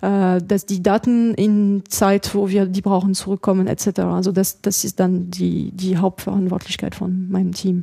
[0.00, 4.00] äh, dass die Daten in Zeit, wo wir die brauchen, zurückkommen etc.
[4.00, 7.82] Also das, das ist dann die, die Hauptverantwortlichkeit von meinem Team.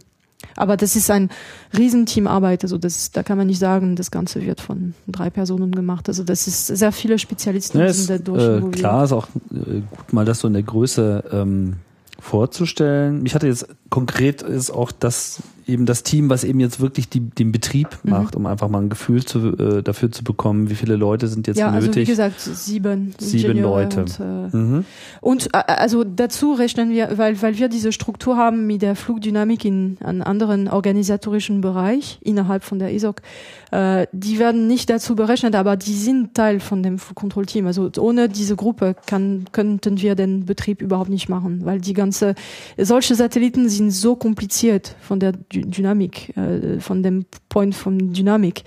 [0.56, 1.30] Aber das ist ein
[1.78, 2.64] Riesenteamarbeit.
[2.64, 6.08] Also das, da kann man nicht sagen, das Ganze wird von drei Personen gemacht.
[6.08, 8.64] Also das ist sehr viele Spezialisten ja, sind dadurch.
[8.64, 11.76] Äh, klar ist auch äh, gut mal das so in der Größe ähm,
[12.20, 13.22] vorzustellen.
[13.22, 17.20] Mich hatte jetzt konkret ist auch das eben das Team, was eben jetzt wirklich die,
[17.20, 18.12] den Betrieb mhm.
[18.12, 21.48] macht, um einfach mal ein Gefühl zu, äh, dafür zu bekommen, wie viele Leute sind
[21.48, 21.88] jetzt ja, nötig.
[21.88, 24.02] Also wie gesagt, sieben, sieben Leute.
[24.02, 24.86] Und, äh, mhm.
[25.22, 29.66] und äh, also dazu rechnen wir, weil, weil wir diese Struktur haben mit der Flugdynamik
[29.66, 33.22] in einem anderen organisatorischen Bereich innerhalb von der ESOC,
[33.72, 37.66] äh, die werden nicht dazu berechnet, aber die sind Teil von dem Flugkontrollteam.
[37.66, 42.36] Also ohne diese Gruppe kann, könnten wir den Betrieb überhaupt nicht machen, weil die ganze,
[42.78, 48.64] solche Satelliten sind so kompliziert von der Dynamik, äh, von dem Point von Dynamik.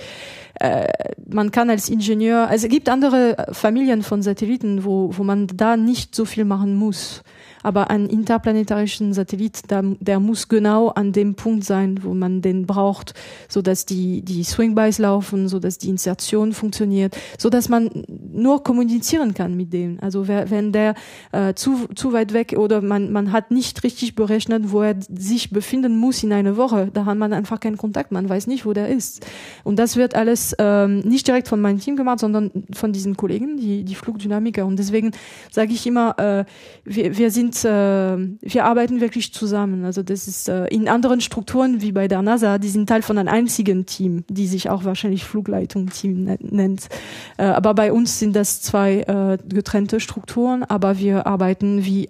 [0.61, 0.89] Äh,
[1.29, 5.77] man kann als Ingenieur, also es gibt andere Familien von Satelliten, wo, wo man da
[5.77, 7.23] nicht so viel machen muss.
[7.63, 12.67] Aber ein interplanetarischen Satellit, der, der muss genau an dem Punkt sein, wo man den
[12.67, 13.15] braucht,
[13.49, 17.91] so dass die, die Swingbys laufen, so dass die Insertion funktioniert, so dass man
[18.33, 19.99] nur kommunizieren kann mit dem.
[20.01, 20.95] Also wenn der
[21.33, 25.51] äh, zu, zu weit weg oder man, man hat nicht richtig berechnet, wo er sich
[25.51, 28.73] befinden muss in einer Woche, da hat man einfach keinen Kontakt, man weiß nicht, wo
[28.73, 29.27] der ist.
[29.65, 33.57] Und das wird alles ähm, nicht direkt von meinem Team gemacht, sondern von diesen Kollegen,
[33.57, 34.67] die, die Flugdynamiker.
[34.67, 35.13] Und deswegen
[35.51, 36.45] sage ich immer, äh,
[36.85, 39.85] wir, wir sind sind, äh, wir arbeiten wirklich zusammen.
[39.85, 43.19] Also das ist äh, in anderen Strukturen wie bei der NASA, die sind Teil von
[43.19, 46.89] einem einzigen Team, die sich auch wahrscheinlich Flugleitung-Team nennt.
[47.37, 52.09] Äh, aber bei uns sind das zwei äh, getrennte Strukturen, aber wir arbeiten wie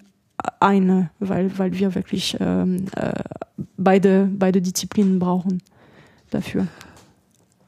[0.61, 3.13] eine, weil, weil wir wirklich ähm, äh,
[3.77, 5.63] beide, beide Disziplinen brauchen
[6.31, 6.67] dafür.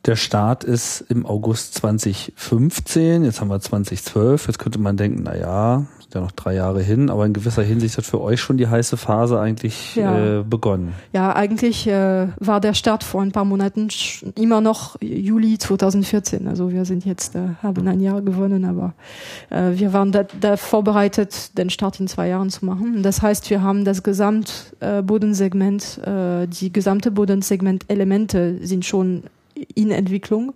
[0.07, 5.37] Der Start ist im August 2015, jetzt haben wir 2012, jetzt könnte man denken, na
[5.37, 8.69] ja, ja noch drei Jahre hin, aber in gewisser Hinsicht hat für euch schon die
[8.69, 10.41] heiße Phase eigentlich ja.
[10.41, 10.95] äh, begonnen.
[11.13, 13.89] Ja, eigentlich äh, war der Start vor ein paar Monaten
[14.37, 16.49] immer noch Juli 2014.
[16.49, 18.95] Also wir sind jetzt, äh, haben ein Jahr gewonnen, aber
[19.51, 23.03] äh, wir waren da, da vorbereitet, den Start in zwei Jahren zu machen.
[23.03, 29.25] Das heißt, wir haben das Gesamtbodensegment, äh, die gesamte Bodensegment-Elemente sind schon
[29.75, 30.55] in Entwicklung.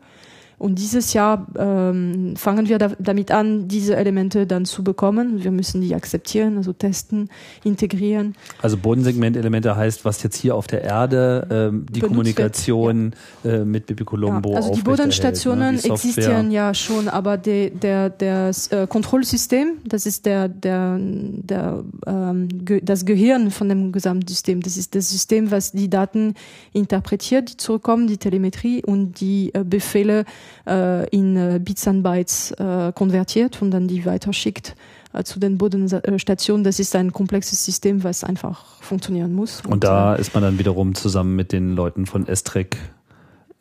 [0.65, 5.45] Und dieses Jahr ähm, fangen wir da, damit an, diese Elemente dann zu bekommen.
[5.45, 7.29] Wir müssen die akzeptieren, also testen,
[7.65, 8.35] integrieren.
[8.63, 13.13] Also Bodensegmentelemente heißt, was jetzt hier auf der Erde ähm, die Kommunikation
[13.43, 13.61] wird, ja.
[13.61, 15.83] äh, mit Bibi Colombo ja, Also die Bodenstationen ne?
[15.83, 21.85] die existieren ja schon, aber de, der, der äh, Kontrollsystem, das ist der, der, der,
[22.07, 24.63] ähm, ge, das Gehirn von dem Gesamtsystem.
[24.63, 26.33] Das ist das System, was die Daten
[26.73, 30.25] interpretiert, die zurückkommen, die Telemetrie und die äh, Befehle
[30.67, 34.75] äh, in äh, Bits and Bytes äh, konvertiert und dann die weiterschickt
[35.13, 36.65] äh, zu den Bodenstationen.
[36.65, 39.61] Das ist ein komplexes System, was einfach funktionieren muss.
[39.63, 42.77] Und, und da äh, ist man dann wiederum zusammen mit den Leuten von Estrec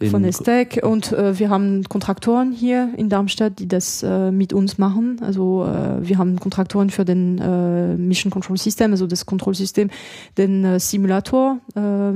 [0.10, 4.78] von Estec und äh, wir haben Kontraktoren hier in Darmstadt, die das äh, mit uns
[4.78, 5.20] machen.
[5.22, 9.90] Also äh, wir haben Kontraktoren für den äh, Mission Control System, also das Kontrollsystem,
[10.38, 12.12] den äh, Simulator, äh,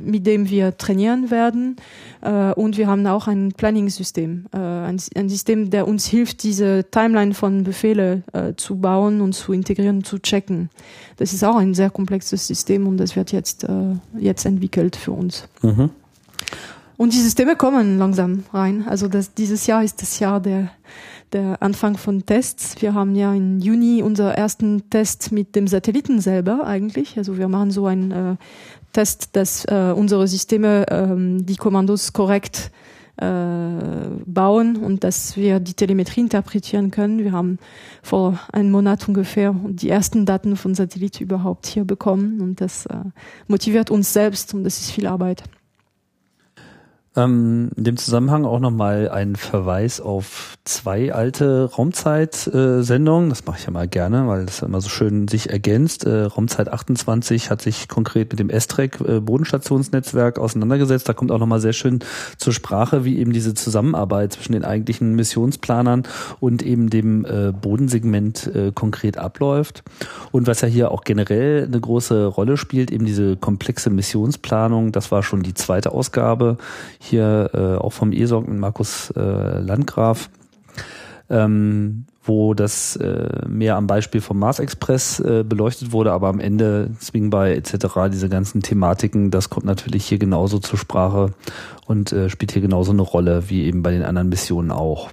[0.00, 1.76] mit dem wir trainieren werden
[2.20, 6.84] äh, und wir haben auch ein Planning-System, äh, ein, ein System, der uns hilft, diese
[6.90, 10.70] Timeline von Befehle äh, zu bauen und zu integrieren, zu checken.
[11.16, 15.12] Das ist auch ein sehr komplexes System und das wird jetzt äh, jetzt entwickelt für
[15.12, 15.48] uns.
[15.62, 15.90] Mhm.
[17.00, 18.84] Und die Systeme kommen langsam rein.
[18.86, 20.70] Also das, dieses Jahr ist das Jahr der,
[21.32, 22.82] der Anfang von Tests.
[22.82, 27.16] Wir haben ja im Juni unser ersten Test mit dem Satelliten selber eigentlich.
[27.16, 28.36] Also wir machen so einen äh,
[28.92, 32.70] Test, dass äh, unsere Systeme ähm, die Kommandos korrekt
[33.16, 33.26] äh,
[34.26, 37.20] bauen und dass wir die Telemetrie interpretieren können.
[37.24, 37.58] Wir haben
[38.02, 42.96] vor einem Monat ungefähr die ersten Daten von Satellit überhaupt hier bekommen und das äh,
[43.48, 45.44] motiviert uns selbst und das ist viel Arbeit.
[47.16, 53.26] Ähm, in dem Zusammenhang auch nochmal ein Verweis auf zwei alte Raumzeit-Sendungen.
[53.26, 56.04] Äh, das mache ich ja mal gerne, weil das immer so schön sich ergänzt.
[56.04, 61.08] Äh, Raumzeit 28 hat sich konkret mit dem S-Track äh, Bodenstationsnetzwerk auseinandergesetzt.
[61.08, 61.98] Da kommt auch nochmal sehr schön
[62.38, 66.04] zur Sprache, wie eben diese Zusammenarbeit zwischen den eigentlichen Missionsplanern
[66.38, 69.82] und eben dem äh, Bodensegment äh, konkret abläuft.
[70.30, 74.92] Und was ja hier auch generell eine große Rolle spielt, eben diese komplexe Missionsplanung.
[74.92, 76.56] Das war schon die zweite Ausgabe
[77.02, 80.28] hier äh, auch vom ESOG mit Markus äh, Landgraf,
[81.30, 86.38] ähm, wo das äh, mehr am Beispiel vom Mars Express äh, beleuchtet wurde, aber am
[86.38, 91.32] Ende Swingby etc., diese ganzen Thematiken, das kommt natürlich hier genauso zur Sprache
[91.86, 95.08] und äh, spielt hier genauso eine Rolle wie eben bei den anderen Missionen auch.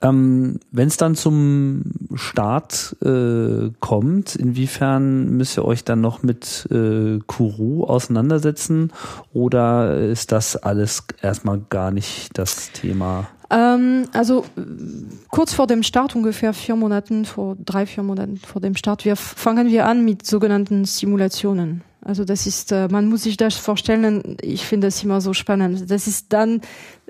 [0.00, 1.82] Ähm, Wenn es dann zum
[2.14, 8.92] Start äh, kommt, inwiefern müsst ihr euch dann noch mit äh, Kuru auseinandersetzen
[9.32, 13.26] oder ist das alles erstmal gar nicht das Thema?
[13.50, 14.44] Ähm, also
[15.30, 19.16] kurz vor dem Start, ungefähr vier Monaten, vor drei, vier Monaten vor dem Start, wir
[19.16, 21.82] fangen wir an mit sogenannten Simulationen.
[22.08, 25.90] Also das ist, äh, man muss sich das vorstellen, ich finde das immer so spannend.
[25.90, 26.62] Das ist dann,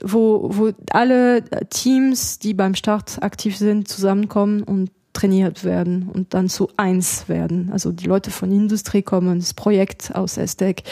[0.03, 6.49] wo, wo alle Teams, die beim Start aktiv sind, zusammenkommen und trainiert werden und dann
[6.49, 7.71] zu eins werden.
[7.73, 10.83] Also die Leute von Industrie kommen, das Projekt aus ESTEC.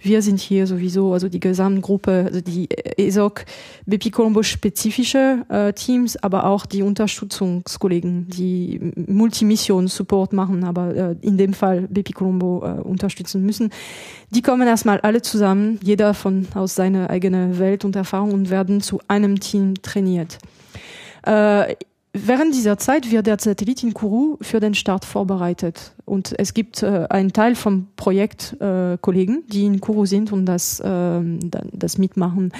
[0.00, 3.44] Wir sind hier sowieso, also die Gesamtgruppe, also die ESOC,
[3.86, 11.16] BP Colombo spezifische äh, Teams, aber auch die Unterstützungskollegen, die Multimission Support machen, aber äh,
[11.20, 13.70] in dem Fall BP Colombo äh, unterstützen müssen.
[14.30, 18.80] Die kommen erstmal alle zusammen, jeder von aus seiner eigenen Welt und Erfahrung und werden
[18.80, 20.38] zu einem Team trainiert.
[22.12, 25.94] Äh, Während dieser Zeit wird der Satellit in Kourou für den Start vorbereitet.
[26.04, 30.46] Und es gibt äh, einen Teil vom Projekt äh, Kollegen, die in Kourou sind und
[30.46, 31.20] das, äh,
[31.72, 32.52] das mitmachen.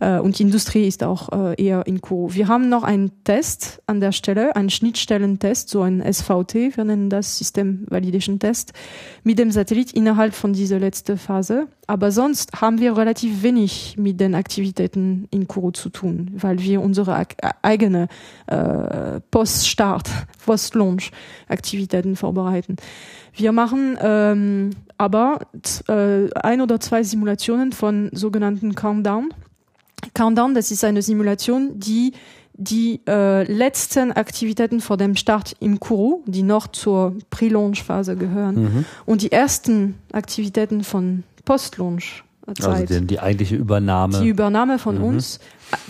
[0.00, 2.34] Äh, und die Industrie ist auch äh, eher in Kourou.
[2.34, 7.10] Wir haben noch einen Test an der Stelle, einen Schnittstellentest, so ein SVT, wir nennen
[7.10, 8.72] das System Validation Test,
[9.24, 11.66] mit dem Satellit innerhalb von dieser letzten Phase.
[11.86, 16.80] Aber sonst haben wir relativ wenig mit den Aktivitäten in Kourou zu tun, weil wir
[16.80, 17.26] unsere
[17.62, 18.08] eigene
[18.46, 20.08] äh, Post-Start,
[20.46, 22.76] Post-Launch-Aktivitäten vorbereiten.
[23.36, 25.40] Wir machen ähm, aber
[25.88, 29.30] äh, ein oder zwei Simulationen von sogenannten Countdown.
[30.14, 32.12] Countdown, das ist eine Simulation, die
[32.56, 38.84] die äh, letzten Aktivitäten vor dem Start im Kourou, die noch zur Pre-Launch-Phase gehören, mhm.
[39.06, 42.22] und die ersten Aktivitäten von Post-Launch.
[42.46, 42.66] Zeit.
[42.66, 44.20] Also die, die, eigentliche Übernahme.
[44.20, 45.04] Die Übernahme von mhm.
[45.04, 45.40] uns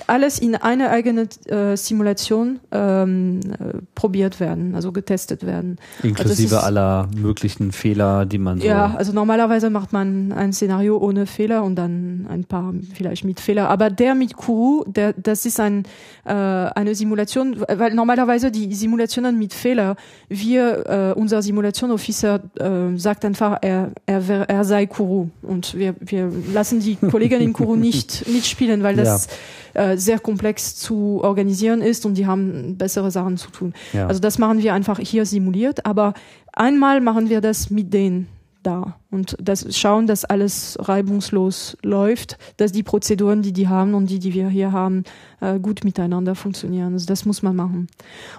[0.06, 5.78] alles in eine eigene äh, Simulation ähm, äh, probiert werden, also getestet werden.
[6.02, 8.66] Inklusive also aller möglichen Fehler, die man so.
[8.66, 13.40] Ja, also normalerweise macht man ein Szenario ohne Fehler und dann ein paar vielleicht mit
[13.40, 13.68] Fehler.
[13.68, 15.84] Aber der mit Kuru, der, das ist ein,
[16.24, 19.96] äh, eine Simulation, weil normalerweise die Simulationen mit Fehler,
[20.28, 26.30] wir, äh, unser Simulation-Officer äh, sagt einfach, er, er, er sei Kuru und wir, wir
[26.52, 29.32] lassen die Kollegen in Kuru nicht mitspielen, weil das ja
[29.74, 33.74] äh, sehr komplex zu organisieren ist und die haben bessere Sachen zu tun.
[33.92, 34.06] Ja.
[34.06, 36.14] Also das machen wir einfach hier simuliert, aber
[36.52, 38.28] einmal machen wir das mit denen
[38.66, 44.10] da und das schauen, dass alles reibungslos läuft, dass die Prozeduren, die die haben und
[44.10, 45.04] die, die wir hier haben,
[45.40, 46.94] äh, gut miteinander funktionieren.
[46.94, 47.86] Also das muss man machen.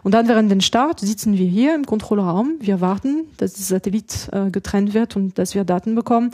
[0.03, 2.55] Und dann während den Start sitzen wir hier im Kontrollraum.
[2.59, 6.31] Wir warten, dass der Satellit äh, getrennt wird und dass wir Daten bekommen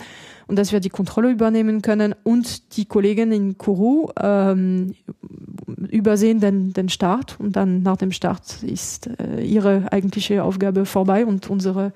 [0.48, 4.96] und dass wir die Kontrolle übernehmen können und die Kollegen in Kourou ähm,
[5.90, 11.26] übersehen den, den Start und dann nach dem Start ist äh, ihre eigentliche Aufgabe vorbei
[11.28, 11.94] und unsere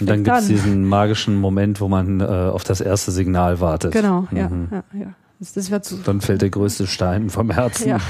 [0.00, 3.92] und dann gibt es diesen magischen Moment, wo man äh, auf das erste Signal wartet.
[3.92, 4.36] Genau, mhm.
[4.36, 5.06] ja, ja, ja.
[6.04, 7.88] Dann fällt der größte Stein vom Herzen.
[7.88, 8.00] Ja,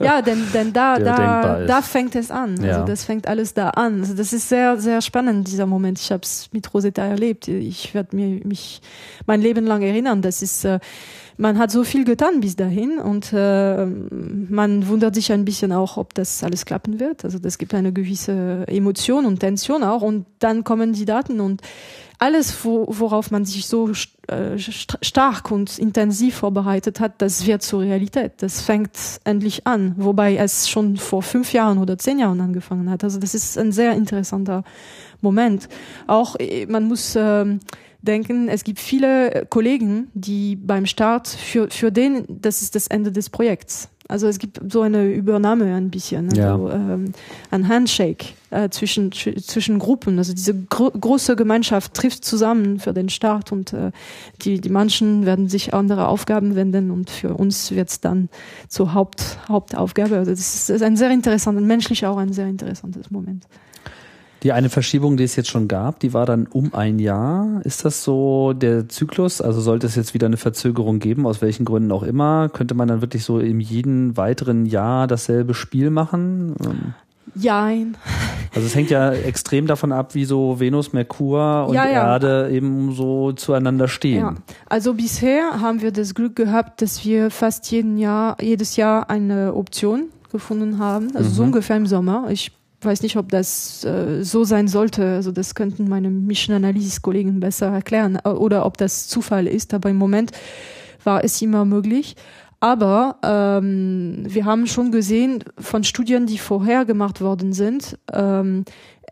[0.00, 2.52] ja denn, denn da, da, da fängt es an.
[2.52, 2.84] Also ja.
[2.84, 4.00] das fängt alles da an.
[4.00, 6.00] Also das ist sehr, sehr spannend, dieser Moment.
[6.00, 7.48] Ich habe es mit Rosetta erlebt.
[7.48, 8.80] Ich werde mir mich
[9.26, 10.22] mein Leben lang erinnern.
[10.22, 10.80] Das ist äh,
[11.38, 15.96] man hat so viel getan bis dahin und äh, man wundert sich ein bisschen auch,
[15.96, 17.24] ob das alles klappen wird.
[17.24, 21.60] Also das gibt eine gewisse Emotion und Tension auch und dann kommen die Daten und
[22.18, 23.90] alles, wo, worauf man sich so
[24.28, 28.34] äh, stark und intensiv vorbereitet hat, das wird zur Realität.
[28.38, 28.90] Das fängt
[29.24, 33.04] endlich an, wobei es schon vor fünf Jahren oder zehn Jahren angefangen hat.
[33.04, 34.64] Also das ist ein sehr interessanter
[35.20, 35.68] Moment.
[36.06, 37.58] Auch äh, man muss äh,
[38.00, 43.12] denken, es gibt viele Kollegen, die beim Start für, für den, das ist das Ende
[43.12, 43.90] des Projekts.
[44.08, 46.74] Also es gibt so eine Übernahme ein bisschen, also, ja.
[46.74, 47.12] ähm,
[47.50, 50.18] ein Handshake äh, zwischen, zwischen Gruppen.
[50.18, 53.90] Also diese gro große Gemeinschaft trifft zusammen für den Start und äh,
[54.42, 58.28] die, die manchen werden sich andere Aufgaben wenden und für uns wird es dann
[58.68, 60.18] zur Haupt, Hauptaufgabe.
[60.18, 63.46] Also das ist, ein sehr interessantes, menschlich auch ein sehr interessantes Moment.
[64.42, 67.60] Die eine Verschiebung, die es jetzt schon gab, die war dann um ein Jahr.
[67.64, 69.40] Ist das so der Zyklus?
[69.40, 72.48] Also sollte es jetzt wieder eine Verzögerung geben, aus welchen Gründen auch immer?
[72.50, 76.54] Könnte man dann wirklich so in jedem weiteren Jahr dasselbe Spiel machen?
[77.34, 77.96] Jein.
[78.54, 82.12] Also es hängt ja extrem davon ab, wie so Venus, Merkur und ja, ja.
[82.12, 84.20] Erde eben so zueinander stehen.
[84.20, 84.34] Ja.
[84.68, 89.54] Also bisher haben wir das Glück gehabt, dass wir fast jeden Jahr, jedes Jahr eine
[89.54, 91.14] Option gefunden haben.
[91.14, 91.34] Also mhm.
[91.34, 92.26] so ungefähr im Sommer.
[92.30, 92.52] Ich
[92.86, 95.04] weiß nicht, ob das äh, so sein sollte.
[95.14, 99.74] Also das könnten meine Mission Analysis Kollegen besser erklären äh, oder ob das Zufall ist.
[99.74, 100.32] Aber im Moment
[101.04, 102.16] war es immer möglich.
[102.60, 108.64] Aber ähm, wir haben schon gesehen von Studien, die vorher gemacht worden sind, ähm,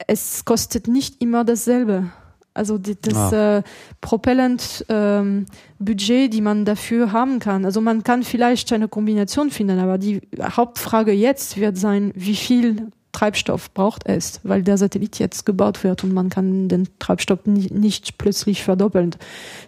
[0.09, 2.11] es kostet nicht immer dasselbe.
[2.55, 3.59] Also die, das ah.
[3.59, 3.63] äh,
[4.01, 5.47] Propellant ähm,
[5.79, 7.65] die man dafür haben kann.
[7.65, 12.91] Also man kann vielleicht eine Kombination finden, aber die Hauptfrage jetzt wird sein, wie viel
[13.15, 17.73] Treibstoff braucht es, weil der Satellit jetzt gebaut wird und man kann den Treibstoff nicht,
[17.73, 19.15] nicht plötzlich verdoppeln.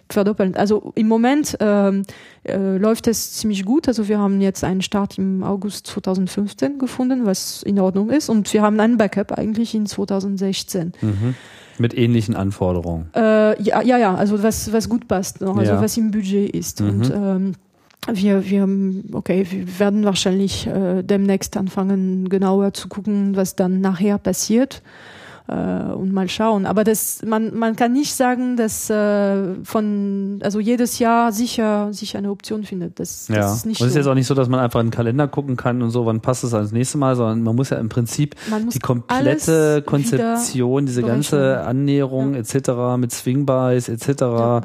[0.09, 0.55] verdoppeln.
[0.55, 2.03] Also im Moment ähm,
[2.43, 3.87] äh, läuft es ziemlich gut.
[3.87, 8.53] Also wir haben jetzt einen Start im August 2015 gefunden, was in Ordnung ist und
[8.53, 10.91] wir haben einen Backup eigentlich in 2016.
[11.01, 11.35] Mhm.
[11.79, 13.09] Mit ähnlichen Anforderungen.
[13.15, 15.81] Äh, ja, ja, ja, also was, was gut passt, noch, also ja.
[15.81, 16.81] was im Budget ist.
[16.81, 16.89] Mhm.
[16.89, 17.53] Und ähm,
[18.11, 18.67] wir, wir,
[19.13, 24.81] okay, wir werden wahrscheinlich äh, demnächst anfangen, genauer zu gucken, was dann nachher passiert
[25.47, 26.65] äh, und mal schauen.
[26.65, 32.17] Aber das, man, man kann nicht sagen, dass äh, von, also jedes Jahr sicher sich
[32.17, 32.99] eine Option findet.
[32.99, 33.53] Das, das ja.
[33.53, 33.81] ist nicht.
[33.81, 35.81] Und es ist jetzt auch nicht so, dass man einfach in den Kalender gucken kann
[35.81, 38.35] und so, wann passt es ans nächste Mal, sondern man muss ja im Prinzip
[38.73, 42.39] die komplette Konzeption, diese ganze Annäherung ja.
[42.39, 42.97] etc.
[42.97, 44.21] mit Swingbys etc.
[44.21, 44.61] Ja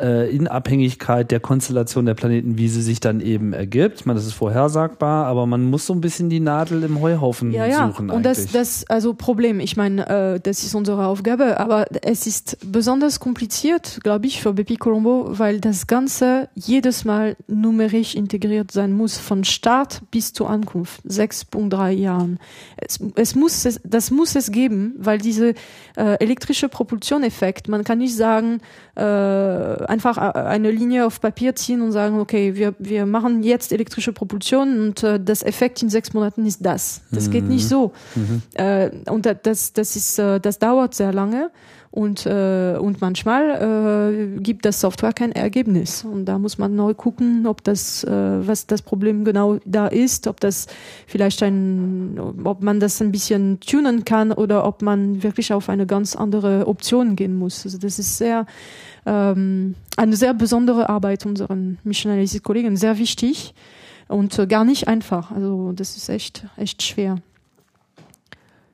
[0.00, 4.00] äh, in Abhängigkeit der Konstellation der Planeten, wie sie sich dann eben ergibt.
[4.00, 7.52] Ich meine, das ist vorhersagbar, aber man muss so ein bisschen die Nadel im Heuhaufen
[7.52, 7.88] ja, ja.
[7.88, 8.10] suchen.
[8.10, 12.58] Und das, das, also Problem, ich meine, äh, das ist unsere Aufgabe, aber es ist
[12.64, 18.92] besonders kompliziert, glaube ich, für BP Colombo, weil das Ganze jedes Mal numerisch integriert sein
[18.92, 22.38] muss, von Start bis zur Ankunft, 6.3 Jahren.
[22.76, 25.54] Es, es muss, es, das muss es geben, weil diese
[25.96, 28.60] äh, elektrische Propulsion-Effekt, man kann nicht sagen,
[28.94, 33.72] äh, einfach äh, eine Linie auf Papier ziehen und sagen, okay, wir, wir machen jetzt
[33.72, 37.02] elektrische Propulsion und äh, das Effekt in sechs Monaten ist das.
[37.10, 37.32] Das mhm.
[37.32, 37.92] geht nicht so.
[38.14, 38.42] Mhm.
[38.54, 41.50] Äh, und das, das, ist, äh, das dauert sehr lange
[41.90, 46.04] und, äh, und manchmal äh, gibt das Software kein Ergebnis.
[46.04, 50.26] Und da muss man neu gucken, ob das, äh, was das Problem genau da ist,
[50.26, 50.66] ob das
[51.06, 55.86] vielleicht ein, ob man das ein bisschen tunen kann oder ob man wirklich auf eine
[55.86, 57.64] ganz andere Option gehen muss.
[57.64, 58.44] Also das ist sehr,
[59.08, 63.54] ähm, eine sehr besondere Arbeit unseren Mission Kollegen, sehr wichtig
[64.06, 65.30] und äh, gar nicht einfach.
[65.30, 67.18] Also das ist echt, echt schwer.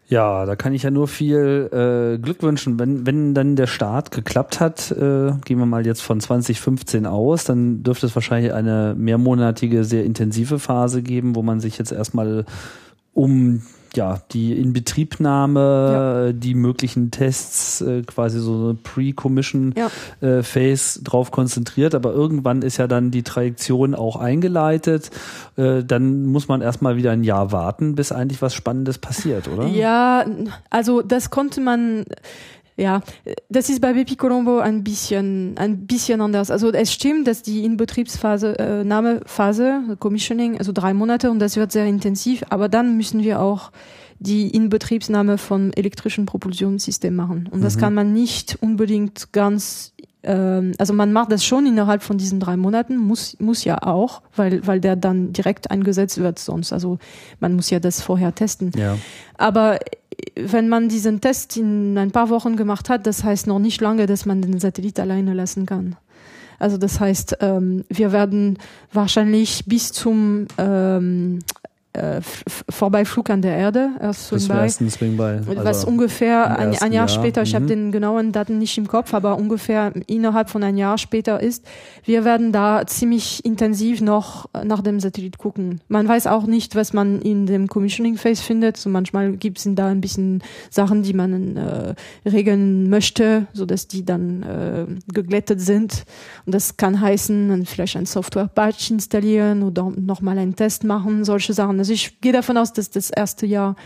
[0.06, 2.78] Ja, da kann ich ja nur viel äh, Glück wünschen.
[2.78, 7.44] Wenn, wenn dann der Start geklappt hat, äh, gehen wir mal jetzt von 2015 aus,
[7.44, 12.44] dann dürfte es wahrscheinlich eine mehrmonatige, sehr intensive Phase geben, wo man sich jetzt erstmal
[13.15, 13.62] um
[13.97, 16.32] ja, die Inbetriebnahme, ja.
[16.32, 21.05] die möglichen Tests, äh, quasi so eine Pre-Commission-Phase ja.
[21.05, 25.11] drauf konzentriert, aber irgendwann ist ja dann die Trajektion auch eingeleitet.
[25.57, 29.66] Äh, dann muss man erstmal wieder ein Jahr warten, bis eigentlich was Spannendes passiert, oder?
[29.69, 30.27] Ja,
[30.70, 32.05] also das konnte man
[32.76, 33.02] ja,
[33.48, 36.51] das ist bei BP Colombo ein bisschen, ein bisschen anders.
[36.51, 41.70] Also es stimmt, dass die Inbetriebsphase, äh, Nahmephase, Commissioning, also drei Monate und das wird
[41.70, 43.70] sehr intensiv, aber dann müssen wir auch
[44.18, 47.48] die Inbetriebsnahme von elektrischen Propulsionssystemen machen.
[47.51, 47.80] Und das mhm.
[47.80, 49.94] kann man nicht unbedingt ganz
[50.24, 54.22] ähm, also man macht das schon innerhalb von diesen drei Monaten, muss, muss ja auch,
[54.34, 56.72] weil, weil der dann direkt eingesetzt wird sonst.
[56.72, 56.98] Also
[57.40, 58.72] man muss ja das vorher testen.
[58.76, 58.96] Ja.
[59.36, 59.78] Aber
[60.36, 64.07] wenn man diesen Test in ein paar Wochen gemacht hat, das heißt noch nicht lange,
[64.07, 65.97] dass man den Satellit alleine lassen kann.
[66.59, 68.59] Also das heißt, ähm, wir werden
[68.93, 71.41] wahrscheinlich bis zum ähm,
[71.95, 72.21] äh,
[72.69, 75.23] Vorbeiflug an der Erde, erst Swing by, Swing by.
[75.23, 77.47] Also was ungefähr ein, ein, Jahr, Jahr später, mhm.
[77.47, 81.41] ich habe den genauen Daten nicht im Kopf, aber ungefähr innerhalb von ein Jahr später
[81.41, 81.65] ist.
[82.05, 85.81] Wir werden da ziemlich intensiv noch nach dem Satellit gucken.
[85.89, 88.77] Man weiß auch nicht, was man in dem Commissioning Phase findet.
[88.77, 91.95] So manchmal gibt es da ein bisschen Sachen, die man äh,
[92.29, 96.05] regeln möchte, so dass die dann äh, geglättet sind.
[96.47, 101.84] Und das kann heißen, vielleicht ein Software-Patch installieren oder nochmal einen Test machen, solche Sachen.
[101.85, 103.77] Also ich gehe davon aus, dass das erste Jahr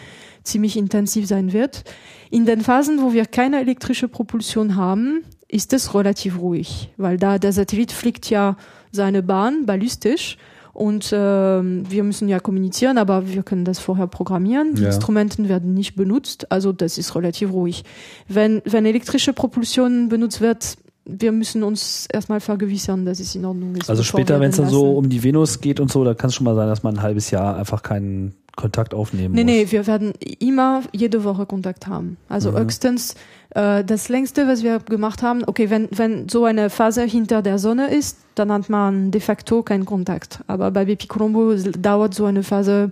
[0.45, 1.83] ziemlich intensiv sein wird.
[2.31, 7.41] In den Phasen, wo wir keine elektrische Propulsion haben, ist es relativ ruhig, weil da
[7.41, 8.57] der Satellit fliegt ja
[8.93, 10.39] seine Bahn ballistisch
[10.73, 14.77] und äh, wir müssen ja kommunizieren, aber wir können das vorher programmieren.
[14.77, 14.91] Die ja.
[14.91, 17.83] Instrumenten werden nicht benutzt, also das ist relativ ruhig.
[18.29, 20.77] Wenn, wenn elektrische Propulsion benutzt wird,
[21.09, 23.89] wir müssen uns erstmal vergewissern, dass es in Ordnung ist.
[23.89, 26.35] Also später, wenn es dann so um die Venus geht und so, da kann es
[26.35, 29.53] schon mal sein, dass man ein halbes Jahr einfach keinen Kontakt aufnehmen nee, muss.
[29.53, 32.19] Nee, wir werden immer jede Woche Kontakt haben.
[32.29, 32.59] Also mhm.
[32.59, 33.15] höchstens
[33.55, 37.59] äh, das längste, was wir gemacht haben, okay, wenn, wenn so eine Phase hinter der
[37.59, 40.41] Sonne ist, dann hat man de facto keinen Kontakt.
[40.47, 42.91] Aber bei BP Colombo dauert so eine Phase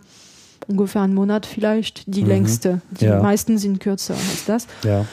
[0.68, 2.28] ungefähr einen Monat vielleicht, die mhm.
[2.28, 2.80] längste.
[2.92, 3.20] Die ja.
[3.20, 4.66] meisten sind kürzer als das.
[4.84, 5.04] Ja.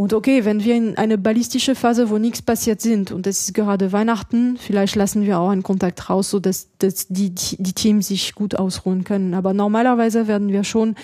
[0.00, 3.52] Und okay, wenn wir in eine ballistische Phase, wo nichts passiert sind und es ist
[3.52, 6.70] gerade Weihnachten, vielleicht lassen wir auch einen Kontakt raus, so dass,
[7.10, 9.34] die, die Teams sich gut ausruhen können.
[9.34, 10.94] Aber normalerweise werden wir schon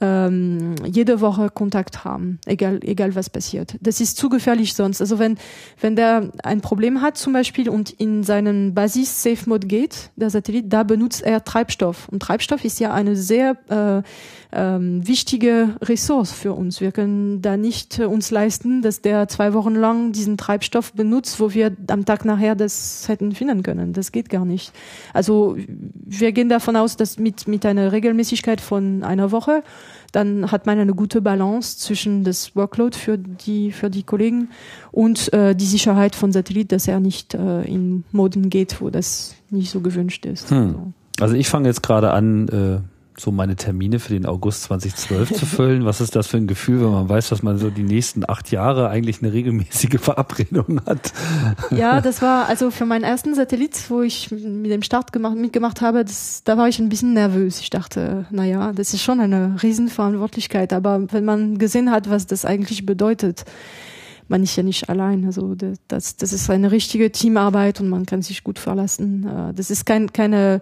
[0.00, 3.76] ähm, jede Woche Kontakt haben, egal, egal was passiert.
[3.80, 5.00] Das ist zu gefährlich sonst.
[5.00, 5.38] Also wenn,
[5.80, 10.82] wenn der ein Problem hat zum Beispiel und in seinen Basis-Safe-Mode geht, der Satellit, da
[10.82, 12.08] benutzt er Treibstoff.
[12.08, 14.02] Und Treibstoff ist ja eine sehr äh,
[14.52, 16.80] ähm, wichtige Ressource für uns.
[16.80, 21.40] Wir können da nicht äh, uns leisten, dass der zwei Wochen lang diesen Treibstoff benutzt,
[21.40, 23.92] wo wir am Tag nachher das hätten finden können.
[23.92, 24.72] Das geht gar nicht.
[25.12, 25.56] Also
[25.94, 29.62] wir gehen davon aus, dass mit, mit einer Regelmäßigkeit von einer Woche
[30.12, 34.48] dann hat man eine gute Balance zwischen das Workload für die für die Kollegen
[34.92, 39.34] und äh, die Sicherheit von Satellit, dass er nicht äh, in Moden geht, wo das
[39.50, 40.50] nicht so gewünscht ist.
[40.50, 40.94] Hm.
[41.20, 42.78] Also ich fange jetzt gerade an, äh,
[43.18, 45.84] so meine Termine für den August 2012 zu füllen.
[45.84, 48.50] Was ist das für ein Gefühl, wenn man weiß, dass man so die nächsten acht
[48.50, 51.12] Jahre eigentlich eine regelmäßige Verabredung hat?
[51.70, 55.80] Ja, das war also für meinen ersten Satellit, wo ich mit dem Start gemacht, mitgemacht
[55.80, 57.60] habe, das, da war ich ein bisschen nervös.
[57.60, 60.72] Ich dachte, na ja, das ist schon eine Riesenverantwortlichkeit.
[60.72, 63.44] Aber wenn man gesehen hat, was das eigentlich bedeutet,
[64.28, 65.24] man ist ja nicht allein.
[65.24, 69.26] Also das, das ist eine richtige Teamarbeit und man kann sich gut verlassen.
[69.26, 70.60] Äh, das ist kein, keine,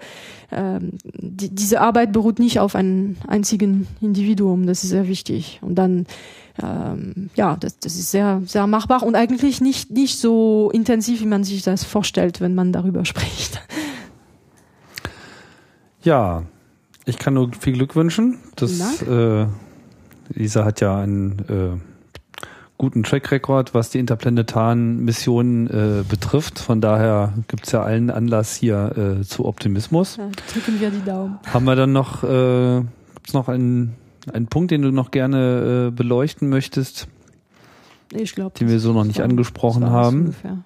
[0.52, 4.66] ähm, die, diese Arbeit beruht nicht auf einem einzigen Individuum.
[4.66, 5.60] Das ist sehr wichtig.
[5.62, 6.06] Und dann,
[6.62, 11.26] ähm, ja, das, das ist sehr, sehr machbar und eigentlich nicht, nicht so intensiv, wie
[11.26, 13.60] man sich das vorstellt, wenn man darüber spricht.
[16.02, 16.42] Ja,
[17.06, 18.38] ich kann nur viel Glück wünschen.
[18.56, 19.46] Das, äh,
[20.28, 21.93] Lisa hat ja ein äh,
[22.78, 26.58] guten Track Record, was die interplanetaren Missionen äh, betrifft.
[26.58, 30.16] Von daher gibt es ja allen Anlass hier äh, zu Optimismus.
[30.16, 31.38] Ja, drücken wir die Daumen.
[31.52, 32.82] Haben wir dann noch, äh,
[33.14, 33.94] gibt's noch einen,
[34.32, 37.08] einen Punkt, den du noch gerne äh, beleuchten möchtest?
[38.12, 38.58] Ich glaube.
[38.58, 40.34] Den wir so noch nicht war, angesprochen haben.
[40.44, 40.58] Ja.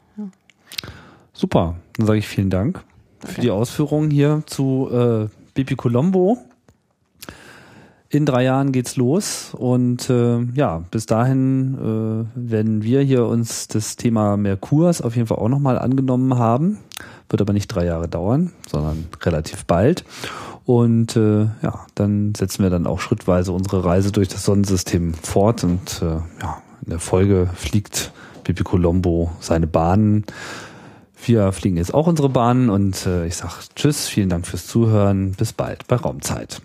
[1.32, 2.82] Super, dann sage ich vielen Dank
[3.20, 3.34] Danke.
[3.34, 6.38] für die Ausführungen hier zu äh, Bibi Colombo.
[8.10, 11.74] In drei Jahren geht's los und äh, ja, bis dahin
[12.34, 16.78] äh, werden wir hier uns das Thema Merkurs auf jeden Fall auch nochmal angenommen haben.
[17.28, 20.04] Wird aber nicht drei Jahre dauern, sondern relativ bald.
[20.64, 25.62] Und äh, ja, dann setzen wir dann auch schrittweise unsere Reise durch das Sonnensystem fort
[25.64, 28.12] und äh, ja, in der Folge fliegt
[28.42, 30.24] Pipi Colombo seine Bahnen.
[31.22, 35.32] Wir fliegen jetzt auch unsere Bahnen und äh, ich sag Tschüss, vielen Dank fürs Zuhören,
[35.32, 36.62] bis bald bei Raumzeit.